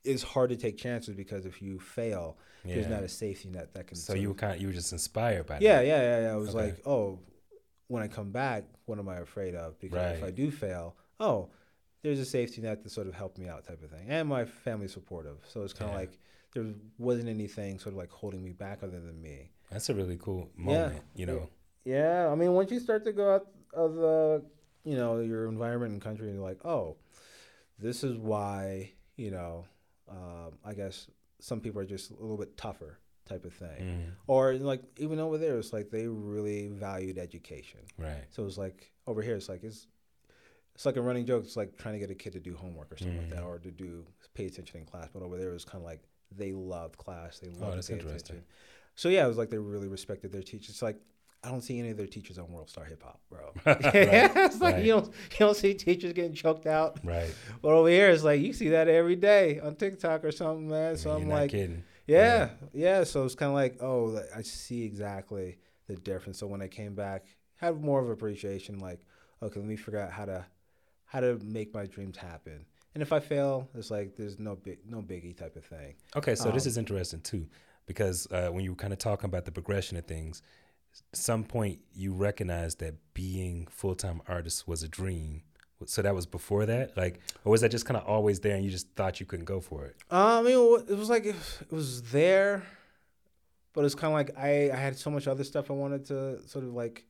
it's 0.06 0.24
hard 0.24 0.50
to 0.50 0.58
take 0.58 0.76
chances 0.78 1.16
because 1.16 1.46
if 1.46 1.62
you 1.62 1.80
fail, 1.80 2.38
Yeah. 2.66 2.76
there's 2.76 2.88
not 2.90 3.04
a 3.04 3.08
safety 3.08 3.48
net 3.50 3.74
that 3.74 3.88
can. 3.88 3.96
so 3.96 4.14
you 4.14 4.34
were 4.34 4.46
of- 4.46 4.60
you 4.60 4.68
were 4.68 4.74
just 4.74 4.92
inspired 4.92 5.46
by 5.46 5.60
yeah, 5.62 5.78
that. 5.78 5.86
yeah, 5.88 6.02
yeah, 6.02 6.22
yeah. 6.24 6.34
I 6.34 6.36
was 6.36 6.50
Okay. 6.54 6.66
like, 6.72 6.86
oh, 6.86 7.20
when 7.88 8.04
I 8.04 8.10
come 8.10 8.32
back, 8.32 8.66
what 8.86 9.00
am 9.00 9.08
I 9.08 9.18
afraid 9.20 9.56
of? 9.56 9.80
Because 9.80 10.18
if 10.18 10.24
I 10.24 10.32
do 10.32 10.52
fail, 10.52 10.98
oh, 11.22 11.50
there's 12.04 12.20
a 12.20 12.26
safety 12.26 12.62
net 12.62 12.84
that 12.84 12.90
sort 12.92 13.08
of 13.08 13.14
helped 13.16 13.38
me 13.38 13.48
out, 13.48 13.64
type 13.66 13.82
of 13.84 13.90
thing. 13.90 14.06
And 14.10 14.28
my 14.30 14.46
family's 14.46 14.94
supportive, 14.94 15.38
so 15.48 15.64
it's 15.64 15.74
kind 15.74 15.90
of 15.90 15.96
Yeah. 15.96 16.00
like 16.02 16.20
there 16.54 16.66
wasn't 17.00 17.28
anything 17.30 17.80
sort 17.80 17.94
of 17.94 17.98
like 17.98 18.12
holding 18.12 18.44
me 18.44 18.52
back 18.52 18.84
other 18.84 19.00
than 19.00 19.20
me. 19.22 19.50
That's 19.72 19.90
a 19.90 19.96
really 19.96 20.18
cool 20.18 20.50
Yeah. 20.58 20.64
moment. 20.66 21.04
You 21.16 21.26
know. 21.26 21.50
Yeah, 21.86 22.28
I 22.30 22.36
mean, 22.36 22.54
once 22.54 22.72
you 22.72 22.80
start 22.80 23.04
to 23.06 23.12
go 23.12 23.36
out 23.36 23.48
of 23.74 23.96
the, 23.96 24.46
you 24.84 24.96
know, 24.96 25.20
your 25.20 25.48
environment 25.48 25.94
and 25.94 26.02
country, 26.02 26.28
and 26.28 26.36
you're 26.36 26.44
like, 26.48 26.64
oh, 26.66 26.96
this 27.80 28.04
is 28.04 28.18
why, 28.18 28.92
you 29.18 29.32
know, 29.32 29.66
um, 30.08 30.60
I 30.64 30.74
guess 30.74 31.08
some 31.40 31.60
people 31.60 31.82
are 31.82 31.86
just 31.86 32.12
a 32.12 32.14
little 32.22 32.38
bit 32.38 32.56
tougher, 32.56 33.00
type 33.26 33.46
of 33.46 33.54
thing. 33.54 33.82
Mhm. 33.82 34.12
Or 34.28 34.54
like 34.56 34.82
even 34.98 35.20
over 35.20 35.38
there, 35.38 35.58
it's 35.58 35.74
like 35.74 35.90
they 35.90 36.08
really 36.08 36.68
valued 36.68 37.18
education. 37.18 37.80
Right. 37.98 38.26
So 38.30 38.46
it's 38.46 38.58
like 38.58 38.92
over 39.08 39.22
here, 39.22 39.36
it's 39.36 39.50
like 39.50 39.64
it's 39.64 39.88
it's 40.76 40.86
like 40.86 40.98
a 40.98 41.02
running 41.02 41.26
joke. 41.26 41.44
It's 41.46 41.56
like 41.58 41.78
trying 41.78 41.94
to 41.96 42.00
get 42.00 42.10
a 42.10 42.16
kid 42.16 42.34
to 42.34 42.40
do 42.40 42.56
homework 42.56 42.92
or 42.92 42.98
something 42.98 43.18
like 43.18 43.30
that, 43.30 43.42
Mhm. 43.44 43.48
or 43.48 43.60
to 43.60 43.72
do 43.72 44.06
pay 44.34 44.46
attention 44.48 44.80
in 44.80 44.86
class. 44.86 45.10
But 45.14 45.22
over 45.24 45.38
there, 45.38 45.50
it 45.50 45.54
was 45.54 45.66
kind 45.66 45.82
of 45.82 45.86
like 45.86 46.02
they 46.36 46.52
loved 46.52 46.98
class. 46.98 47.40
They 47.40 47.50
loved 47.50 47.64
Oh, 47.64 47.72
that's 47.76 47.88
to 47.88 47.94
pay 47.94 48.00
interesting. 48.00 48.36
attention. 48.38 48.46
So 48.96 49.10
yeah, 49.10 49.26
it 49.26 49.28
was 49.28 49.38
like 49.38 49.50
they 49.50 49.58
really 49.58 49.88
respected 49.88 50.32
their 50.32 50.44
teachers. 50.44 50.70
It's 50.70 50.82
like 50.82 50.98
I 51.46 51.50
don't 51.52 51.60
see 51.62 51.78
any 51.78 51.90
of 51.90 51.98
their 51.98 52.08
teachers 52.08 52.38
on 52.40 52.50
World 52.54 52.70
Star 52.70 52.86
Hip 52.86 53.04
Hop, 53.04 53.20
bro. 53.30 53.52
it's 53.66 54.62
like 54.62 54.76
right. 54.76 54.84
you 54.86 54.94
don't 54.94 55.08
you 55.08 55.40
don't 55.40 55.58
see 55.58 55.74
teachers 55.74 56.14
getting 56.14 56.34
choked 56.34 56.66
out. 56.66 57.00
Right. 57.04 57.34
But 57.62 57.70
over 57.74 57.90
here, 57.90 58.10
it's 58.10 58.24
like 58.24 58.40
you 58.42 58.54
see 58.54 58.70
that 58.70 58.88
every 58.88 59.16
day 59.18 59.60
on 59.60 59.76
TikTok 59.76 60.24
or 60.24 60.32
something, 60.32 60.70
man. 60.70 60.96
So 60.96 61.10
You're 61.12 61.22
I'm 61.22 61.28
not 61.28 61.36
like, 61.36 61.52
kidding. 61.52 61.84
yeah, 62.08 62.52
yeah. 62.74 63.04
So 63.04 63.26
it's 63.26 63.36
kind 63.36 63.50
of 63.50 63.56
like, 63.56 63.78
oh, 63.82 64.24
I 64.36 64.42
see 64.42 64.84
exactly 64.84 65.58
the 65.88 65.96
difference. 65.98 66.38
So 66.38 66.48
when 66.48 66.62
I 66.62 66.68
came 66.70 66.96
back, 66.96 67.26
had 67.58 67.82
more 67.82 68.00
of 68.02 68.10
appreciation. 68.10 68.80
Like, 68.80 69.02
okay, 69.42 69.60
let 69.60 69.68
me 69.68 69.76
figure 69.76 70.00
out 70.00 70.12
how 70.12 70.24
to 70.26 70.46
how 71.14 71.20
to 71.20 71.38
make 71.44 71.74
my 71.74 71.86
dreams 71.86 72.18
happen. 72.18 72.66
And 72.96 73.02
if 73.04 73.14
I 73.14 73.20
fail, 73.20 73.70
it's 73.76 73.92
like 73.92 74.16
there's 74.18 74.40
no 74.40 74.56
big 74.56 74.80
no 74.90 75.02
biggie 75.02 75.36
type 75.38 75.56
of 75.56 75.64
thing. 75.66 75.94
Okay, 76.16 76.36
so 76.36 76.52
this 76.52 76.66
Um, 76.66 76.70
is 76.72 76.78
interesting 76.78 77.22
too, 77.22 77.46
because 77.86 78.28
uh, 78.32 78.50
when 78.50 78.64
you 78.66 78.72
were 78.72 78.82
kind 78.84 78.94
of 78.94 79.00
talking 79.00 79.26
about 79.32 79.46
the 79.46 79.52
progression 79.52 79.96
of 79.98 80.06
things, 80.06 80.42
some 81.14 81.44
point 81.44 81.80
you 81.94 82.14
recognized 82.14 82.80
that 82.80 82.96
being 83.14 83.68
full 83.68 83.96
time 83.96 84.22
artist 84.28 84.68
was 84.68 84.82
a 84.84 84.88
dream. 84.88 85.44
So 85.86 86.02
that 86.02 86.16
was 86.16 86.26
before 86.26 86.66
that, 86.68 86.96
like, 86.96 87.20
or 87.44 87.52
was 87.52 87.62
that 87.62 87.70
just 87.70 87.86
kind 87.86 87.98
of 87.98 88.06
always 88.08 88.40
there, 88.40 88.56
and 88.56 88.64
you 88.64 88.72
just 88.72 88.88
thought 88.96 89.20
you 89.20 89.26
couldn't 89.26 89.46
go 89.46 89.60
for 89.60 89.86
it? 89.86 89.96
Uh, 90.10 90.40
I 90.40 90.42
mean, 90.42 90.58
it 90.88 90.98
was 90.98 91.10
like 91.10 91.26
it 91.26 91.72
was 91.72 92.02
there, 92.04 92.64
but 93.74 93.84
it's 93.86 93.96
kind 93.96 94.12
of 94.14 94.18
like 94.20 94.32
I 94.38 94.72
I 94.72 94.78
had 94.78 94.98
so 94.98 95.10
much 95.10 95.28
other 95.28 95.44
stuff 95.44 95.70
I 95.70 95.74
wanted 95.74 96.06
to 96.06 96.48
sort 96.48 96.64
of 96.64 96.74
like 96.74 97.06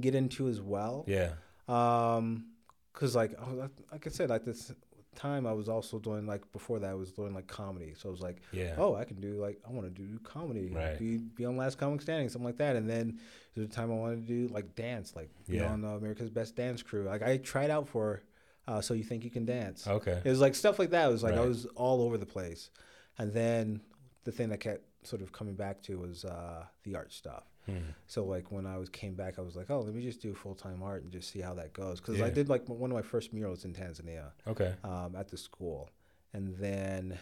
get 0.00 0.14
into 0.14 0.48
as 0.48 0.60
well. 0.60 1.04
Yeah. 1.06 1.32
Um, 1.68 2.46
cause 2.94 3.14
like 3.14 3.32
I 3.38 3.52
was- 3.52 3.70
like 3.92 4.06
I 4.06 4.10
said, 4.10 4.30
like 4.30 4.44
this 4.46 4.72
time 5.14 5.46
I 5.46 5.52
was 5.52 5.68
also 5.68 6.00
doing 6.00 6.26
like 6.26 6.50
before 6.52 6.80
that 6.80 6.90
I 6.90 6.94
was 6.94 7.12
doing 7.12 7.34
like 7.34 7.46
comedy, 7.46 7.94
so 7.96 8.08
I 8.08 8.12
was 8.12 8.20
like, 8.20 8.38
Yeah. 8.52 8.74
oh, 8.78 8.94
I 8.96 9.04
can 9.04 9.20
do 9.20 9.34
like 9.40 9.60
I 9.68 9.70
want 9.70 9.86
to 9.86 10.02
do 10.02 10.18
comedy, 10.24 10.70
Right. 10.70 10.98
be 10.98 11.18
be 11.18 11.44
on 11.44 11.56
Last 11.56 11.78
Comic 11.78 12.00
Standing, 12.02 12.28
something 12.28 12.46
like 12.46 12.56
that. 12.58 12.74
And 12.76 12.88
then 12.90 13.20
there's 13.54 13.68
a 13.68 13.70
time 13.70 13.92
I 13.92 13.94
wanted 13.94 14.26
to 14.26 14.26
do 14.26 14.52
like 14.52 14.74
dance, 14.74 15.14
like 15.14 15.30
be 15.46 15.58
Yeah. 15.58 15.72
on 15.72 15.84
uh, 15.84 15.90
America's 15.90 16.30
Best 16.30 16.56
Dance 16.56 16.82
Crew. 16.82 17.04
Like 17.04 17.22
I 17.22 17.36
tried 17.36 17.70
out 17.70 17.86
for, 17.88 18.22
uh, 18.66 18.80
so 18.80 18.94
you 18.94 19.04
think 19.04 19.22
you 19.24 19.30
can 19.30 19.44
dance? 19.44 19.86
Okay. 19.86 20.20
It 20.24 20.28
was 20.30 20.40
like 20.40 20.54
stuff 20.56 20.78
like 20.80 20.90
that. 20.90 21.08
It 21.08 21.12
was 21.12 21.22
like 21.22 21.34
I 21.34 21.46
was 21.46 21.66
all 21.76 22.02
over 22.02 22.18
the 22.18 22.26
place, 22.26 22.70
and 23.18 23.32
then 23.32 23.82
the 24.24 24.32
thing 24.32 24.48
that 24.48 24.58
kept 24.58 24.82
sort 25.06 25.22
of 25.22 25.30
coming 25.32 25.54
back 25.54 25.80
to 25.82 25.98
was 26.00 26.24
uh, 26.24 26.64
the 26.82 26.96
art 26.96 27.12
stuff. 27.12 27.44
Hmm. 27.66 27.78
So 28.06 28.24
like 28.24 28.52
when 28.52 28.66
I 28.66 28.76
was 28.78 28.88
came 28.88 29.14
back, 29.14 29.38
I 29.38 29.42
was 29.42 29.56
like, 29.56 29.70
oh, 29.70 29.80
let 29.80 29.94
me 29.94 30.02
just 30.02 30.20
do 30.20 30.34
full 30.34 30.54
time 30.54 30.82
art 30.82 31.02
and 31.02 31.10
just 31.12 31.30
see 31.30 31.40
how 31.40 31.54
that 31.54 31.72
goes. 31.72 32.00
Because 32.00 32.20
I 32.20 32.28
did 32.30 32.48
like 32.48 32.68
one 32.68 32.90
of 32.90 32.94
my 32.94 33.02
first 33.02 33.32
murals 33.32 33.64
in 33.64 33.72
Tanzania 33.72 34.32
Okay. 34.46 34.74
um, 34.84 35.14
at 35.16 35.28
the 35.28 35.36
school, 35.36 35.90
and 36.32 36.54
then 36.58 37.18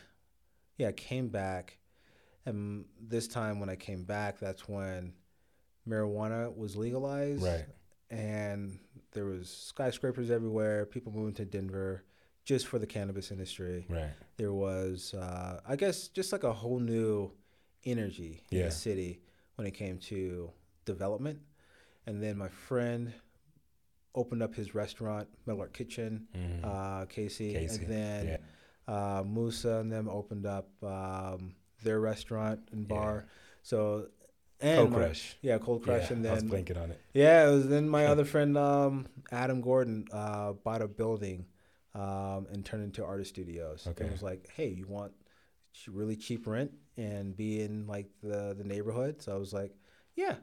yeah, 0.78 0.88
I 0.88 0.92
came 0.92 1.28
back, 1.28 1.78
and 2.46 2.84
this 3.00 3.28
time 3.28 3.60
when 3.60 3.68
I 3.68 3.76
came 3.76 4.02
back, 4.04 4.38
that's 4.40 4.68
when 4.68 5.12
marijuana 5.88 6.54
was 6.56 6.76
legalized, 6.76 7.42
Right. 7.42 7.64
and 8.10 8.78
there 9.12 9.24
was 9.26 9.48
skyscrapers 9.48 10.30
everywhere, 10.30 10.86
people 10.86 11.12
moving 11.12 11.34
to 11.34 11.44
Denver 11.44 12.04
just 12.44 12.66
for 12.66 12.78
the 12.78 12.86
cannabis 12.86 13.30
industry. 13.30 13.86
Right. 13.88 14.10
There 14.36 14.52
was, 14.52 15.14
uh, 15.14 15.60
I 15.66 15.76
guess, 15.76 16.08
just 16.08 16.32
like 16.32 16.44
a 16.44 16.52
whole 16.52 16.80
new 16.80 17.30
energy 17.84 18.42
in 18.50 18.62
the 18.62 18.70
city 18.70 19.20
when 19.56 19.66
it 19.66 19.72
came 19.72 19.98
to 19.98 20.50
development. 20.84 21.40
And 22.06 22.22
then 22.22 22.36
my 22.36 22.48
friend 22.48 23.12
opened 24.14 24.42
up 24.42 24.54
his 24.54 24.74
restaurant, 24.74 25.28
Meadowlark 25.46 25.72
Kitchen, 25.72 26.26
Mhm. 26.34 26.64
uh, 26.64 27.06
Casey, 27.06 27.52
Casey, 27.54 27.84
and 27.84 27.92
then 27.92 28.26
yeah. 28.88 29.18
uh, 29.18 29.22
Musa 29.24 29.76
and 29.78 29.90
them 29.90 30.08
opened 30.08 30.44
up 30.46 30.68
um, 30.82 31.54
their 31.82 32.00
restaurant 32.00 32.60
and 32.72 32.86
bar. 32.86 33.26
So 33.62 34.08
and 34.60 34.78
Cold 34.78 34.90
my- 34.90 34.96
Crush. 34.98 35.36
yeah, 35.42 35.58
Cold 35.58 35.82
Crush, 35.82 36.10
yeah, 36.10 36.16
and 36.16 36.26
I 36.26 36.32
was 36.34 36.42
then 36.44 36.50
blanking 36.64 36.80
on 36.82 36.90
it. 36.90 37.00
yeah, 37.14 37.48
it 37.48 37.52
was 37.52 37.68
then 37.68 37.88
my 37.88 38.06
other 38.06 38.24
friend 38.24 38.56
um, 38.58 39.06
Adam 39.30 39.60
Gordon 39.60 40.06
uh, 40.12 40.52
bought 40.52 40.82
a 40.82 40.88
building 40.88 41.46
um, 41.94 42.46
and 42.52 42.64
turned 42.64 42.84
into 42.84 43.04
artist 43.04 43.30
studios. 43.30 43.86
Okay. 43.86 44.04
And 44.04 44.12
was 44.12 44.22
like, 44.22 44.48
hey, 44.54 44.68
you 44.68 44.86
want 44.86 45.12
really 45.88 46.16
cheap 46.16 46.46
rent 46.46 46.70
and 46.96 47.36
be 47.36 47.62
in 47.62 47.86
like 47.86 48.06
the 48.22 48.54
the 48.56 48.64
neighborhood? 48.64 49.22
So 49.22 49.34
I 49.34 49.38
was 49.38 49.52
like, 49.52 49.74
yeah. 50.16 50.36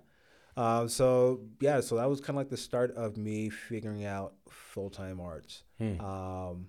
Um, 0.57 0.89
so 0.89 1.41
yeah, 1.61 1.79
so 1.81 1.95
that 1.97 2.09
was 2.09 2.19
kind 2.19 2.31
of 2.31 2.35
like 2.37 2.49
the 2.49 2.57
start 2.57 2.91
of 2.95 3.15
me 3.17 3.49
figuring 3.49 4.03
out 4.05 4.33
full 4.49 4.89
time 4.89 5.19
arts. 5.21 5.63
Hmm. 5.77 5.99
Um, 6.01 6.67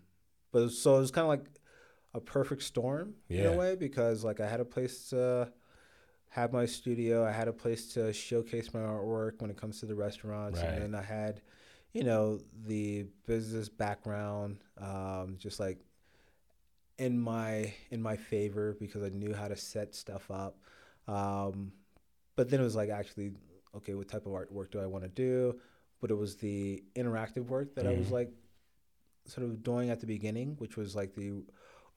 but 0.52 0.70
so 0.70 0.96
it 0.96 1.00
was 1.00 1.10
kind 1.10 1.24
of 1.24 1.28
like 1.28 1.46
a 2.14 2.20
perfect 2.20 2.62
storm 2.62 3.14
in 3.28 3.46
a 3.46 3.52
way 3.52 3.76
because 3.76 4.24
like 4.24 4.40
I 4.40 4.48
had 4.48 4.60
a 4.60 4.64
place 4.64 5.08
to 5.10 5.50
have 6.28 6.52
my 6.52 6.66
studio, 6.66 7.24
I 7.24 7.32
had 7.32 7.48
a 7.48 7.52
place 7.52 7.92
to 7.94 8.12
showcase 8.12 8.72
my 8.72 8.80
artwork 8.80 9.40
when 9.40 9.50
it 9.50 9.56
comes 9.56 9.80
to 9.80 9.86
the 9.86 9.94
restaurants, 9.96 10.60
Right. 10.60 10.68
and 10.68 10.82
then 10.82 10.94
I 10.94 11.02
had, 11.04 11.40
you 11.92 12.04
know, 12.04 12.38
the 12.66 13.06
business 13.26 13.68
background, 13.68 14.58
um, 14.78 15.34
just 15.38 15.58
like 15.58 15.78
in 17.00 17.18
my 17.18 17.72
in 17.90 18.00
my 18.02 18.14
favor 18.16 18.76
because 18.78 19.02
I 19.02 19.08
knew 19.08 19.32
how 19.34 19.48
to 19.48 19.56
set 19.56 19.94
stuff 19.94 20.30
up. 20.30 20.58
Um, 21.08 21.72
but 22.36 22.50
then 22.50 22.60
it 22.60 22.62
was 22.62 22.76
like 22.76 22.90
actually, 22.90 23.32
okay, 23.74 23.94
what 23.94 24.06
type 24.08 24.26
of 24.26 24.32
artwork 24.32 24.70
do 24.70 24.80
I 24.80 24.86
want 24.86 25.04
to 25.04 25.08
do? 25.08 25.58
But 26.00 26.10
it 26.10 26.14
was 26.14 26.36
the 26.36 26.84
interactive 26.94 27.46
work 27.46 27.74
that 27.74 27.86
I 27.86 27.92
was 27.92 28.08
Mhm. 28.08 28.12
like 28.12 28.32
sort 29.24 29.46
of 29.46 29.62
doing 29.62 29.88
at 29.90 30.00
the 30.00 30.06
beginning, 30.06 30.56
which 30.58 30.76
was 30.76 30.94
like 30.94 31.14
the 31.14 31.42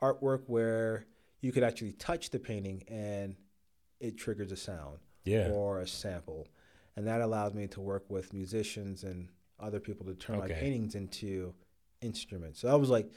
artwork 0.02 0.44
where 0.48 1.06
you 1.42 1.52
could 1.52 1.64
actually 1.64 1.94
touch 1.94 2.30
the 2.30 2.40
painting 2.40 2.84
and 2.88 3.36
it 4.00 4.18
triggers 4.18 4.52
a 4.54 4.58
sound 4.58 5.00
Yeah. 5.26 5.50
or 5.52 5.80
a 5.80 5.88
sample. 5.88 6.48
And 6.96 7.06
that 7.08 7.20
allowed 7.22 7.56
me 7.56 7.68
to 7.68 7.82
work 7.82 8.10
with 8.10 8.34
musicians 8.34 9.04
and 9.04 9.28
other 9.60 9.80
people 9.82 10.06
to 10.06 10.16
turn 10.16 10.38
Okay. 10.38 10.54
my 10.54 10.60
paintings 10.60 10.96
into 10.96 11.54
instruments. 12.02 12.60
So 12.60 12.70
I 12.70 12.76
was 12.76 12.90
like 12.90 13.12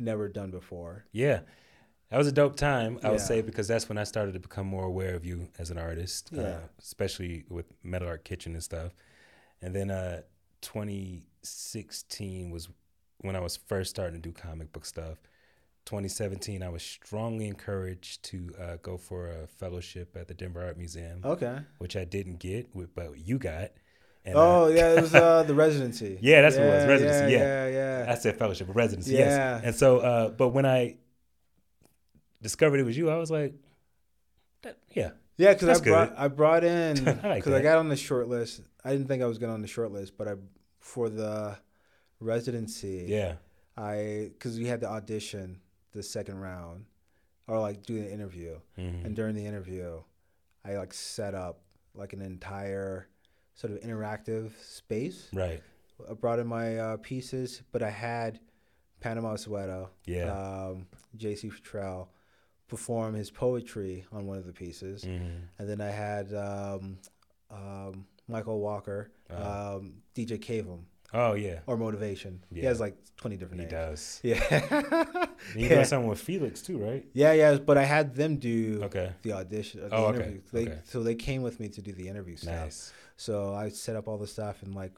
never 0.00 0.28
done 0.28 0.50
before. 0.50 1.04
Yeah. 1.12 1.40
That 2.10 2.18
was 2.18 2.26
a 2.26 2.32
dope 2.32 2.56
time, 2.56 2.98
I 3.04 3.10
would 3.10 3.20
say, 3.20 3.40
because 3.40 3.68
that's 3.68 3.88
when 3.88 3.96
I 3.96 4.02
started 4.04 4.32
to 4.32 4.40
become 4.40 4.66
more 4.66 4.84
aware 4.84 5.14
of 5.14 5.24
you 5.24 5.48
as 5.58 5.70
an 5.70 5.78
artist, 5.78 6.30
Yeah. 6.32 6.42
uh, 6.42 6.58
especially 6.80 7.44
with 7.48 7.66
Meadowlark 7.84 8.24
Kitchen 8.24 8.54
and 8.54 8.62
stuff. 8.62 8.92
And 9.62 9.74
then 9.76 9.90
uh, 9.92 10.22
2016 10.62 12.50
was 12.50 12.68
when 13.20 13.36
I 13.36 13.40
was 13.40 13.56
first 13.56 13.90
starting 13.90 14.20
to 14.20 14.28
do 14.28 14.32
comic 14.32 14.72
book 14.72 14.84
stuff. 14.84 15.18
2017, 15.86 16.62
I 16.62 16.68
was 16.68 16.82
strongly 16.82 17.46
encouraged 17.46 18.22
to 18.24 18.50
uh, 18.60 18.76
go 18.82 18.96
for 18.96 19.28
a 19.30 19.46
fellowship 19.46 20.16
at 20.16 20.28
the 20.28 20.34
Denver 20.34 20.64
Art 20.64 20.76
Museum, 20.78 21.20
Okay. 21.24 21.58
which 21.78 21.96
I 21.96 22.04
didn't 22.04 22.38
get, 22.38 22.68
but 22.94 23.18
you 23.18 23.38
got. 23.38 23.70
And, 24.24 24.34
oh 24.36 24.64
uh, 24.64 24.68
yeah, 24.68 24.90
it 24.94 25.00
was 25.00 25.14
uh, 25.14 25.42
the 25.44 25.54
residency. 25.66 26.18
Yeah, 26.20 26.42
that's 26.42 26.56
what 26.56 26.66
it 26.66 26.70
was, 26.70 26.86
residency, 26.86 27.32
Yeah, 27.32 27.66
yeah, 27.66 28.04
yeah 28.04 28.12
I 28.12 28.14
said 28.16 28.36
fellowship, 28.38 28.66
but 28.66 28.76
residency, 28.76 29.12
Yeah. 29.14 29.18
yes. 29.56 29.60
And 29.64 29.74
so, 29.74 29.98
uh, 29.98 30.28
but 30.30 30.48
when 30.48 30.66
I 30.66 30.96
discovered 32.42 32.80
it 32.80 32.84
was 32.84 32.96
you, 32.96 33.10
I 33.10 33.16
was 33.16 33.30
like, 33.30 33.54
yeah, 34.92 35.10
Yeah, 35.36 35.52
because 35.54 35.80
I 35.80 35.82
brought 35.84 36.08
good. 36.10 36.18
I 36.18 36.28
brought 36.28 36.64
in 36.76 37.08
I 37.08 37.36
because 37.36 37.52
like 37.52 37.60
I, 37.60 37.62
got 37.62 37.78
on 37.78 37.88
the 37.88 37.96
short 37.96 38.28
list. 38.28 38.60
I 38.84 38.92
didn't 38.92 39.08
think 39.08 39.22
I 39.22 39.26
was 39.26 39.38
getting 39.38 39.54
on 39.54 39.62
the 39.62 39.68
short 39.68 39.90
list, 39.92 40.16
but 40.18 40.28
I 40.28 40.34
for 40.78 41.08
the 41.08 41.56
residency. 42.20 43.06
yeah, 43.08 43.34
I 43.76 44.30
because 44.32 44.58
we 44.58 44.66
had 44.66 44.80
the 44.80 44.88
audition 44.88 45.60
the 45.92 46.02
second 46.02 46.38
round, 46.38 46.84
or 47.48 47.58
like 47.58 47.82
do 47.84 48.00
the 48.00 48.12
interview, 48.12 48.58
Mhm. 48.78 49.04
and 49.04 49.16
during 49.16 49.34
the 49.34 49.44
interview, 49.46 50.02
I 50.64 50.76
like 50.76 50.92
set 50.92 51.34
up 51.34 51.60
like 51.94 52.12
an 52.12 52.20
entire 52.22 53.08
sort 53.60 53.72
of 53.74 53.80
interactive 53.80 54.52
space. 54.62 55.28
right, 55.34 55.62
I 56.08 56.14
brought 56.14 56.38
in 56.38 56.46
my 56.46 56.78
uh, 56.78 56.96
pieces, 56.98 57.62
but 57.72 57.82
I 57.82 57.90
had 57.90 58.40
Panama 59.00 59.34
Soweto, 59.36 59.88
yeah, 60.06 60.32
um, 60.32 60.86
J.C. 61.16 61.50
Futrell, 61.50 62.08
perform 62.68 63.14
his 63.14 63.30
poetry 63.30 64.04
on 64.12 64.26
one 64.26 64.38
of 64.38 64.46
the 64.46 64.52
pieces, 64.52 65.04
Mhm. 65.04 65.40
and 65.58 65.68
then 65.68 65.80
I 65.80 65.90
had 65.90 66.32
um, 66.34 66.98
um, 67.50 68.06
Michael 68.28 68.60
Walker, 68.60 69.10
Uh-huh. 69.30 69.76
um, 69.76 70.02
DJ 70.14 70.38
Cavem, 70.38 70.84
oh 71.12 71.34
yeah, 71.34 71.60
or 71.66 71.76
Moetavation. 71.76 72.40
He 72.52 72.60
Yeah. 72.60 72.68
has 72.68 72.80
like 72.80 72.96
twenty 73.16 73.36
different 73.36 73.60
he 73.60 73.66
names. 73.66 73.72
does. 73.72 74.20
Yeah. 74.30 75.26
You 75.56 75.62
Yeah. 75.62 75.68
doing 75.68 75.84
something 75.86 76.08
with 76.08 76.20
Felix 76.20 76.62
too, 76.62 76.78
right? 76.78 77.04
yeah, 77.12 77.32
yeah, 77.32 77.58
but 77.58 77.76
I 77.78 77.84
had 77.84 78.14
them 78.14 78.36
do 78.36 78.80
Okay, 78.84 79.12
the 79.22 79.32
audition, 79.32 79.82
uh, 79.82 79.88
the 79.88 79.94
Oh, 79.96 80.04
okay. 80.14 80.40
They, 80.52 80.62
okay. 80.68 80.78
So 80.84 81.02
they 81.02 81.14
came 81.14 81.42
with 81.42 81.58
me 81.60 81.68
to 81.70 81.82
do 81.82 81.92
the 81.92 82.06
interview 82.08 82.36
stuff. 82.36 82.92
So 83.20 83.54
I 83.54 83.68
set 83.68 83.96
up 83.96 84.08
all 84.08 84.16
the 84.16 84.26
stuff 84.26 84.62
and 84.62 84.74
like 84.74 84.92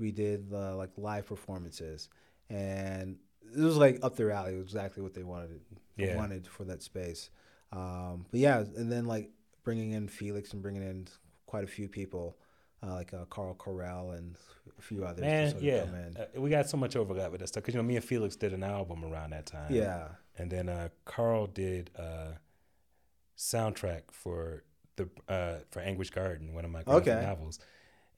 we 0.00 0.10
did 0.10 0.52
uh, 0.52 0.76
like 0.76 0.90
live 0.96 1.26
performances, 1.26 2.08
and 2.50 3.16
it 3.56 3.60
was 3.60 3.76
like 3.76 4.00
up 4.02 4.16
their 4.16 4.32
alley. 4.32 4.54
It 4.54 4.56
was 4.56 4.64
exactly 4.64 5.00
what 5.02 5.14
they 5.14 5.22
wanted 5.22 5.60
Yeah. 5.96 6.16
wanted 6.16 6.46
for 6.48 6.64
that 6.64 6.82
space. 6.82 7.30
Um, 7.72 8.26
but 8.32 8.40
yeah, 8.40 8.58
and 8.58 8.90
then 8.90 9.04
like 9.04 9.30
bringing 9.62 9.92
in 9.92 10.08
Felix 10.08 10.52
and 10.52 10.60
bringing 10.60 10.82
in 10.82 11.06
quite 11.46 11.62
a 11.62 11.68
few 11.68 11.88
people, 11.88 12.36
uh, 12.82 12.94
like 12.94 13.14
uh, 13.14 13.26
Carl 13.26 13.54
Corral 13.54 14.10
and 14.10 14.36
a 14.76 14.82
few 14.82 15.04
others. 15.04 15.20
to 15.20 15.26
Man, 15.26 15.50
sort 15.50 15.62
of 15.62 15.62
yeah, 15.62 15.80
come 15.84 15.94
in. 15.94 16.16
uh, 16.16 16.40
we 16.40 16.50
got 16.50 16.68
so 16.68 16.76
much 16.76 16.96
overlap 16.96 17.30
with 17.30 17.40
that 17.40 17.46
stuff 17.46 17.62
because 17.62 17.74
you 17.74 17.80
know 17.80 17.86
me 17.86 17.94
and 17.96 18.04
Felix 18.04 18.34
did 18.34 18.52
an 18.52 18.64
album 18.64 19.04
around 19.04 19.30
that 19.30 19.46
time. 19.46 19.72
yeah, 19.72 20.08
and 20.36 20.50
then 20.50 20.68
uh, 20.68 20.88
Carl 21.04 21.46
did 21.46 21.90
uh, 21.96 22.32
soundtrack 23.36 24.02
for 24.10 24.64
the 24.98 25.08
uh, 25.32 25.58
for 25.70 25.80
Anguish 25.80 26.10
Garden, 26.10 26.52
one 26.54 26.64
of 26.66 26.70
my 26.70 26.82
Okay. 26.86 27.20
novels, 27.22 27.58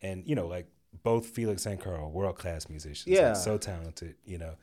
and 0.03 0.27
you 0.27 0.35
know 0.35 0.47
like 0.49 0.67
both 1.05 1.27
Felix 1.27 1.67
and 1.67 1.79
Carl, 1.81 2.11
world 2.11 2.37
class 2.37 2.69
musicians, 2.69 3.15
Yeah. 3.15 3.29
like, 3.29 3.37
so 3.37 3.57
talented, 3.57 4.17
you 4.25 4.39
know. 4.39 4.55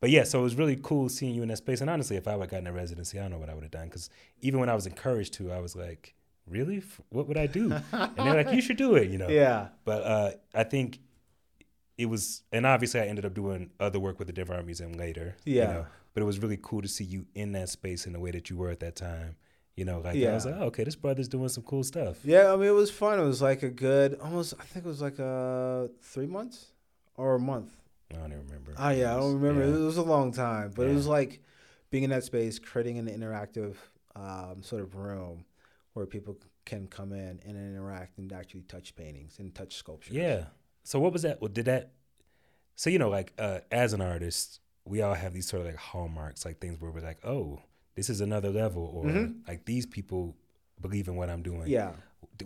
But 0.00 0.10
yeah, 0.10 0.24
so 0.24 0.40
it 0.40 0.42
was 0.42 0.54
really 0.54 0.76
cool 0.82 1.08
seeing 1.10 1.34
you 1.34 1.42
in 1.42 1.48
that 1.48 1.58
space. 1.58 1.80
And 1.82 1.90
honestly, 1.90 2.16
if 2.16 2.26
I 2.26 2.34
would 2.36 2.44
have 2.44 2.50
gotten 2.50 2.66
a 2.66 2.72
residency, 2.72 3.18
I 3.18 3.22
don't 3.22 3.32
know 3.32 3.38
what 3.38 3.50
I 3.50 3.54
would 3.54 3.62
have 3.62 3.70
done. 3.72 3.86
Because 3.88 4.08
even 4.40 4.58
when 4.60 4.68
I 4.70 4.74
was 4.74 4.86
encouraged 4.86 5.34
to, 5.34 5.52
I 5.52 5.58
was 5.60 5.76
like, 5.76 6.14
really? 6.46 6.82
What 7.10 7.28
would 7.28 7.36
I 7.38 7.46
do? 7.46 7.72
and 7.92 8.16
they're 8.16 8.34
like, 8.42 8.52
you 8.52 8.60
should 8.62 8.76
do 8.78 8.94
it, 8.96 9.10
you 9.10 9.18
know. 9.18 9.28
yeah, 9.30 9.68
But 9.84 10.02
uh, 10.02 10.30
I 10.54 10.64
think 10.64 10.98
it 11.98 12.06
was, 12.06 12.42
and 12.52 12.66
obviously 12.66 13.00
I 13.00 13.06
ended 13.06 13.24
up 13.24 13.34
doing 13.34 13.70
other 13.80 13.98
work 13.98 14.18
with 14.18 14.26
the 14.28 14.32
Denver 14.32 14.54
Art 14.54 14.66
Museum 14.66 14.92
later. 14.92 15.36
you 15.44 15.54
Yeah. 15.54 15.66
know, 15.66 15.86
but 16.14 16.22
it 16.22 16.26
was 16.26 16.38
really 16.38 16.58
cool 16.60 16.82
to 16.82 16.88
see 16.88 17.04
you 17.04 17.26
in 17.34 17.52
that 17.52 17.68
space 17.68 18.06
in 18.06 18.12
the 18.12 18.20
way 18.20 18.30
that 18.30 18.48
you 18.50 18.56
were 18.56 18.70
at 18.70 18.80
that 18.80 18.96
time. 18.96 19.36
You 19.76 19.84
know, 19.84 19.98
like 19.98 20.14
I 20.14 20.18
Yeah. 20.18 20.34
was 20.34 20.46
like, 20.46 20.54
oh, 20.58 20.64
okay, 20.64 20.84
this 20.84 20.96
brother's 20.96 21.28
doing 21.28 21.48
some 21.50 21.62
cool 21.62 21.84
stuff. 21.84 22.24
Yeah, 22.24 22.52
I 22.52 22.56
mean, 22.56 22.68
it 22.68 22.72
was 22.72 22.90
fun. 22.90 23.20
It 23.20 23.24
was 23.24 23.42
like 23.42 23.62
a 23.62 23.68
good, 23.68 24.18
almost, 24.22 24.54
I 24.58 24.64
think 24.64 24.86
it 24.86 24.88
was 24.88 25.02
like 25.02 25.18
a 25.18 25.90
three 26.00 26.26
months 26.26 26.72
or 27.16 27.34
a 27.34 27.38
month. 27.38 27.76
I 28.10 28.14
don't 28.16 28.32
even 28.32 28.46
remember. 28.46 28.72
Oh 28.78 28.88
yeah, 28.88 29.14
I 29.14 29.20
don't 29.20 29.38
remember. 29.40 29.66
Yeah. 29.66 29.76
It 29.76 29.84
was 29.84 29.98
a 29.98 30.02
long 30.02 30.32
time, 30.32 30.72
but 30.74 30.86
it 30.86 30.94
was 30.94 31.06
like 31.06 31.40
being 31.90 32.04
in 32.04 32.10
that 32.10 32.24
space, 32.24 32.58
creating 32.58 32.98
an 32.98 33.06
interactive 33.08 33.74
um, 34.14 34.62
sort 34.62 34.80
of 34.82 34.94
room 34.94 35.44
where 35.92 36.06
people 36.06 36.38
can 36.64 36.86
come 36.86 37.12
in 37.12 37.40
and 37.44 37.56
interact 37.56 38.18
and 38.18 38.32
actually 38.32 38.62
touch 38.62 38.96
paintings 38.96 39.38
and 39.38 39.54
touch 39.54 39.74
sculptures. 39.76 40.14
Yeah. 40.14 40.46
So 40.84 40.98
what 41.00 41.12
was 41.12 41.22
that? 41.22 41.40
Well, 41.40 41.50
did 41.50 41.66
that? 41.66 41.92
So 42.76 42.88
you 42.90 42.98
know, 42.98 43.10
like 43.10 43.32
uh, 43.38 43.60
as 43.70 43.92
an 43.92 44.00
artist, 44.00 44.60
we 44.84 45.02
all 45.02 45.14
have 45.14 45.34
these 45.34 45.46
sort 45.48 45.60
of 45.62 45.66
like 45.66 45.76
hallmarks, 45.76 46.44
like 46.46 46.60
things 46.60 46.80
where 46.80 46.90
we're 46.90 47.00
like, 47.00 47.18
oh, 47.26 47.60
this 47.96 48.08
is 48.08 48.20
another 48.20 48.50
level, 48.50 48.84
or 48.94 49.04
Mhm. 49.06 49.48
like 49.48 49.64
these 49.64 49.86
people 49.86 50.36
believe 50.80 51.08
in 51.08 51.16
what 51.16 51.28
I'm 51.28 51.42
doing. 51.42 51.66
yeah, 51.68 51.94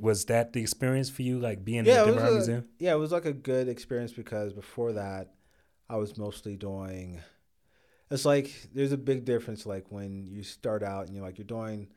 Was 0.00 0.24
that 0.26 0.52
the 0.52 0.60
experience 0.60 1.10
for 1.10 1.22
you, 1.22 1.38
like 1.40 1.64
being 1.64 1.84
Yeah, 1.84 2.04
in 2.04 2.08
it 2.08 2.12
the 2.12 2.16
Denver 2.20 2.32
Museum? 2.32 2.68
yeah. 2.78 2.94
It 2.94 2.98
was 2.98 3.10
like 3.12 3.24
a 3.24 3.32
good 3.32 3.66
experience 3.68 4.12
because 4.12 4.52
before 4.52 4.92
that, 4.92 5.34
I 5.88 5.96
was 5.96 6.16
mostly 6.16 6.56
doing. 6.56 7.20
It's 8.10 8.24
like 8.24 8.50
there's 8.72 8.92
a 8.92 8.96
big 8.96 9.24
difference, 9.24 9.66
like 9.66 9.90
when 9.90 10.26
you 10.26 10.42
start 10.44 10.82
out 10.84 11.06
and 11.06 11.14
you're 11.16 11.24
like 11.24 11.38
you're 11.38 11.44
doing 11.46 11.88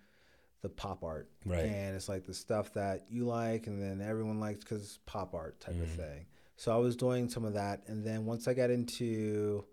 the 0.61 0.69
pop 0.69 1.03
art, 1.03 1.29
Right. 1.45 1.65
and 1.65 1.95
it's 1.95 2.07
like 2.09 2.23
the 2.25 2.33
stuff 2.33 2.73
that 2.73 3.05
you 3.11 3.25
like 3.25 3.67
and 3.67 3.79
then 3.81 4.01
everyone 4.01 4.39
likes 4.39 4.59
because 4.59 4.81
it's 4.83 4.99
pop 5.05 5.35
art 5.35 5.59
type 5.59 5.75
of 5.75 5.89
Mhm. 5.89 5.95
thing 5.97 6.25
so 6.55 6.71
i 6.73 6.77
was 6.77 6.95
doing 6.95 7.27
some 7.27 7.43
of 7.43 7.53
that 7.55 7.83
and 7.87 8.05
then 8.05 8.25
once 8.25 8.47
i 8.47 8.53
got 8.53 8.69
into 8.69 9.65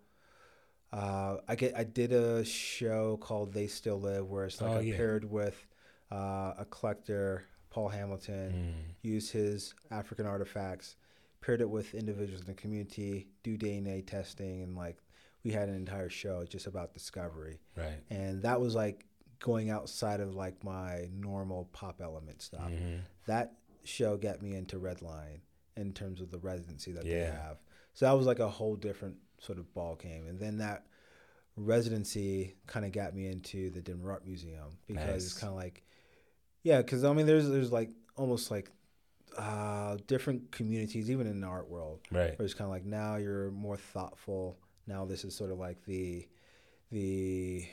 uh, 0.92 1.36
i 1.48 1.54
get 1.54 1.74
i 1.76 1.84
did 1.84 2.12
a 2.12 2.44
show 2.44 3.16
called 3.18 3.52
they 3.52 3.66
still 3.66 4.00
live 4.00 4.28
where 4.28 4.44
it's 4.46 4.60
like 4.60 4.70
Oh, 4.70 4.78
I 4.78 4.80
yeah. 4.80 4.96
paired 4.96 5.24
with 5.30 5.66
uh, 6.10 6.54
a 6.58 6.66
collector 6.70 7.44
paul 7.70 7.88
hamilton 7.88 8.52
Mm. 8.52 8.94
use 9.02 9.30
his 9.30 9.74
african 9.90 10.26
artifacts 10.26 10.96
paired 11.40 11.60
it 11.60 11.70
with 11.70 11.94
individuals 11.94 12.40
in 12.42 12.46
the 12.48 12.54
community 12.54 13.28
do 13.42 13.56
dna 13.56 14.04
testing 14.06 14.62
and 14.62 14.76
like 14.76 14.98
we 15.44 15.52
had 15.52 15.68
an 15.68 15.74
entire 15.76 16.10
show 16.10 16.44
just 16.44 16.66
about 16.66 16.92
discovery 16.92 17.60
Right. 17.76 18.00
and 18.10 18.42
that 18.42 18.60
was 18.60 18.74
like 18.74 19.06
going 19.38 19.70
outside 19.70 20.20
of 20.20 20.34
like 20.34 20.62
my 20.64 21.08
normal 21.14 21.64
pop 21.72 22.02
element 22.02 22.42
stuff. 22.42 22.70
Mhm. 22.70 23.00
That 23.26 23.54
show 23.84 24.18
got 24.18 24.42
me 24.42 24.54
into 24.54 24.78
Redline 24.78 25.40
in 25.78 25.94
terms 25.94 26.20
of 26.20 26.30
the 26.30 26.38
residency 26.38 26.92
that 26.92 27.04
they 27.04 27.20
Yeah. 27.20 27.32
have. 27.42 27.58
So 27.94 28.04
that 28.04 28.12
was 28.12 28.26
like 28.26 28.38
a 28.38 28.50
whole 28.50 28.76
different 28.76 29.16
sort 29.40 29.58
of 29.58 29.72
ball 29.74 29.96
game, 29.96 30.26
and 30.28 30.38
then 30.38 30.58
that 30.58 30.86
residency 31.56 32.54
kind 32.66 32.84
of 32.86 32.92
got 32.92 33.14
me 33.14 33.26
into 33.26 33.70
the 33.70 33.80
Denver 33.80 34.10
Art 34.12 34.24
Museum 34.24 34.78
because 34.86 35.24
it's 35.24 35.34
kind 35.38 35.50
of 35.50 35.56
like, 35.58 35.84
yeah, 36.62 36.78
because 36.78 37.04
I 37.04 37.12
mean, 37.12 37.26
there's 37.26 37.48
there's 37.48 37.72
like 37.72 37.90
almost 38.16 38.50
like 38.50 38.70
uh, 39.36 39.96
different 40.06 40.50
communities, 40.52 41.10
even 41.10 41.26
in 41.26 41.40
the 41.40 41.46
art 41.46 41.68
world, 41.68 42.00
Right. 42.10 42.38
where 42.38 42.44
it's 42.44 42.54
kind 42.54 42.66
of 42.66 42.70
like 42.70 42.84
now 42.84 43.16
you're 43.16 43.50
more 43.50 43.76
thoughtful. 43.76 44.58
Now 44.86 45.04
this 45.04 45.24
is 45.24 45.34
sort 45.34 45.50
of 45.52 45.58
like 45.58 45.84
the 45.84 46.26
the 46.90 47.64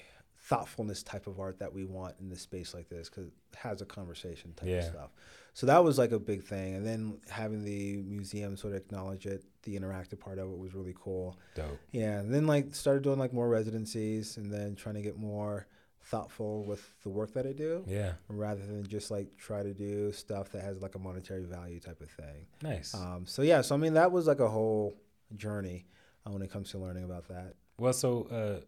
thoughtfulness 0.49 1.03
type 1.03 1.27
of 1.27 1.39
art 1.39 1.59
that 1.59 1.73
we 1.73 1.83
want 1.83 2.15
in 2.19 2.29
this 2.29 2.41
space 2.41 2.73
like 2.73 2.87
this 2.89 3.09
because 3.09 3.27
it 3.27 3.33
has 3.55 3.81
a 3.81 3.85
conversation 3.85 4.53
type 4.53 4.69
Yeah. 4.69 4.77
of 4.79 4.83
stuff. 4.85 5.11
So 5.53 5.65
that 5.67 5.83
was 5.83 5.97
like 5.97 6.11
a 6.11 6.19
big 6.19 6.43
thing, 6.43 6.75
and 6.75 6.85
then 6.85 7.19
having 7.29 7.63
the 7.63 7.97
museum 8.03 8.55
sort 8.55 8.73
of 8.73 8.79
acknowledge 8.79 9.25
it, 9.25 9.43
the 9.63 9.77
interactive 9.77 10.19
part 10.19 10.37
of 10.39 10.49
it 10.51 10.57
was 10.57 10.73
really 10.75 10.95
cool. 10.97 11.37
Dope. 11.55 11.79
Yeah, 11.91 12.19
and 12.19 12.33
then 12.33 12.45
like 12.47 12.75
started 12.75 13.03
doing 13.03 13.19
like 13.19 13.33
more 13.33 13.49
residencies, 13.49 14.37
and 14.37 14.51
then 14.51 14.75
trying 14.75 14.95
to 14.95 15.01
get 15.01 15.17
more 15.17 15.67
thoughtful 16.03 16.63
with 16.63 16.81
the 17.03 17.09
work 17.09 17.33
that 17.33 17.45
I 17.45 17.51
do 17.51 17.83
Yeah. 17.85 18.13
rather 18.29 18.65
than 18.65 18.87
just 18.87 19.11
like 19.11 19.35
try 19.35 19.61
to 19.63 19.73
do 19.73 20.13
stuff 20.13 20.51
that 20.53 20.63
has 20.63 20.81
like 20.81 20.95
a 20.95 20.99
monetary 20.99 21.43
value 21.43 21.79
type 21.81 21.99
of 21.99 22.09
thing. 22.09 22.45
Nice. 22.61 22.93
Um, 22.93 23.25
so 23.25 23.41
yeah, 23.41 23.59
so 23.61 23.75
I 23.75 23.77
mean 23.77 23.95
that 23.95 24.11
was 24.13 24.25
like 24.27 24.39
a 24.39 24.47
whole 24.47 24.95
journey 25.35 25.85
uh, 26.25 26.31
when 26.31 26.41
it 26.41 26.49
comes 26.49 26.69
to 26.71 26.77
learning 26.77 27.03
about 27.03 27.27
that. 27.27 27.55
Well, 27.77 27.91
so 27.93 28.23
uh, 28.31 28.61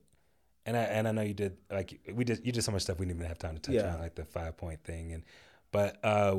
and 0.69 0.77
I 0.77 0.83
and 0.97 1.07
I 1.07 1.11
know 1.11 1.21
you 1.31 1.33
did 1.33 1.57
like 1.71 1.89
we 2.13 2.23
did 2.23 2.45
you 2.45 2.51
did 2.51 2.63
so 2.63 2.71
much 2.71 2.83
stuff 2.83 2.99
we 2.99 3.05
didn't 3.05 3.17
even 3.19 3.27
have 3.27 3.39
time 3.45 3.55
to 3.55 3.61
touch 3.61 3.75
Yeah. 3.75 3.93
on 3.93 3.99
like 3.99 4.15
the 4.15 4.25
five 4.25 4.55
point 4.57 4.83
thing 4.83 5.13
and 5.13 5.23
but 5.71 5.97
uh, 6.03 6.35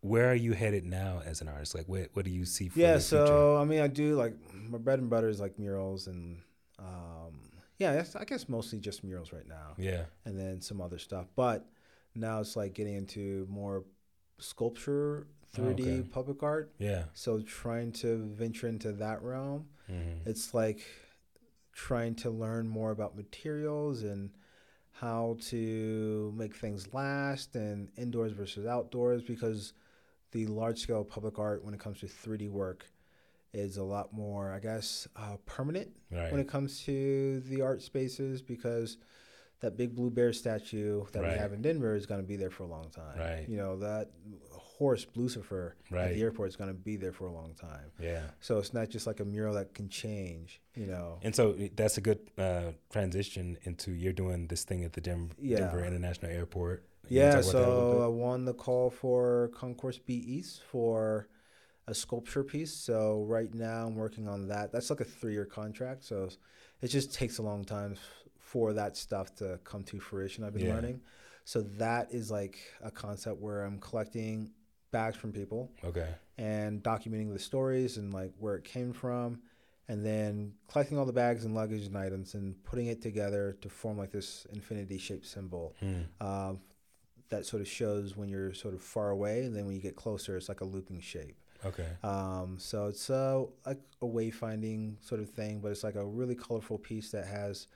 where 0.00 0.28
are 0.32 0.40
you 0.46 0.52
headed 0.52 0.84
now 0.84 1.22
as 1.24 1.40
an 1.42 1.48
artist? 1.48 1.74
Like 1.74 1.88
what 1.88 2.08
what 2.14 2.24
do 2.24 2.30
you 2.30 2.44
see 2.44 2.68
for 2.68 2.78
yeah, 2.78 2.98
so 2.98 3.18
future? 3.24 3.56
I 3.62 3.64
mean 3.70 3.80
I 3.80 3.88
do 4.02 4.14
like 4.16 4.34
my 4.68 4.78
bread 4.78 4.98
and 4.98 5.10
butter 5.10 5.28
is 5.28 5.40
like 5.40 5.58
murals 5.58 6.06
and 6.06 6.40
um, 6.78 7.34
yeah, 7.78 8.04
I 8.18 8.24
guess 8.24 8.48
mostly 8.48 8.78
just 8.78 9.04
murals 9.04 9.32
right 9.32 9.46
now, 9.48 9.74
Yeah. 9.78 10.04
and 10.26 10.38
then 10.38 10.60
some 10.60 10.80
other 10.80 10.98
stuff. 10.98 11.26
But 11.36 11.66
now 12.14 12.40
it's 12.40 12.56
like 12.56 12.74
getting 12.74 12.94
into 12.94 13.46
more 13.50 13.84
sculpture, 14.38 15.26
Oh, 15.58 15.62
3D 15.62 15.82
okay. 16.00 16.08
public 16.10 16.42
art. 16.42 16.72
Yeah. 16.78 17.04
So 17.12 17.40
trying 17.40 17.92
to 18.02 18.16
venture 18.34 18.68
into 18.68 18.92
that 18.92 19.22
realm. 19.22 19.66
hmm 19.86 20.18
It's 20.26 20.54
like 20.54 20.80
trying 21.86 22.14
to 22.14 22.28
learn 22.30 22.68
more 22.68 22.90
about 22.90 23.16
materials 23.16 24.02
and 24.02 24.30
how 24.92 25.34
to 25.40 26.30
make 26.36 26.54
things 26.54 26.92
last 26.92 27.56
and 27.56 27.88
indoors 27.96 28.32
versus 28.32 28.66
outdoors 28.66 29.22
because 29.22 29.72
the 30.32 30.46
large 30.46 30.78
scale 30.78 31.02
public 31.04 31.38
art 31.38 31.64
when 31.64 31.72
it 31.72 31.80
comes 31.80 31.98
to 32.00 32.06
3D 32.06 32.50
work 32.50 32.84
is 33.54 33.78
a 33.78 33.82
lot 33.82 34.12
more, 34.12 34.52
I 34.52 34.58
guess, 34.60 35.08
uh, 35.16 35.36
permanent 35.46 35.88
Right. 36.12 36.30
when 36.30 36.40
it 36.40 36.48
comes 36.48 36.84
to 36.84 37.40
the 37.40 37.62
art 37.62 37.80
spaces 37.82 38.42
because 38.42 38.98
that 39.60 39.76
big 39.78 39.94
blue 39.96 40.10
bear 40.10 40.32
statue 40.34 41.04
that 41.12 41.22
Right. 41.22 41.32
we 41.32 41.38
have 41.38 41.52
in 41.54 41.62
Denver 41.62 41.94
is 41.94 42.04
going 42.04 42.20
to 42.20 42.26
be 42.26 42.36
there 42.36 42.50
for 42.50 42.64
a 42.64 42.68
long 42.68 42.90
time. 42.90 43.18
Right. 43.18 43.48
You 43.48 43.56
know, 43.56 43.78
that 43.78 44.10
horse 44.80 45.04
Blucifer 45.04 45.72
at 45.92 46.14
the 46.14 46.22
airport 46.22 46.48
is 46.48 46.56
going 46.56 46.70
to 46.76 46.80
be 46.90 46.96
there 46.96 47.12
for 47.12 47.26
a 47.26 47.32
long 47.40 47.52
time. 47.54 47.88
yeah. 48.00 48.22
So 48.40 48.56
it's 48.58 48.72
not 48.72 48.88
just 48.88 49.06
like 49.06 49.20
a 49.20 49.26
mural 49.26 49.54
that 49.54 49.74
can 49.74 49.88
change, 49.90 50.48
you 50.74 50.86
know. 50.86 51.18
And 51.22 51.32
so 51.38 51.44
that's 51.76 51.98
a 51.98 52.00
good 52.00 52.20
uh, 52.38 52.72
transition 52.90 53.58
into 53.64 53.88
you're 53.92 54.14
doing 54.24 54.46
this 54.52 54.64
thing 54.64 54.80
at 54.84 54.92
the 54.94 55.02
Denver, 55.02 55.34
Yeah. 55.38 55.58
Denver 55.58 55.84
International 55.84 56.30
Airport. 56.32 56.78
You 57.08 57.18
Yeah, 57.20 57.32
talk 57.34 57.42
about 57.44 57.52
that 57.52 57.68
a 57.68 57.74
little 57.74 57.92
so? 58.00 58.04
I 58.04 58.06
won 58.26 58.44
the 58.46 58.54
call 58.54 58.88
for 59.02 59.50
Concourse 59.54 59.98
B 59.98 60.14
East 60.14 60.62
for 60.72 61.28
a 61.86 61.94
sculpture 61.94 62.42
piece. 62.44 62.72
So 62.72 63.24
right 63.28 63.52
now 63.52 63.86
I'm 63.86 63.96
working 63.96 64.26
on 64.28 64.48
that. 64.48 64.72
That's 64.72 64.88
like 64.88 65.00
a 65.00 65.04
three 65.18 65.34
year 65.34 65.44
contract. 65.60 66.04
So 66.04 66.30
it 66.80 66.88
just 66.88 67.12
takes 67.12 67.36
a 67.36 67.42
long 67.42 67.66
time 67.66 67.96
for 68.38 68.72
that 68.80 68.96
stuff 68.96 69.34
to 69.40 69.60
come 69.64 69.82
to 69.90 70.00
fruition. 70.00 70.42
I've 70.44 70.54
been 70.54 70.66
Yeah. 70.68 70.74
learning. 70.76 71.02
So 71.44 71.60
that 71.84 72.04
is 72.14 72.30
like 72.30 72.56
a 72.82 72.90
concept 72.90 73.40
where 73.40 73.60
I'm 73.66 73.78
collecting 73.78 74.52
bags 74.90 75.16
from 75.16 75.32
people 75.32 75.70
okay. 75.84 76.08
and 76.38 76.82
documenting 76.82 77.32
the 77.32 77.38
stories 77.38 77.96
and 77.96 78.12
like 78.12 78.32
where 78.38 78.56
it 78.56 78.64
came 78.64 78.92
from 78.92 79.40
and 79.88 80.04
then 80.04 80.52
collecting 80.68 80.98
all 80.98 81.04
the 81.04 81.12
bags 81.12 81.44
and 81.44 81.54
luggage 81.54 81.84
and 81.86 81.96
items 81.96 82.34
and 82.34 82.62
putting 82.64 82.86
it 82.86 83.00
together 83.02 83.56
to 83.60 83.68
form 83.68 83.98
like 83.98 84.10
this 84.10 84.46
infinity 84.52 84.98
shaped 84.98 85.26
symbol 85.26 85.74
Hmm. 85.80 86.02
uh, 86.20 86.54
that 87.28 87.46
sort 87.46 87.62
of 87.62 87.68
shows 87.68 88.16
when 88.16 88.28
you're 88.28 88.52
sort 88.52 88.74
of 88.74 88.82
far 88.82 89.10
away 89.10 89.44
and 89.44 89.54
then 89.54 89.64
when 89.66 89.74
you 89.76 89.80
get 89.80 89.94
closer 89.96 90.36
it's 90.36 90.48
like 90.48 90.60
a 90.60 90.64
looping 90.64 91.00
shape 91.00 91.36
Okay. 91.64 91.86
um, 92.02 92.56
so 92.58 92.86
it's 92.86 93.10
uh, 93.10 93.44
like 93.66 93.78
a 94.02 94.06
wayfinding 94.06 94.96
sort 95.06 95.20
of 95.20 95.30
thing 95.30 95.60
but 95.60 95.68
it's 95.70 95.84
like 95.84 95.94
a 95.94 96.04
really 96.04 96.34
colorful 96.34 96.78
piece 96.78 97.10
that 97.12 97.26
has 97.26 97.66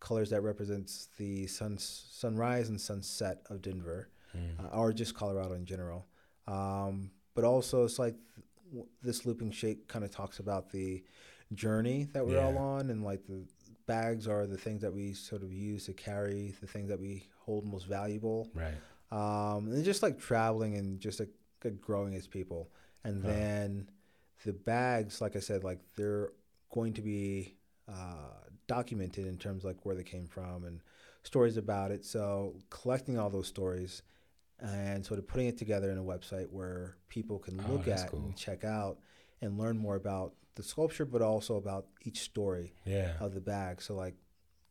colors 0.00 0.30
that 0.30 0.42
represents 0.42 1.08
the 1.16 1.46
sun 1.46 1.78
sunrise 1.78 2.68
and 2.68 2.80
sunset 2.80 3.40
of 3.50 3.62
denver 3.62 4.08
Hmm. 4.32 4.64
uh, 4.64 4.78
or 4.78 4.94
just 4.94 5.14
Colorado 5.14 5.52
in 5.52 5.66
general. 5.66 6.06
Um, 6.46 7.10
but 7.34 7.44
also, 7.44 7.84
it's 7.84 7.98
like 7.98 8.16
w- 8.70 8.88
this 9.02 9.24
looping 9.26 9.50
shape 9.50 9.88
kind 9.88 10.04
of 10.04 10.10
talks 10.10 10.38
about 10.38 10.70
the 10.70 11.02
journey 11.54 12.08
that 12.12 12.26
we're 12.26 12.40
all 12.40 12.58
on, 12.58 12.90
and 12.90 13.04
like 13.04 13.26
the 13.26 13.44
bags 13.86 14.26
are 14.28 14.46
the 14.46 14.56
things 14.56 14.80
that 14.82 14.92
we 14.92 15.12
sort 15.12 15.42
of 15.42 15.52
use 15.52 15.86
to 15.86 15.92
carry 15.92 16.54
the 16.60 16.66
things 16.66 16.88
that 16.88 17.00
we 17.00 17.24
hold 17.40 17.64
most 17.66 17.86
valuable. 17.86 18.48
Right. 18.54 18.74
Um, 19.10 19.66
and 19.68 19.84
just 19.84 20.02
like 20.02 20.18
traveling 20.18 20.76
and 20.76 20.98
just 21.00 21.20
like, 21.20 21.28
like 21.64 21.80
growing 21.80 22.14
as 22.14 22.26
people. 22.26 22.70
And 23.04 23.22
Wow. 23.22 23.30
then 23.30 23.90
the 24.44 24.52
bags, 24.52 25.20
like 25.20 25.36
I 25.36 25.40
said, 25.40 25.64
like 25.64 25.80
they're 25.96 26.30
going 26.70 26.94
to 26.94 27.02
be 27.02 27.56
uh, 27.88 28.48
documented 28.68 29.26
in 29.26 29.36
terms 29.36 29.64
of 29.64 29.70
like 29.70 29.84
where 29.84 29.94
they 29.94 30.04
came 30.04 30.26
from 30.26 30.64
and 30.64 30.80
stories 31.24 31.56
about 31.56 31.90
it. 31.90 32.04
So 32.04 32.54
collecting 32.70 33.18
all 33.18 33.28
those 33.30 33.48
stories 33.48 34.02
and 34.62 35.04
sort 35.04 35.18
of 35.18 35.26
putting 35.26 35.48
it 35.48 35.58
together 35.58 35.90
in 35.90 35.98
a 35.98 36.02
website 36.02 36.48
where 36.50 36.96
people 37.08 37.38
can 37.38 37.60
Oh, 37.66 37.72
look 37.72 37.84
that's 37.84 38.04
at 38.04 38.10
cool. 38.10 38.20
and 38.20 38.36
check 38.36 38.64
out 38.64 38.98
and 39.40 39.58
learn 39.58 39.76
more 39.76 39.96
about 39.96 40.34
the 40.54 40.62
sculpture, 40.62 41.04
but 41.04 41.20
also 41.22 41.56
about 41.56 41.86
each 42.02 42.20
story 42.20 42.74
Yeah. 42.84 43.16
of 43.20 43.34
the 43.34 43.40
bag. 43.40 43.82
So 43.82 43.94
like 43.94 44.14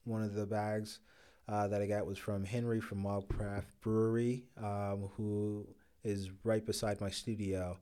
one 0.06 0.24
of 0.24 0.34
the 0.34 0.46
bags 0.46 1.00
uh, 1.48 1.68
that 1.68 1.82
I 1.82 1.88
got 1.88 2.06
was 2.06 2.18
from 2.18 2.46
Henry 2.46 2.80
from 2.80 3.04
Wildcraft 3.04 3.66
Brewery, 3.82 4.46
um, 4.58 5.10
who 5.18 5.68
is 6.04 6.30
right 6.44 6.66
beside 6.66 7.02
my 7.02 7.10
studio, 7.10 7.78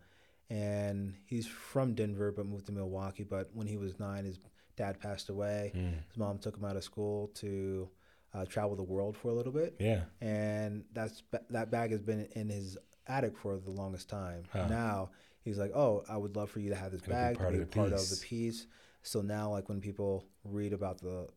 and 0.49 1.13
he's 1.25 1.45
from 1.45 1.93
Denver 1.93 2.31
but 2.31 2.45
moved 2.47 2.65
to 2.67 2.71
Milwaukee. 2.71 3.23
But 3.23 3.49
when 3.53 3.67
he 3.67 3.77
was 3.77 3.99
nine, 3.99 4.25
his 4.25 4.39
dad 4.75 4.99
passed 4.99 5.29
away. 5.29 5.71
Hmm. 5.75 5.99
His 6.07 6.17
mom 6.17 6.39
took 6.39 6.57
him 6.57 6.65
out 6.65 6.75
of 6.77 6.83
school 6.83 7.27
to 7.35 7.89
uh, 8.33 8.45
travel 8.45 8.75
the 8.75 8.83
world 8.83 9.17
for 9.17 9.29
a 9.29 9.33
little 9.33 9.51
bit, 9.51 9.75
Yeah. 9.79 10.03
and 10.21 10.83
that's 10.93 11.23
that 11.49 11.71
bag 11.71 11.91
has 11.91 12.01
been 12.01 12.27
in 12.35 12.49
his 12.49 12.77
attic 13.07 13.35
for 13.37 13.57
the 13.57 13.71
longest 13.71 14.09
time. 14.09 14.43
Huh. 14.51 14.67
Now 14.67 15.09
he's 15.41 15.57
like, 15.57 15.71
"Oh, 15.75 16.03
I 16.07 16.17
would 16.17 16.35
love 16.35 16.49
for 16.51 16.59
you 16.59 16.69
to 16.69 16.75
have 16.75 16.91
this 16.91 17.01
It'll 17.01 17.09
be 17.11 17.13
bag 17.15 17.37
part 17.37 17.51
be 17.53 17.59
of 17.59 17.69
the 17.69 17.75
part 17.75 17.91
of 17.93 17.99
piece." 17.99 18.19
the 18.19 18.25
piece." 18.25 18.67
So 19.01 19.21
now, 19.21 19.49
like 19.51 19.69
when 19.69 19.81
people 19.81 20.25
read 20.43 20.73
about 20.73 20.99
the 20.99 21.27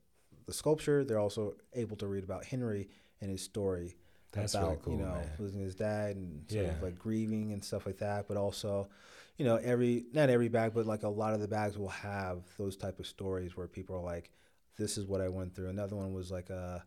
the 0.47 0.53
sculpture, 0.53 1.05
they're 1.05 1.19
also 1.21 1.55
able 1.75 1.97
to 1.99 2.07
read 2.07 2.25
about 2.25 2.45
Henry 2.45 2.89
and 3.21 3.31
his 3.31 3.43
story 3.43 3.97
That's 4.33 4.55
about 4.55 4.65
really 4.67 4.79
cool, 4.83 4.93
you 4.95 4.99
know 4.99 5.15
man. 5.15 5.31
losing 5.39 5.61
his 5.61 5.75
dad 5.77 6.17
and 6.17 6.45
sort 6.51 6.65
Yeah. 6.65 6.73
of 6.73 6.83
like 6.83 6.99
grieving 6.99 7.53
and 7.53 7.65
stuff 7.65 7.87
like 7.87 7.99
that. 7.99 8.27
But 8.29 8.37
also, 8.37 8.89
you 9.39 9.45
know, 9.45 9.57
every 9.57 10.05
not 10.13 10.29
every 10.29 10.49
bag, 10.49 10.73
but 10.75 10.85
like 10.85 11.05
a 11.05 11.09
lot 11.09 11.33
of 11.33 11.41
the 11.41 11.49
bags 11.49 11.79
will 11.79 11.89
have 11.89 12.43
those 12.59 12.77
type 12.77 12.99
of 12.99 13.07
stories 13.07 13.57
where 13.57 13.69
people 13.69 13.95
are 13.97 14.03
like, 14.03 14.31
"This 14.79 14.97
is 14.99 15.07
what 15.07 15.21
I 15.21 15.29
went 15.29 15.55
through." 15.55 15.69
Another 15.69 15.97
one 15.97 16.13
was 16.13 16.31
like 16.31 16.51
a 16.51 16.85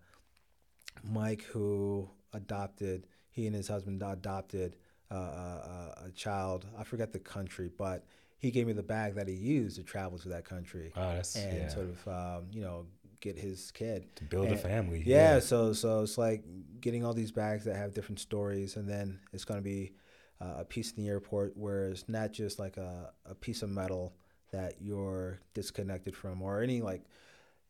Mike 1.04 1.44
who 1.44 2.10
adopted. 2.34 3.08
He 3.30 3.48
and 3.48 3.56
his 3.56 3.68
husband 3.68 4.02
adopted 4.02 4.78
uh, 5.12 5.16
a, 5.16 5.94
a 6.08 6.12
child. 6.16 6.66
I 6.78 6.84
forget 6.84 7.12
the 7.12 7.20
country, 7.20 7.70
but 7.78 8.06
he 8.38 8.52
gave 8.52 8.68
me 8.68 8.74
the 8.74 8.84
bag 8.84 9.16
that 9.16 9.28
he 9.28 9.34
used 9.34 9.76
to 9.78 9.84
travel 9.84 10.18
to 10.20 10.30
that 10.30 10.46
country 10.46 10.94
Oh, 10.96 11.22
and 11.36 11.58
yeah. 11.58 11.68
sort 11.68 11.88
of 11.90 12.08
um, 12.08 12.48
you 12.52 12.62
know 12.62 12.86
get 13.22 13.38
his 13.38 13.72
kid 13.72 14.16
to 14.18 14.24
build 14.24 14.48
a 14.48 14.52
and- 14.52 14.60
family. 14.60 15.04
yeah, 15.06 15.40
so 15.40 15.74
so 15.74 16.02
it's 16.04 16.18
like 16.18 16.44
getting 16.80 17.04
all 17.04 17.14
these 17.14 17.32
bags 17.32 17.66
that 17.66 17.76
have 17.76 17.94
different 17.94 18.20
stories, 18.20 18.76
and 18.78 18.88
then 18.88 19.20
it's 19.34 19.46
going 19.46 19.60
to 19.60 19.64
be 19.64 19.94
uh, 20.42 20.56
a 20.60 20.66
piece 20.66 20.92
in 20.92 21.04
the 21.04 21.10
airport 21.10 21.56
where 21.58 21.90
it's 21.90 22.08
not 22.10 22.32
just 22.34 22.60
like 22.60 22.78
a, 22.78 23.12
a 23.26 23.34
piece 23.36 23.62
of 23.64 23.70
metal 23.70 24.14
that 24.52 24.76
you're 24.82 25.40
disconnected 25.54 26.16
from, 26.16 26.42
or 26.42 26.62
any 26.62 26.82
like 26.82 27.04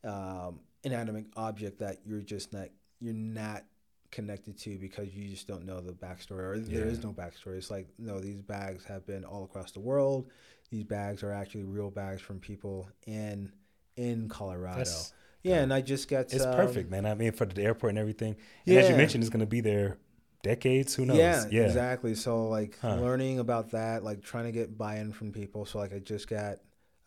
um, 0.06 0.60
inanimate 0.84 1.26
object 1.36 1.80
that 1.80 1.98
you're 2.04 2.20
just 2.22 2.52
not 2.52 2.68
you're 3.00 3.14
not 3.14 3.64
connected 4.10 4.56
to 4.58 4.78
because 4.78 5.14
you 5.14 5.28
just 5.28 5.46
don't 5.46 5.66
know 5.66 5.80
the 5.80 5.92
backstory, 5.92 6.38
or 6.38 6.58
there 6.58 6.86
is 6.86 7.02
no 7.02 7.12
backstory. 7.12 7.58
It's 7.58 7.70
like 7.70 7.88
no, 7.98 8.20
these 8.20 8.40
bags 8.40 8.84
have 8.84 9.06
been 9.06 9.24
all 9.24 9.44
across 9.44 9.72
the 9.72 9.80
world. 9.80 10.30
These 10.70 10.84
bags 10.84 11.22
are 11.22 11.32
actually 11.32 11.64
real 11.64 11.90
bags 11.90 12.20
from 12.22 12.40
people 12.40 12.88
in 13.06 13.52
in 13.96 14.28
Colorado. 14.28 14.78
That's 14.78 15.12
yeah, 15.42 15.60
and 15.62 15.72
I 15.72 15.80
just 15.80 16.08
got 16.08 16.32
it's 16.32 16.44
um, 16.44 16.52
perfect, 16.54 16.90
man. 16.90 17.06
I 17.06 17.14
mean, 17.14 17.32
for 17.32 17.46
the 17.46 17.62
airport 17.62 17.90
and 17.90 17.98
everything. 17.98 18.36
And 18.66 18.76
as 18.76 18.88
you 18.88 18.94
mentioned, 18.96 19.22
it's 19.22 19.30
going 19.30 19.40
to 19.40 19.46
be 19.46 19.60
there 19.60 19.98
decades. 20.42 20.94
Who 20.94 21.06
knows? 21.06 21.18
Yeah, 21.18 21.46
yeah. 21.50 21.66
exactly. 21.66 22.14
So 22.14 22.48
like 22.48 22.78
Huh. 22.80 22.96
learning 22.96 23.38
about 23.38 23.70
that, 23.72 24.02
like 24.04 24.22
trying 24.22 24.44
to 24.44 24.52
get 24.52 24.76
buy-in 24.76 25.12
from 25.12 25.32
people. 25.32 25.64
So 25.66 25.78
like 25.78 25.92
I 25.92 25.98
just 25.98 26.28
got 26.28 26.58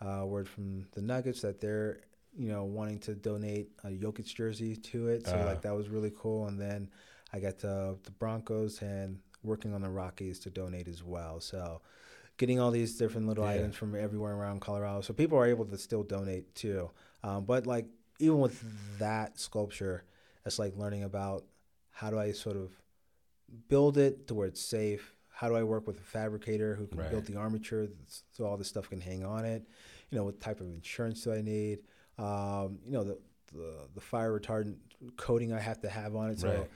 uh, 0.02 0.26
word 0.26 0.48
from 0.48 0.86
the 0.94 1.02
Nuggets 1.02 1.42
that 1.42 1.60
they're 1.60 2.00
you 2.38 2.50
know 2.52 2.64
wanting 2.64 3.00
to 3.00 3.16
donate 3.16 3.70
a 3.84 3.90
Jokic 3.90 4.34
jersey 4.34 4.76
to 4.76 5.08
it. 5.08 5.26
So 5.28 5.38
Uh. 5.38 5.46
like 5.46 5.62
that 5.62 5.76
was 5.76 5.90
really 5.90 6.12
cool. 6.16 6.48
And 6.48 6.60
then 6.60 6.90
I 7.34 7.40
got 7.40 7.60
the, 7.60 7.98
the 8.04 8.12
Broncos 8.12 8.82
and 8.82 9.20
working 9.44 9.74
on 9.74 9.82
the 9.82 9.90
Rockies 9.90 10.40
to 10.40 10.50
donate 10.50 10.88
as 10.88 11.04
well. 11.04 11.40
So 11.40 11.82
getting 12.38 12.60
all 12.60 12.72
these 12.72 12.98
different 12.98 13.28
little 13.28 13.44
Yeah. 13.44 13.52
items 13.52 13.76
from 13.76 13.96
everywhere 13.96 14.34
around 14.36 14.62
Colorado, 14.62 15.02
so 15.02 15.14
people 15.14 15.38
are 15.38 15.46
able 15.46 15.66
to 15.66 15.78
still 15.78 16.04
donate 16.04 16.54
too. 16.56 16.90
Um, 17.24 17.46
but 17.46 17.68
like 17.68 17.86
even 18.20 18.40
with 18.40 18.62
that 19.00 19.40
sculpture, 19.40 20.04
it's 20.46 20.60
like 20.60 20.76
learning 20.76 21.04
about 21.04 21.46
how 21.92 22.10
do 22.10 22.18
I 22.20 22.32
sort 22.32 22.56
of 22.58 22.72
build 23.68 23.98
it 23.98 24.28
to 24.28 24.34
where 24.34 24.48
it's 24.48 24.62
safe. 24.62 25.16
How 25.30 25.48
do 25.50 25.56
I 25.56 25.64
work 25.64 25.88
with 25.88 25.98
a 26.00 26.04
fabricator 26.04 26.76
who 26.76 26.88
can 26.88 27.00
Right. 27.00 27.10
build 27.10 27.26
the 27.26 27.36
armature 27.36 27.88
so 28.32 28.46
all 28.46 28.58
this 28.58 28.68
stuff 28.68 28.90
can 28.90 29.02
hang 29.02 29.24
on 29.24 29.46
it? 29.46 29.66
You 30.10 30.18
know, 30.18 30.26
what 30.26 30.40
type 30.40 30.60
of 30.60 30.68
insurance 30.68 31.24
do 31.24 31.34
I 31.34 31.42
need? 31.42 31.80
Um, 32.20 32.80
you 32.86 32.92
know, 32.92 33.04
the, 33.04 33.18
the 33.54 33.74
the 33.96 34.02
fire 34.02 34.38
retardant 34.38 34.76
coating 35.18 35.54
I 35.54 35.60
have 35.60 35.80
to 35.82 35.90
have 35.90 36.16
on 36.16 36.30
it 36.32 36.40
so 36.40 36.50
Right. 36.50 36.70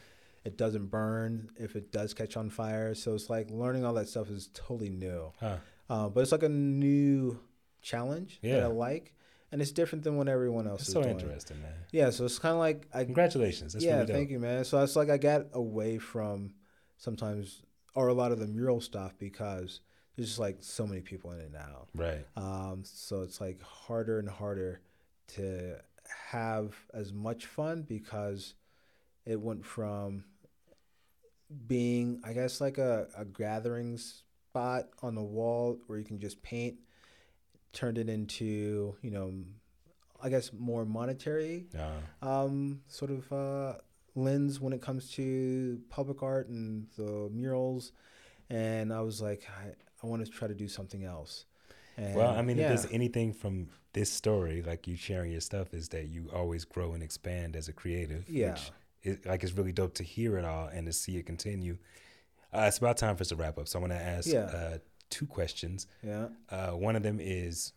it 0.45 0.57
doesn't 0.57 0.87
burn 0.87 1.49
if 1.57 1.75
it 1.75 1.91
does 1.91 2.13
catch 2.13 2.37
on 2.37 2.49
fire. 2.49 2.95
So 2.95 3.13
it's 3.13 3.29
like 3.29 3.49
learning 3.51 3.83
all 3.85 3.93
that 3.95 4.07
stuff 4.09 4.29
is 4.29 4.49
totally 4.53 4.89
new. 4.89 5.31
Huh. 5.39 5.57
Uh, 5.89 6.09
but 6.09 6.21
it's 6.21 6.31
like 6.31 6.43
a 6.43 6.49
new 6.49 7.39
challenge 7.81 8.39
that 8.41 8.63
I 8.63 8.67
like, 8.67 9.13
and 9.51 9.61
it's 9.61 9.71
different 9.71 10.03
than 10.05 10.15
what 10.15 10.29
everyone 10.29 10.65
else 10.67 10.87
is 10.87 10.93
doing. 10.93 11.03
That's 11.05 11.15
is 11.17 11.19
so 11.19 11.19
doing. 11.19 11.31
interesting, 11.33 11.61
man. 11.61 11.73
Yeah, 11.91 12.09
so 12.09 12.23
it's 12.25 12.39
kind 12.39 12.53
of 12.53 12.59
like 12.59 12.87
I 12.93 13.03
Congratulations. 13.03 13.73
That's 13.73 13.83
yeah, 13.85 13.99
really 13.99 14.13
thank 14.13 14.29
you, 14.31 14.39
man. 14.39 14.63
So 14.63 14.81
it's 14.81 14.95
like 14.95 15.09
I 15.09 15.17
got 15.17 15.47
away 15.53 15.97
from 15.97 16.53
sometimes 16.97 17.61
or 17.95 18.07
a 18.07 18.13
lot 18.13 18.31
of 18.31 18.39
the 18.39 18.47
mural 18.47 18.79
stuff 18.81 19.13
because 19.19 19.81
there's 20.15 20.29
just 20.29 20.39
like 20.39 20.57
so 20.61 20.87
many 20.87 21.01
people 21.01 21.31
in 21.31 21.39
it 21.39 21.51
now. 21.51 21.87
Right. 21.93 22.25
Um, 22.37 22.81
so 22.85 23.21
it's 23.21 23.41
like 23.41 23.61
harder 23.61 24.19
and 24.19 24.29
harder 24.29 24.79
to 25.35 25.77
have 26.31 26.75
as 26.93 27.13
much 27.13 27.45
fun 27.45 27.83
because 27.83 28.55
it 29.25 29.39
went 29.39 29.65
from 29.65 30.25
being, 31.67 32.21
I 32.23 32.33
guess, 32.33 32.59
like 32.59 32.77
a, 32.77 33.07
a 33.17 33.25
gathering 33.25 33.97
spot 33.97 34.89
on 35.01 35.15
the 35.15 35.21
wall 35.21 35.79
where 35.87 35.99
you 35.99 36.05
can 36.05 36.19
just 36.19 36.41
paint, 36.41 36.75
turned 37.71 37.97
it 37.97 38.09
into, 38.09 38.95
you 39.01 39.11
know, 39.11 39.33
I 40.21 40.29
guess 40.29 40.51
more 40.53 40.85
monetary 40.85 41.67
Uh, 42.21 42.43
um, 42.45 42.81
sort 42.87 43.11
of 43.11 43.31
uh, 43.31 43.73
lens 44.15 44.59
when 44.59 44.71
it 44.73 44.81
comes 44.81 45.11
to 45.11 45.81
public 45.89 46.23
art 46.23 46.47
and 46.47 46.87
the 46.97 47.29
murals. 47.31 47.91
And 48.49 48.93
I 48.93 49.01
was 49.01 49.21
like, 49.21 49.47
I, 49.49 49.73
I 50.01 50.07
want 50.07 50.25
to 50.25 50.31
try 50.31 50.47
to 50.47 50.53
do 50.53 50.67
something 50.67 51.03
else. 51.03 51.45
And 51.97 52.15
well, 52.15 52.33
I 52.35 52.41
mean, 52.41 52.57
yeah, 52.57 52.71
if 52.73 52.81
there's 52.81 52.91
anything 52.93 53.33
from 53.33 53.67
this 53.93 54.11
story, 54.11 54.61
like 54.63 54.87
you 54.87 54.95
sharing 54.95 55.31
your 55.31 55.41
stuff, 55.41 55.73
is 55.73 55.89
that 55.89 56.07
you 56.07 56.29
always 56.33 56.65
grow 56.65 56.93
and 56.93 57.03
expand 57.03 57.55
as 57.55 57.67
a 57.67 57.73
creative. 57.73 58.27
Yeah. 58.29 58.51
Which 58.53 58.71
is, 59.03 59.17
like, 59.25 59.43
it's 59.43 59.53
really 59.53 59.71
dope 59.71 59.93
to 59.95 60.03
hear 60.03 60.37
it 60.37 60.45
all 60.45 60.67
and 60.67 60.85
to 60.87 60.93
see 60.93 61.17
it 61.17 61.25
continue. 61.25 61.77
Uh, 62.53 62.65
it's 62.67 62.77
about 62.77 62.97
time 62.97 63.15
for 63.15 63.21
us 63.21 63.29
to 63.29 63.35
wrap 63.35 63.57
up. 63.57 63.67
So 63.67 63.79
I 63.79 63.81
want 63.81 63.93
to 63.93 63.99
ask 64.01 64.27
Yeah. 64.27 64.39
uh, 64.45 64.77
two 65.09 65.25
questions. 65.27 65.87
yeah. 66.03 66.27
Uh, 66.49 66.71
one 66.71 66.95
of 66.95 67.03
them 67.03 67.19
is, 67.21 67.73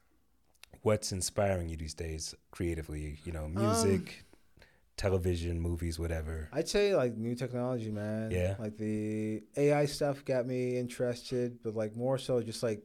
what's 0.82 1.12
inspiring 1.12 1.68
you 1.68 1.76
these 1.76 1.94
days 1.94 2.34
creatively? 2.50 3.18
You 3.24 3.32
know, 3.32 3.48
music, 3.48 4.24
television, 4.96 5.60
movies, 5.60 5.98
whatever. 5.98 6.48
I'd 6.52 6.68
say 6.68 6.94
like 6.94 7.16
new 7.16 7.34
technology, 7.34 7.90
man. 7.90 8.30
Yeah. 8.30 8.54
Like 8.58 8.78
the 8.78 9.42
AI 9.56 9.84
stuff 9.86 10.24
got 10.24 10.46
me 10.46 10.76
interested, 10.78 11.58
but 11.62 11.74
like 11.74 11.94
more 11.96 12.16
so 12.18 12.40
just 12.42 12.62
like 12.62 12.82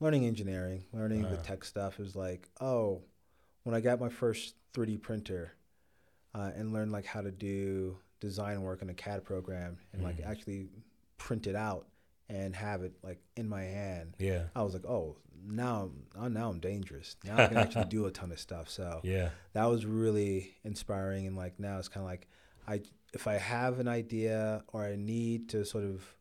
learning 0.00 0.24
engineering, 0.26 0.84
learning 0.92 1.22
the 1.22 1.38
Uh. 1.38 1.42
tech 1.42 1.64
stuff 1.64 1.98
is 2.00 2.14
like, 2.16 2.48
oh, 2.60 3.02
when 3.62 3.74
I 3.74 3.80
got 3.80 3.98
my 4.00 4.08
first 4.08 4.54
3D 4.72 4.98
printer 4.98 5.52
uh, 6.34 6.52
and 6.54 6.72
learned 6.72 6.92
like 6.92 7.06
how 7.06 7.22
to 7.22 7.30
do 7.32 7.98
design 8.20 8.62
work 8.62 8.82
in 8.82 8.90
a 8.90 8.94
CAD 8.94 9.24
program 9.24 9.78
and 9.92 10.02
like 10.02 10.18
Mhm. 10.18 10.26
actually 10.26 10.68
print 11.18 11.46
it 11.46 11.56
out 11.56 11.88
and 12.28 12.54
have 12.54 12.82
it 12.82 12.92
like 13.02 13.20
in 13.36 13.48
my 13.48 13.62
hand, 13.62 14.14
Yeah. 14.18 14.48
I 14.54 14.62
was 14.62 14.74
like, 14.74 14.84
oh, 14.84 15.16
now, 15.48 15.80
I'm- 15.82 16.06
oh, 16.16 16.28
now 16.28 16.50
I'm 16.50 16.58
dangerous. 16.60 17.16
Now 17.24 17.36
I 17.38 17.46
can 17.46 17.56
actually 17.56 17.84
do 17.88 18.06
a 18.06 18.10
ton 18.10 18.32
of 18.32 18.38
stuff. 18.40 18.68
So 18.68 19.00
Yeah. 19.04 19.30
that 19.52 19.64
was 19.66 19.86
really 19.86 20.56
inspiring 20.64 21.26
and 21.26 21.36
like 21.36 21.58
now 21.58 21.78
it's 21.78 21.88
kind 21.88 22.02
of 22.04 22.10
like 22.10 22.26
i 22.68 22.82
if 23.14 23.28
i 23.28 23.34
have 23.34 23.78
an 23.78 23.86
idea 23.86 24.64
or 24.72 24.82
i 24.82 24.96
need 24.96 25.48
to 25.50 25.64
sort 25.64 25.84
of 25.84 26.16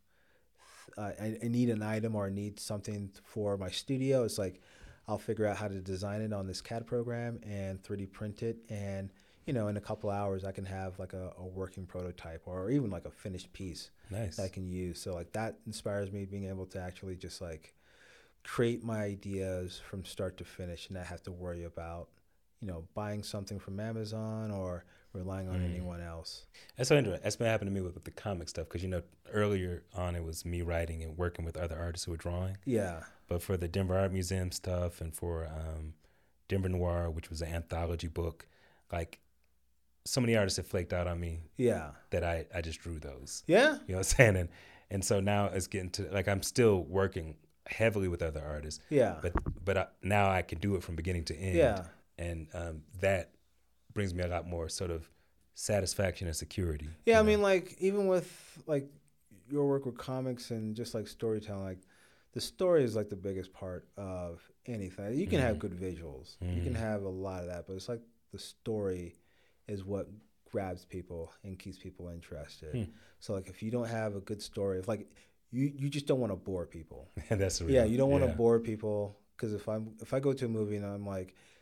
uh, 0.97 1.11
I, 1.19 1.37
I 1.43 1.47
need 1.47 1.69
an 1.69 1.83
item 1.83 2.15
or 2.15 2.25
i 2.27 2.29
need 2.29 2.59
something 2.59 3.11
for 3.23 3.57
my 3.57 3.69
studio 3.69 4.23
it's 4.23 4.37
like 4.37 4.61
i'll 5.07 5.17
figure 5.17 5.45
out 5.45 5.57
how 5.57 5.67
to 5.67 5.79
design 5.81 6.21
it 6.21 6.33
on 6.33 6.47
this 6.47 6.61
cad 6.61 6.85
program 6.87 7.39
and 7.43 7.81
3d 7.81 8.11
print 8.11 8.43
it 8.43 8.57
and 8.69 9.11
you 9.45 9.53
know 9.53 9.67
in 9.67 9.77
a 9.77 9.81
couple 9.81 10.09
hours 10.09 10.43
i 10.45 10.51
can 10.51 10.65
have 10.65 10.97
like 10.99 11.13
a, 11.13 11.33
a 11.37 11.45
working 11.45 11.85
prototype 11.85 12.43
or 12.45 12.69
even 12.69 12.89
like 12.89 13.05
a 13.05 13.11
finished 13.11 13.51
piece 13.53 13.91
Nice. 14.11 14.35
that 14.35 14.43
I 14.43 14.47
can 14.49 14.69
use. 14.69 15.01
So 15.01 15.13
like 15.15 15.31
that 15.33 15.57
inspires 15.65 16.11
me 16.11 16.25
being 16.25 16.47
able 16.47 16.67
to 16.67 16.79
actually 16.79 17.15
just 17.15 17.41
like 17.41 17.73
create 18.43 18.83
my 18.83 19.01
ideas 19.01 19.81
from 19.89 20.05
start 20.05 20.37
to 20.37 20.45
finish 20.45 20.87
and 20.87 20.97
not 20.97 21.07
have 21.07 21.23
to 21.23 21.31
worry 21.31 21.63
about, 21.63 22.09
you 22.61 22.67
know, 22.67 22.85
buying 22.93 23.23
something 23.23 23.59
from 23.59 23.79
Amazon 23.79 24.51
or 24.51 24.85
relying 25.15 25.47
on 25.49 25.59
Mm. 25.59 25.69
anyone 25.71 26.01
else. 26.01 26.45
That's 26.77 26.89
so 26.89 26.97
interesting. 26.97 27.23
That's 27.23 27.35
been 27.35 27.47
happening 27.47 27.73
to 27.73 27.79
me 27.79 27.85
with, 27.85 27.95
with 27.95 28.03
the 28.03 28.11
comic 28.11 28.49
stuff 28.49 28.67
because 28.67 28.83
you 28.83 28.89
know 28.89 29.01
earlier 29.31 29.83
on 29.95 30.15
it 30.15 30.23
was 30.23 30.45
me 30.45 30.61
writing 30.61 31.03
and 31.03 31.17
working 31.17 31.45
with 31.45 31.57
other 31.57 31.77
artists 31.79 32.05
who 32.05 32.11
were 32.11 32.17
drawing, 32.17 32.57
Yeah. 32.65 33.03
but 33.27 33.41
for 33.41 33.57
the 33.57 33.67
Denver 33.67 33.97
Art 33.97 34.11
Museum 34.11 34.51
stuff 34.51 35.01
and 35.01 35.13
for 35.15 35.45
um, 35.47 35.93
Denver 36.47 36.69
Noir, 36.69 37.09
which 37.09 37.29
was 37.29 37.41
an 37.41 37.49
anthology 37.53 38.07
book, 38.07 38.47
like 38.91 39.19
so 40.05 40.21
many 40.21 40.35
artists 40.35 40.57
have 40.57 40.67
flaked 40.67 40.93
out 40.93 41.07
on 41.07 41.19
me 41.19 41.41
Yeah. 41.57 41.91
that 42.11 42.23
I 42.23 42.45
I 42.53 42.61
just 42.61 42.79
drew 42.81 42.99
those. 42.99 43.43
Yeah. 43.47 43.73
You 43.87 43.93
know 43.93 43.95
what 43.95 43.97
I'm 43.97 44.03
saying? 44.03 44.35
And 44.35 44.49
and 44.91 45.03
so 45.03 45.19
now 45.19 45.45
it's 45.47 45.67
getting 45.67 45.89
to 45.91 46.03
like 46.11 46.27
I'm 46.27 46.43
still 46.43 46.83
working 46.83 47.37
heavily 47.67 48.07
with 48.07 48.21
other 48.21 48.43
artists, 48.45 48.79
Yeah. 48.89 49.17
but 49.21 49.33
but 49.65 49.77
I, 49.77 49.87
now 50.03 50.29
I 50.29 50.43
can 50.43 50.59
do 50.59 50.75
it 50.75 50.83
from 50.83 50.95
beginning 50.95 51.25
to 51.25 51.35
end. 51.35 51.55
yeah. 51.57 51.85
and 52.19 52.47
um, 52.53 52.83
that 53.01 53.31
brings 53.95 54.13
me 54.13 54.21
a 54.23 54.27
lot 54.27 54.47
more 54.47 54.69
sort 54.69 54.91
of 54.91 55.09
satisfaction 55.55 56.27
and 56.27 56.35
security. 56.35 56.89
Yeah, 57.07 57.17
I 57.19 57.21
know? 57.23 57.29
mean, 57.29 57.41
like 57.41 57.75
even 57.79 58.05
with 58.07 58.29
like 58.67 58.87
your 59.49 59.65
work 59.67 59.85
with 59.87 59.97
comics 59.97 60.51
and 60.51 60.75
just 60.75 60.93
like 60.93 61.07
storytelling, 61.07 61.63
like 61.63 61.79
the 62.33 62.41
story 62.41 62.83
is 62.83 62.95
like 62.95 63.09
the 63.09 63.15
biggest 63.15 63.51
part 63.53 63.87
of 63.97 64.41
anything. 64.67 65.17
You 65.17 65.25
can 65.25 65.39
have 65.39 65.55
Mhm. 65.55 65.59
good 65.59 65.71
visuals, 65.73 66.35
you 66.41 66.61
can 66.61 66.73
Mhm. 66.75 66.79
have 66.79 67.03
a 67.03 67.09
lot 67.09 67.41
of 67.41 67.47
that, 67.47 67.65
but 67.65 67.73
it's 67.75 67.89
like 67.89 68.01
the 68.31 68.37
story 68.39 69.15
is 69.67 69.83
what 69.83 70.07
grabs 70.51 70.85
people 70.85 71.31
and 71.43 71.57
keeps 71.57 71.77
people 71.77 72.09
interested. 72.09 72.75
Hmm. 72.75 72.91
So 73.19 73.33
like 73.33 73.47
if 73.47 73.63
you 73.63 73.71
don't 73.71 73.87
have 73.87 74.15
a 74.15 74.21
good 74.21 74.41
story, 74.41 74.77
if 74.79 74.87
like 74.87 75.07
you 75.51 75.71
you 75.81 75.89
just 75.89 76.05
don't 76.05 76.19
want 76.19 76.33
to 76.33 76.35
bore 76.37 76.65
people. 76.65 77.09
That's 77.29 77.61
real. 77.61 77.71
Yeah, 77.73 77.85
you 77.85 77.97
don't 77.97 78.11
want 78.11 78.23
to 78.25 78.29
yeah. 78.29 78.35
bore 78.35 78.59
people 78.59 79.17
because 79.37 79.53
if 79.53 79.67
I'm 79.69 79.95
if 80.01 80.13
I 80.13 80.19
go 80.19 80.33
to 80.33 80.45
a 80.45 80.49
movie 80.49 80.75
and 80.75 80.85
I'm 80.85 81.05
like, 81.05 81.29
"Ah, 81.35 81.54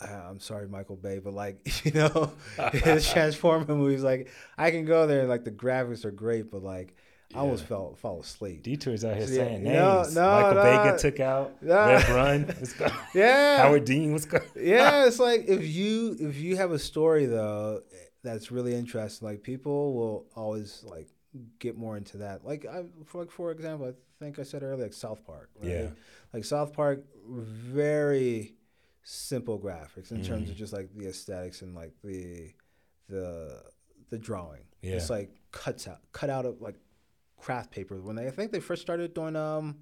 Uh, 0.00 0.06
I'm 0.28 0.40
sorry, 0.40 0.68
Michael 0.68 0.96
Bay, 0.96 1.18
but 1.18 1.32
like 1.32 1.84
you 1.84 1.92
know, 1.92 2.32
his 2.72 3.10
Transformer 3.12 3.74
movies, 3.74 4.02
like 4.02 4.28
I 4.58 4.70
can 4.70 4.84
go 4.84 5.06
there 5.06 5.20
and 5.20 5.28
like 5.28 5.44
the 5.44 5.50
graphics 5.50 6.04
are 6.04 6.10
great, 6.10 6.50
but 6.50 6.62
like 6.62 6.94
I 7.34 7.38
almost 7.38 7.62
Yeah. 7.62 7.68
fell 7.68 7.94
fall 7.96 8.20
asleep. 8.20 8.62
Detours 8.62 9.04
out 9.04 9.16
here 9.16 9.22
Yeah, 9.26 9.34
saying 9.44 9.62
names. 9.64 10.14
no, 10.14 10.20
no, 10.22 10.30
Michael 10.42 10.54
no. 10.54 10.62
Bacon 10.62 10.98
took 10.98 11.20
out. 11.20 11.62
No. 11.62 11.86
Rev 11.86 12.08
Run. 12.10 12.54
Yeah, 13.14 13.56
Howard 13.58 13.84
Dean 13.86 14.12
was 14.12 14.26
going. 14.26 14.44
yeah, 14.54 15.06
it's 15.06 15.18
like 15.18 15.46
if 15.48 15.66
you 15.66 16.16
if 16.20 16.36
you 16.36 16.56
have 16.56 16.72
a 16.72 16.78
story 16.78 17.26
though 17.26 17.82
that's 18.22 18.50
really 18.50 18.74
interesting, 18.74 19.26
like 19.26 19.42
people 19.42 19.94
will 19.94 20.26
always 20.36 20.84
like 20.86 21.08
get 21.58 21.76
more 21.78 21.96
into 21.96 22.18
that. 22.18 22.44
Like 22.44 22.66
I 22.66 22.82
for 23.06 23.22
like 23.22 23.30
for 23.30 23.50
example, 23.50 23.88
I 23.88 23.92
think 24.22 24.38
I 24.38 24.42
said 24.42 24.62
earlier, 24.62 24.84
like 24.84 24.92
South 24.92 25.24
Park. 25.24 25.48
Right? 25.60 25.70
Yeah. 25.70 25.88
Like 26.34 26.44
South 26.44 26.72
Park, 26.74 27.02
very 27.26 28.54
simple 29.08 29.56
graphics 29.56 30.10
in 30.10 30.20
terms 30.20 30.48
Mhm. 30.48 30.50
of 30.50 30.56
just 30.56 30.72
like 30.72 30.92
the 30.96 31.06
aesthetics 31.06 31.62
and 31.62 31.76
like 31.76 31.92
the 32.02 32.52
the 33.08 33.62
the 34.10 34.18
drawing. 34.18 34.64
Yeah. 34.82 34.96
It's 34.96 35.10
like 35.10 35.30
cuts 35.52 35.86
out 35.86 36.00
cut 36.10 36.28
out 36.28 36.44
of 36.44 36.60
like 36.60 36.74
craft 37.38 37.70
paper 37.70 38.00
when 38.00 38.16
they 38.16 38.26
I 38.26 38.30
think 38.32 38.50
they 38.50 38.58
first 38.58 38.82
started 38.82 39.14
doing 39.14 39.36
um 39.36 39.78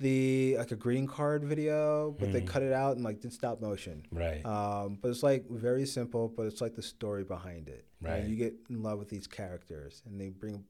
the 0.00 0.56
like 0.58 0.72
a 0.72 0.76
green 0.76 1.06
card 1.06 1.44
video, 1.44 2.10
but 2.18 2.32
they 2.32 2.40
Mm. 2.40 2.46
cut 2.48 2.62
it 2.62 2.72
out 2.72 2.96
and 2.96 3.04
like 3.04 3.20
did 3.20 3.32
stop 3.32 3.60
motion. 3.60 4.04
Right. 4.10 4.44
Um, 4.44 4.96
but 5.00 5.10
it's 5.10 5.22
like 5.22 5.48
very 5.48 5.86
simple, 5.86 6.28
but 6.28 6.46
it's 6.46 6.60
like 6.60 6.74
the 6.74 6.82
story 6.82 7.22
behind 7.22 7.68
it. 7.68 7.84
Right. 8.00 8.16
And 8.22 8.30
you 8.30 8.36
get 8.36 8.54
in 8.68 8.82
love 8.82 8.98
with 8.98 9.10
these 9.10 9.26
characters 9.28 10.02
and 10.06 10.20
they 10.20 10.30
bring 10.30 10.64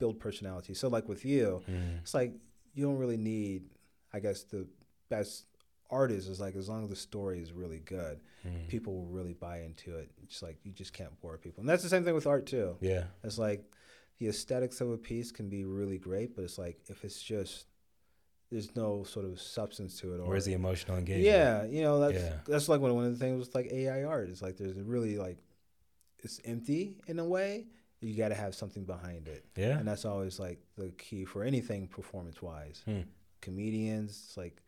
build 0.00 0.18
personality. 0.18 0.74
So 0.74 0.88
like 0.88 1.06
with 1.08 1.24
you, 1.24 1.62
Mm. 1.68 2.00
it's 2.00 2.14
like 2.14 2.34
you 2.74 2.84
don't 2.84 2.98
really 2.98 3.16
need 3.18 3.68
I 4.12 4.18
guess 4.20 4.42
the 4.42 4.66
best 5.08 5.46
artist 5.92 6.28
is 6.28 6.40
like 6.40 6.56
as 6.56 6.68
long 6.68 6.82
as 6.84 6.90
the 6.90 6.96
story 6.96 7.40
is 7.40 7.52
really 7.52 7.78
good, 7.80 8.20
Mm. 8.46 8.66
people 8.66 8.92
will 8.94 9.06
really 9.06 9.34
buy 9.34 9.60
into 9.60 9.96
it. 9.98 10.10
It's 10.24 10.42
like 10.42 10.56
you 10.64 10.72
just 10.72 10.92
can't 10.92 11.20
bore 11.20 11.38
people. 11.38 11.60
And 11.60 11.68
that's 11.68 11.82
the 11.84 11.88
same 11.88 12.02
thing 12.04 12.14
with 12.14 12.26
art 12.26 12.46
too. 12.46 12.76
Yeah. 12.80 13.04
It's 13.22 13.38
like 13.38 13.62
the 14.18 14.26
aesthetics 14.28 14.80
of 14.80 14.90
a 14.90 14.96
piece 14.98 15.30
can 15.30 15.48
be 15.48 15.64
really 15.64 15.98
great, 15.98 16.34
but 16.34 16.42
it's 16.42 16.58
like 16.58 16.80
if 16.88 17.04
it's 17.04 17.22
just 17.22 17.66
there's 18.50 18.74
no 18.74 19.04
sort 19.04 19.24
of 19.24 19.40
substance 19.40 19.98
to 20.00 20.14
it 20.14 20.18
or 20.18 20.26
Where's 20.28 20.44
the 20.44 20.52
emotional 20.54 20.96
engagement? 20.98 21.24
yeah, 21.24 21.64
you 21.64 21.82
know 21.82 22.00
that's 22.00 22.14
Yeah. 22.22 22.38
that's 22.46 22.68
like 22.68 22.80
one 22.80 22.94
one 22.94 23.04
of 23.06 23.12
the 23.16 23.24
things 23.24 23.38
with 23.38 23.54
like 23.54 23.70
AI 23.72 24.02
art. 24.04 24.28
It's 24.28 24.42
like 24.42 24.56
there's 24.56 24.76
a 24.76 24.82
really 24.82 25.16
like 25.18 25.38
it's 26.24 26.40
empty 26.44 26.98
in 27.06 27.18
a 27.18 27.24
way. 27.24 27.66
You 28.00 28.16
got 28.16 28.28
to 28.30 28.34
have 28.34 28.54
something 28.56 28.84
behind 28.84 29.28
it, 29.28 29.44
Yeah. 29.56 29.78
and 29.78 29.86
that's 29.86 30.04
always 30.04 30.40
like 30.40 30.58
the 30.76 30.90
key 30.90 31.24
for 31.24 31.44
anything 31.44 31.86
performance 31.86 32.42
wise. 32.42 32.82
Hmm. 32.86 33.02
Comedians, 33.40 34.10
it's 34.26 34.36
like 34.36 34.62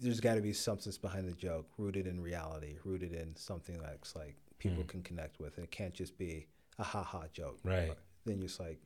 there's 0.00 0.20
got 0.20 0.34
to 0.36 0.40
be 0.40 0.52
substance 0.52 0.98
behind 0.98 1.28
the 1.28 1.32
joke, 1.34 1.66
rooted 1.78 2.06
in 2.06 2.20
reality, 2.20 2.76
rooted 2.84 3.12
in 3.12 3.36
something 3.36 3.78
that's 3.80 4.14
like 4.16 4.36
people 4.58 4.82
Hmm. 4.82 4.88
can 4.88 5.02
connect 5.02 5.38
with, 5.40 5.56
and 5.56 5.64
it 5.64 5.70
can't 5.70 5.94
just 5.94 6.16
be 6.18 6.46
a 6.78 6.82
ha 6.84 7.02
ha 7.02 7.24
joke. 7.32 7.58
Right. 7.64 7.92
Then 8.24 8.38
you're 8.38 8.46
just 8.48 8.60
like, 8.60 8.78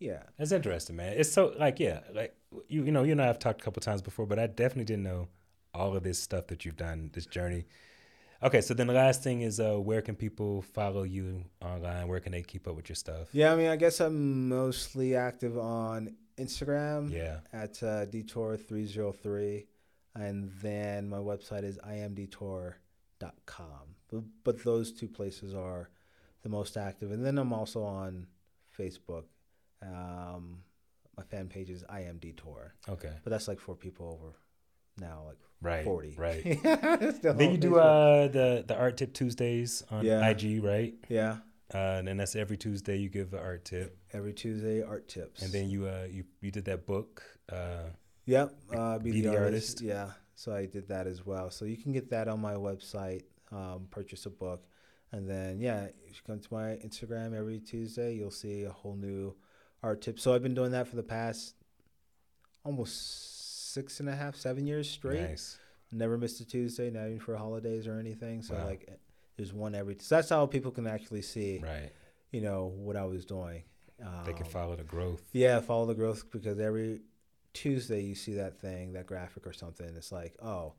yeah, 0.00 0.22
That's 0.38 0.52
interesting, 0.52 0.96
man. 0.96 1.14
It's 1.16 1.30
so 1.32 1.54
like 1.58 1.78
yeah, 1.80 2.00
like 2.12 2.34
you 2.68 2.84
you 2.84 2.92
know 2.92 3.04
you 3.04 3.12
and 3.12 3.22
I 3.22 3.26
have 3.26 3.38
talked 3.38 3.60
a 3.60 3.64
couple 3.64 3.80
times 3.80 4.02
before, 4.02 4.26
but 4.26 4.38
I 4.38 4.46
definitely 4.46 4.84
didn't 4.84 5.04
know 5.04 5.28
all 5.72 5.96
of 5.96 6.02
this 6.02 6.18
stuff 6.18 6.46
that 6.48 6.64
you've 6.64 6.76
done, 6.76 7.10
this 7.12 7.26
journey. 7.26 7.64
Okay, 8.42 8.60
so 8.60 8.74
then 8.74 8.86
the 8.88 8.92
last 8.92 9.22
thing 9.22 9.40
is 9.40 9.58
uh, 9.60 9.76
where 9.76 10.02
can 10.02 10.16
people 10.16 10.60
follow 10.62 11.02
you 11.04 11.44
online? 11.62 12.08
Where 12.08 12.20
can 12.20 12.32
they 12.32 12.42
keep 12.42 12.68
up 12.68 12.76
with 12.76 12.88
your 12.88 12.96
stuff? 12.96 13.28
yeah. 13.32 13.52
I 13.52 13.56
mean, 13.56 13.68
I 13.68 13.76
guess 13.76 14.00
I'm 14.00 14.48
mostly 14.48 15.14
active 15.16 15.56
on 15.56 16.14
Instagram. 16.36 17.10
Yeah. 17.10 17.38
at 17.52 17.82
uh, 17.82 18.04
detour303 18.06 19.66
and 20.14 20.50
then 20.62 21.08
my 21.08 21.18
website 21.18 21.64
is 21.64 21.78
imdetour.com 21.78 22.74
but, 24.10 24.22
but 24.44 24.64
those 24.64 24.92
two 24.92 25.08
places 25.08 25.54
are 25.54 25.90
the 26.42 26.48
most 26.48 26.76
active 26.76 27.10
and 27.12 27.24
then 27.24 27.38
i'm 27.38 27.52
also 27.52 27.82
on 27.82 28.26
facebook 28.78 29.24
um, 29.82 30.62
my 31.16 31.22
fan 31.24 31.48
page 31.48 31.70
is 31.70 31.84
imdetour 31.90 32.70
Okay. 32.88 33.12
but 33.22 33.30
that's 33.30 33.48
like 33.48 33.60
for 33.60 33.74
people 33.74 34.06
over 34.20 34.34
now 34.98 35.22
like 35.26 35.38
Right. 35.62 35.84
40 35.84 36.14
Right. 36.18 36.42
Then 37.22 37.52
you 37.52 37.56
do 37.58 37.76
uh 37.78 38.28
the 38.28 38.64
the 38.66 38.76
art 38.76 38.98
tip 38.98 39.14
Tuesdays 39.14 39.82
on 39.90 40.04
Yeah. 40.04 40.28
IG, 40.28 40.62
right? 40.62 40.94
yeah 41.08 41.38
Uh, 41.72 41.96
and 41.98 42.06
then 42.08 42.18
that's 42.18 42.36
every 42.36 42.58
Tuesday 42.58 42.98
you 42.98 43.08
give 43.08 43.32
an 43.32 43.38
art 43.40 43.64
tip, 43.64 43.96
every 44.12 44.34
tuesday 44.34 44.82
art 44.82 45.08
tips 45.08 45.40
and 45.42 45.50
then 45.52 45.70
you 45.70 45.86
uh 45.86 46.06
you 46.10 46.24
you 46.42 46.50
did 46.50 46.66
that 46.66 46.84
book. 46.86 47.22
Uh, 47.50 47.88
Yep, 48.26 48.54
uh, 48.74 48.98
be, 48.98 49.12
Be 49.12 49.20
the, 49.20 49.30
the 49.30 49.36
artist. 49.38 49.76
Artist. 49.76 49.80
Yeah, 49.82 50.10
so 50.34 50.54
I 50.54 50.66
did 50.66 50.88
that 50.88 51.06
as 51.06 51.24
well. 51.26 51.50
So 51.50 51.64
you 51.66 51.76
can 51.76 51.92
get 51.92 52.10
that 52.10 52.28
on 52.28 52.40
my 52.40 52.54
website. 52.54 53.22
Um, 53.52 53.86
purchase 53.90 54.26
a 54.26 54.30
book, 54.30 54.64
and 55.12 55.28
then 55.28 55.60
yeah, 55.60 55.84
if 56.06 56.16
you 56.16 56.22
come 56.26 56.40
to 56.40 56.48
my 56.54 56.76
Instagram 56.84 57.36
every 57.36 57.60
Tuesday, 57.60 58.14
you'll 58.14 58.30
see 58.30 58.64
a 58.64 58.70
whole 58.70 58.96
new 58.96 59.34
art 59.82 60.00
tip. 60.00 60.18
So 60.18 60.34
I've 60.34 60.42
been 60.42 60.54
doing 60.54 60.72
that 60.72 60.88
for 60.88 60.96
the 60.96 61.02
past 61.02 61.54
almost 62.64 63.72
six 63.74 64.00
and 64.00 64.08
a 64.08 64.14
half, 64.16 64.34
seven 64.36 64.66
years 64.66 64.88
straight. 64.90 65.20
nice. 65.20 65.58
Never 65.92 66.18
missed 66.18 66.40
a 66.40 66.44
Tuesday, 66.46 66.90
not 66.90 67.06
even 67.06 67.20
for 67.20 67.36
holidays 67.36 67.86
or 67.86 67.98
anything. 68.00 68.42
So 68.42 68.54
Wow. 68.54 68.64
like, 68.66 68.88
there's 69.36 69.52
one 69.52 69.74
every. 69.74 69.96
So 70.00 70.16
that's 70.16 70.30
how 70.30 70.46
people 70.46 70.70
can 70.72 70.86
actually 70.86 71.22
see, 71.22 71.60
Right. 71.62 71.92
you 72.32 72.40
know, 72.40 72.66
what 72.74 72.96
I 72.96 73.04
was 73.04 73.24
doing. 73.24 73.62
Um, 74.02 74.24
They 74.24 74.32
can 74.32 74.46
follow 74.46 74.74
the 74.74 74.82
growth. 74.84 75.22
yeah, 75.32 75.60
follow 75.60 75.86
the 75.86 75.94
growth 75.94 76.24
because 76.32 76.58
every 76.58 77.02
Tuesday 77.54 78.02
you 78.02 78.14
see 78.14 78.34
that 78.34 78.60
thing, 78.60 78.92
that 78.92 79.06
graphic 79.06 79.46
or 79.46 79.52
something. 79.52 79.88
It's 79.96 80.12
like, 80.12 80.34
oh, 80.42 80.74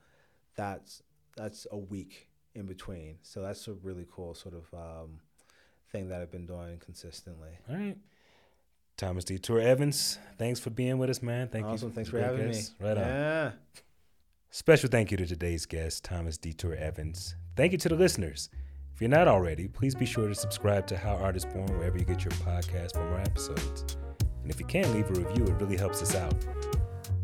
that's 0.55 1.01
that's 1.36 1.65
a 1.71 1.78
week 1.78 2.28
in 2.53 2.65
between. 2.65 3.17
So 3.23 3.41
that's 3.41 3.67
a 3.67 3.73
really 3.73 4.05
cool 4.11 4.36
sort 4.36 4.55
of 4.55 4.73
um, 4.73 5.19
thing 5.91 6.09
that 6.09 6.21
I've 6.21 6.32
been 6.32 6.45
doing 6.45 6.78
consistently. 6.78 7.57
All 7.69 7.76
right. 7.76 7.97
Thomas 8.97 9.26
Detour 9.26 9.59
Evans, 9.59 10.19
thanks 10.38 10.59
for 10.59 10.69
being 10.69 10.97
with 10.97 11.09
us, 11.09 11.21
man. 11.21 11.49
Thank 11.49 11.65
awesome. 11.65 11.71
you. 11.71 11.76
Awesome. 11.76 11.91
Thanks 11.91 12.09
for 12.09 12.19
having 12.19 12.47
guest. 12.47 12.80
me. 12.80 12.88
Right 12.88 12.97
on. 12.97 13.53
Special 14.51 14.89
thank 14.89 15.11
you 15.11 15.17
to 15.17 15.26
today's 15.26 15.65
guest, 15.65 16.05
Thomas 16.05 16.38
Detour 16.38 16.76
Evans. 16.76 17.36
Thank 17.57 17.73
you 17.73 17.78
to 17.80 17.89
the 17.89 17.95
listeners. 17.95 18.49
If 18.93 19.01
you're 19.01 19.09
not 19.09 19.28
already, 19.28 19.67
please 19.67 19.93
be 19.93 20.05
sure 20.05 20.30
to 20.30 20.36
subscribe 20.36 20.88
to 20.88 20.97
How 20.97 21.15
Art 21.15 21.36
is 21.36 21.43
Born 21.43 21.67
wherever 21.78 21.97
you 21.97 22.05
get 22.05 22.23
your 22.23 22.32
podcast 22.32 22.93
for 22.93 23.03
more 23.09 23.19
episodes. 23.19 23.97
And 24.45 24.53
if 24.53 24.59
you 24.59 24.65
can, 24.67 24.93
leave 24.93 25.09
a 25.09 25.13
review, 25.13 25.47
it 25.47 25.59
really 25.59 25.75
helps 25.75 26.03
us 26.03 26.13
out. 26.13 26.35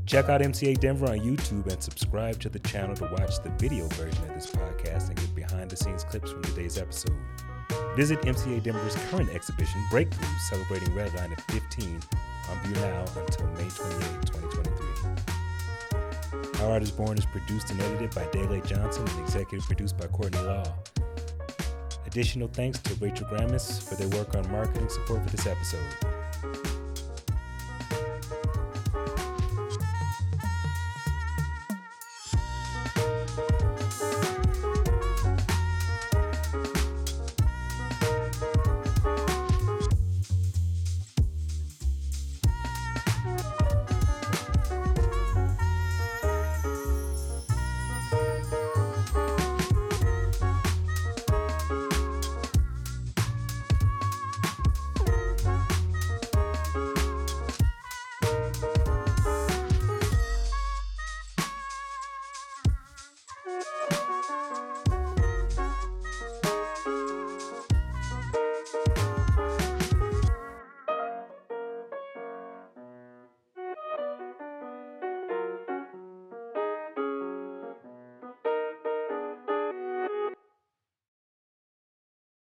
Check 0.07 0.27
out 0.27 0.41
MCA 0.41 0.79
Denver 0.79 1.05
on 1.05 1.19
YouTube 1.19 1.71
and 1.71 1.83
subscribe 1.83 2.39
to 2.39 2.49
the 2.49 2.57
channel 2.57 2.95
to 2.95 3.03
watch 3.03 3.43
the 3.43 3.51
video 3.59 3.87
version 3.89 4.23
of 4.23 4.33
this 4.33 4.47
podcast 4.47 5.09
and 5.09 5.17
get 5.17 5.35
behind 5.35 5.69
the 5.69 5.75
scenes 5.75 6.03
clips 6.03 6.31
from 6.31 6.41
today's 6.41 6.79
episode. 6.79 7.15
Visit 7.95 8.19
MCA 8.23 8.63
Denver's 8.63 8.95
current 9.11 9.29
exhibition, 9.29 9.85
Breakthrough, 9.91 10.27
celebrating 10.49 10.89
Redline 10.95 11.31
at 11.31 11.39
15 11.51 11.99
on 12.49 12.59
view 12.63 12.73
now 12.81 13.05
until 13.15 13.45
May 13.49 13.69
28, 13.69 14.25
2023. 14.25 16.59
How 16.59 16.71
Art 16.71 16.81
is 16.81 16.89
Born 16.89 17.19
is 17.19 17.25
produced 17.27 17.69
and 17.69 17.79
edited 17.81 18.15
by 18.15 18.25
Dele 18.31 18.63
Johnson 18.65 19.07
and 19.07 19.19
executive 19.19 19.63
produced 19.67 19.95
by 19.95 20.07
Courtney 20.07 20.41
Law. 20.41 20.63
Additional 22.07 22.47
thanks 22.47 22.79
to 22.79 22.95
Rachel 22.95 23.27
Grammis 23.27 23.87
for 23.87 23.93
their 23.93 24.09
work 24.17 24.33
on 24.33 24.51
marketing 24.51 24.89
support 24.89 25.23
for 25.23 25.29
this 25.29 25.45
episode. 25.45 26.10